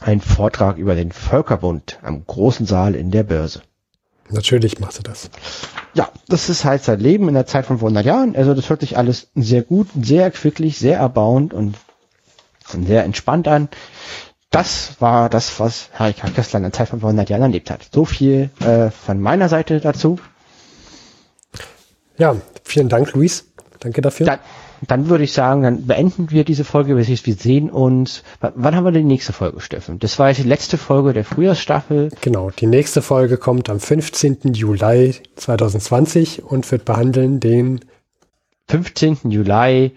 einen 0.00 0.20
Vortrag 0.20 0.78
über 0.78 0.94
den 0.94 1.12
Völkerbund 1.12 1.98
am 2.02 2.24
großen 2.26 2.66
Saal 2.66 2.94
in 2.94 3.10
der 3.10 3.22
Börse. 3.22 3.62
Natürlich 4.30 4.80
macht 4.80 4.96
er 4.98 5.02
das. 5.02 5.30
Ja, 5.94 6.08
das 6.28 6.48
ist 6.48 6.64
halt 6.64 6.82
sein 6.82 6.98
Leben 6.98 7.28
in 7.28 7.34
der 7.34 7.46
Zeit 7.46 7.66
von 7.66 7.78
vor 7.78 7.88
100 7.88 8.06
Jahren. 8.06 8.36
Also 8.36 8.54
das 8.54 8.70
hört 8.70 8.80
sich 8.80 8.96
alles 8.96 9.28
sehr 9.34 9.62
gut, 9.62 9.88
sehr 10.00 10.30
quicklich, 10.30 10.78
sehr 10.78 10.98
erbauend 10.98 11.54
und 11.54 11.76
sehr 12.66 13.04
entspannt 13.04 13.46
an 13.46 13.68
das 14.54 15.00
war 15.00 15.28
das, 15.28 15.58
was 15.58 15.88
Harry 15.94 16.12
K. 16.12 16.28
Kessler 16.28 16.58
in 16.58 16.62
der 16.62 16.72
Zeit 16.72 16.88
von 16.88 17.00
100 17.00 17.28
Jahren 17.28 17.42
erlebt 17.42 17.70
hat. 17.70 17.88
So 17.92 18.04
viel 18.04 18.50
äh, 18.60 18.90
von 18.90 19.20
meiner 19.20 19.48
Seite 19.48 19.80
dazu. 19.80 20.20
Ja, 22.16 22.36
vielen 22.62 22.88
Dank, 22.88 23.12
Luis. 23.14 23.46
Danke 23.80 24.00
dafür. 24.00 24.26
Dann, 24.26 24.38
dann 24.86 25.08
würde 25.08 25.24
ich 25.24 25.32
sagen, 25.32 25.62
dann 25.62 25.86
beenden 25.86 26.30
wir 26.30 26.44
diese 26.44 26.64
Folge. 26.64 26.96
Wir 26.96 27.04
sehen 27.04 27.70
uns. 27.70 28.22
Wann 28.40 28.74
haben 28.74 28.84
wir 28.84 28.92
die 28.92 29.04
nächste 29.04 29.32
Folge, 29.32 29.60
Steffen? 29.60 29.98
Das 29.98 30.18
war 30.18 30.28
jetzt 30.28 30.38
die 30.38 30.48
letzte 30.48 30.78
Folge 30.78 31.12
der 31.12 31.24
Frühjahrsstaffel. 31.24 32.10
Genau, 32.20 32.50
die 32.50 32.66
nächste 32.66 33.02
Folge 33.02 33.36
kommt 33.36 33.70
am 33.70 33.80
15. 33.80 34.54
Juli 34.54 35.14
2020 35.36 36.44
und 36.44 36.70
wird 36.70 36.84
behandeln 36.84 37.40
den 37.40 37.80
15. 38.68 39.30
Juli 39.30 39.92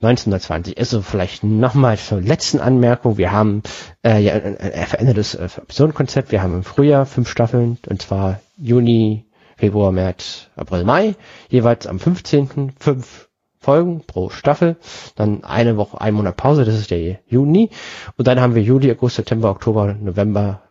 1920. 0.00 0.78
Also 0.78 1.02
vielleicht 1.02 1.44
nochmal 1.44 1.98
zur 1.98 2.20
letzten 2.20 2.60
Anmerkung. 2.60 3.16
Wir 3.16 3.32
haben 3.32 3.62
äh, 4.04 4.20
ja, 4.20 4.34
ein, 4.34 4.58
ein 4.58 4.86
verändertes 4.86 5.34
äh, 5.34 5.44
Episodenkonzept. 5.44 6.32
Wir 6.32 6.42
haben 6.42 6.54
im 6.54 6.64
Frühjahr 6.64 7.06
fünf 7.06 7.28
Staffeln, 7.28 7.78
und 7.88 8.02
zwar 8.02 8.40
Juni, 8.58 9.24
Februar, 9.56 9.92
März, 9.92 10.48
April, 10.56 10.84
Mai. 10.84 11.14
Jeweils 11.48 11.86
am 11.86 11.98
15. 11.98 12.74
fünf 12.78 13.23
Folgen 13.64 14.02
pro 14.06 14.28
Staffel. 14.28 14.76
Dann 15.16 15.42
eine 15.42 15.76
Woche, 15.76 16.00
ein 16.00 16.14
Monat 16.14 16.36
Pause, 16.36 16.64
das 16.64 16.74
ist 16.74 16.90
der 16.90 17.18
Juni. 17.26 17.70
Und 18.16 18.26
dann 18.26 18.40
haben 18.40 18.54
wir 18.54 18.62
Juli, 18.62 18.92
August, 18.92 19.16
September, 19.16 19.50
Oktober, 19.50 19.94
November, 19.94 20.62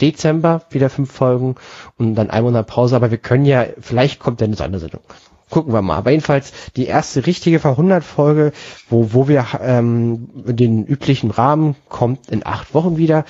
Dezember 0.00 0.62
wieder 0.70 0.90
fünf 0.90 1.10
Folgen 1.10 1.56
und 1.96 2.14
dann 2.14 2.30
ein 2.30 2.44
Monat 2.44 2.66
Pause. 2.66 2.96
Aber 2.96 3.10
wir 3.10 3.18
können 3.18 3.46
ja, 3.46 3.64
vielleicht 3.80 4.20
kommt 4.20 4.40
dann 4.40 4.52
eine 4.52 4.60
andere 4.60 4.80
Sendung 4.80 5.02
gucken 5.50 5.72
wir 5.72 5.82
mal. 5.82 5.96
Aber 5.96 6.10
jedenfalls 6.10 6.52
die 6.76 6.86
erste 6.86 7.26
richtige 7.26 7.58
Verhundert-Folge, 7.58 8.52
wo, 8.90 9.14
wo 9.14 9.28
wir 9.28 9.46
ähm, 9.62 10.28
den 10.34 10.84
üblichen 10.84 11.30
Rahmen 11.30 11.74
kommt 11.88 12.28
in 12.28 12.44
acht 12.44 12.74
Wochen 12.74 12.98
wieder. 12.98 13.24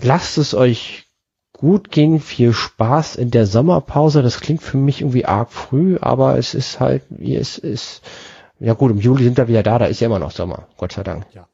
Lasst 0.00 0.38
es 0.38 0.54
euch 0.54 1.10
gut 1.60 1.90
gehen, 1.90 2.20
viel 2.20 2.54
Spaß 2.54 3.16
in 3.16 3.30
der 3.30 3.46
Sommerpause. 3.46 4.22
Das 4.22 4.40
klingt 4.40 4.62
für 4.62 4.78
mich 4.78 5.02
irgendwie 5.02 5.26
arg 5.26 5.52
früh, 5.52 5.98
aber 6.00 6.38
es 6.38 6.54
ist 6.54 6.80
halt, 6.80 7.02
wie 7.10 7.36
es 7.36 7.58
ist. 7.58 8.00
Ja 8.60 8.74
gut, 8.74 8.90
im 8.90 8.98
Juli 8.98 9.24
sind 9.24 9.38
wir 9.38 9.48
wieder 9.48 9.62
da, 9.62 9.78
da 9.78 9.86
ist 9.86 10.00
ja 10.00 10.06
immer 10.06 10.18
noch 10.18 10.30
Sommer, 10.30 10.68
Gott 10.76 10.92
sei 10.92 11.02
Dank. 11.02 11.24
Ja. 11.32 11.48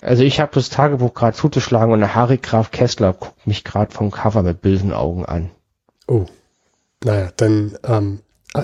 Also 0.00 0.22
ich 0.22 0.40
habe 0.40 0.52
das 0.54 0.70
Tagebuch 0.70 1.12
gerade 1.14 1.36
zuzuschlagen 1.36 1.92
und 1.92 2.00
der 2.00 2.14
Harry 2.14 2.38
Graf 2.38 2.70
Kessler 2.70 3.12
guckt 3.12 3.46
mich 3.46 3.62
gerade 3.62 3.92
vom 3.92 4.10
Cover 4.10 4.42
mit 4.42 4.62
bösen 4.62 4.92
Augen 4.92 5.26
an. 5.26 5.50
Oh. 6.08 6.24
Naja, 7.04 7.30
dann 7.36 7.76
ähm, 7.86 8.20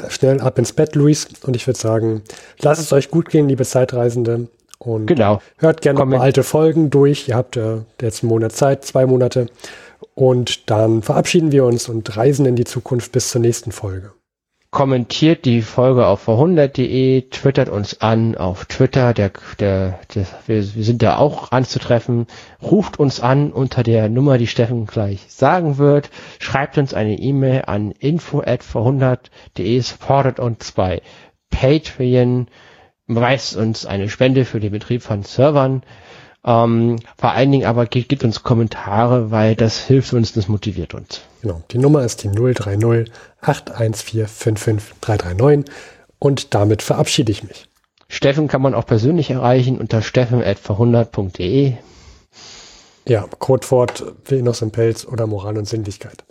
schnell 0.09 0.41
ab 0.41 0.59
ins 0.59 0.73
Bett, 0.73 0.95
Luis. 0.95 1.29
Und 1.45 1.55
ich 1.55 1.67
würde 1.67 1.79
sagen, 1.79 2.23
lasst 2.61 2.81
es 2.81 2.93
euch 2.93 3.11
gut 3.11 3.29
gehen, 3.29 3.49
liebe 3.49 3.65
Zeitreisende. 3.65 4.49
Und 4.79 5.07
genau. 5.07 5.41
hört 5.59 5.83
gerne 5.83 6.05
mal 6.05 6.21
alte 6.21 6.43
Folgen 6.43 6.91
durch. 6.91 7.29
Ihr 7.29 7.37
habt 7.37 7.57
äh, 7.57 7.79
jetzt 8.01 8.23
einen 8.23 8.31
Monat 8.31 8.53
Zeit, 8.53 8.85
zwei 8.85 9.05
Monate. 9.05 9.47
Und 10.15 10.71
dann 10.71 11.03
verabschieden 11.03 11.53
wir 11.53 11.65
uns 11.65 11.89
und 11.89 12.17
reisen 12.17 12.47
in 12.47 12.57
die 12.57 12.65
Zukunft 12.65 13.13
bis 13.13 13.29
zur 13.31 13.41
nächsten 13.41 13.71
Folge 13.71 14.13
kommentiert 14.73 15.45
die 15.45 15.61
Folge 15.61 16.07
auf 16.07 16.23
verhundert.de, 16.23 17.29
twittert 17.29 17.69
uns 17.69 18.01
an 18.01 18.37
auf 18.37 18.65
Twitter, 18.65 19.13
der, 19.13 19.31
der, 19.61 20.01
der 20.15 20.27
wir, 20.47 20.63
sind 20.63 21.03
da 21.03 21.19
auch 21.19 21.53
anzutreffen, 21.53 22.27
ruft 22.63 22.99
uns 22.99 23.21
an 23.21 23.53
unter 23.53 23.83
der 23.83 24.09
Nummer, 24.09 24.39
die 24.39 24.47
Steffen 24.47 24.87
gleich 24.87 25.27
sagen 25.29 25.77
wird, 25.77 26.11
schreibt 26.39 26.79
uns 26.79 26.95
eine 26.95 27.19
E-Mail 27.19 27.65
an 27.67 27.91
info 27.93 28.41
at 28.41 28.65
verhundert.de, 28.65 29.79
supportet 29.81 30.41
uns 30.41 30.73
bei 30.73 31.03
Patreon, 31.51 32.49
beweist 33.07 33.57
uns 33.57 33.85
eine 33.85 34.09
Spende 34.09 34.47
für 34.47 34.59
den 34.59 34.73
Betrieb 34.73 35.03
von 35.03 35.23
Servern, 35.23 35.83
ähm, 36.45 36.99
vor 37.17 37.33
allen 37.33 37.53
Dingen 37.53 37.67
aber 37.67 37.87
gibt, 37.87 38.09
gibt 38.09 38.25
uns 38.25 38.43
Kommentare, 38.43 39.31
weil 39.31 39.55
das 39.55 39.79
hilft 39.79 40.13
uns, 40.13 40.33
das 40.33 40.49
motiviert 40.49 40.95
uns. 40.95 41.21
Genau, 41.41 41.63
die 41.71 41.79
Nummer 41.79 42.03
ist 42.03 42.25
die 42.25 42.29
030 42.29 43.11
814 43.41 44.27
55339 44.27 45.73
und 46.19 46.55
damit 46.55 46.83
verabschiede 46.83 47.33
ich 47.33 47.45
mich. 47.45 47.69
Steffen 48.09 48.49
kann 48.49 48.63
man 48.63 48.75
auch 48.75 48.87
persönlich 48.87 49.31
erreichen 49.31 49.79
unter 49.79 50.03
steffen.verhundert.de. 50.03 51.75
Ja, 53.09 53.27
Codewort 53.39 54.05
Venus 54.25 54.63
im 54.63 54.71
Pelz 54.71 55.05
oder 55.07 55.27
Moral 55.27 55.59
und 55.59 55.67
Sinnlichkeit. 55.67 56.25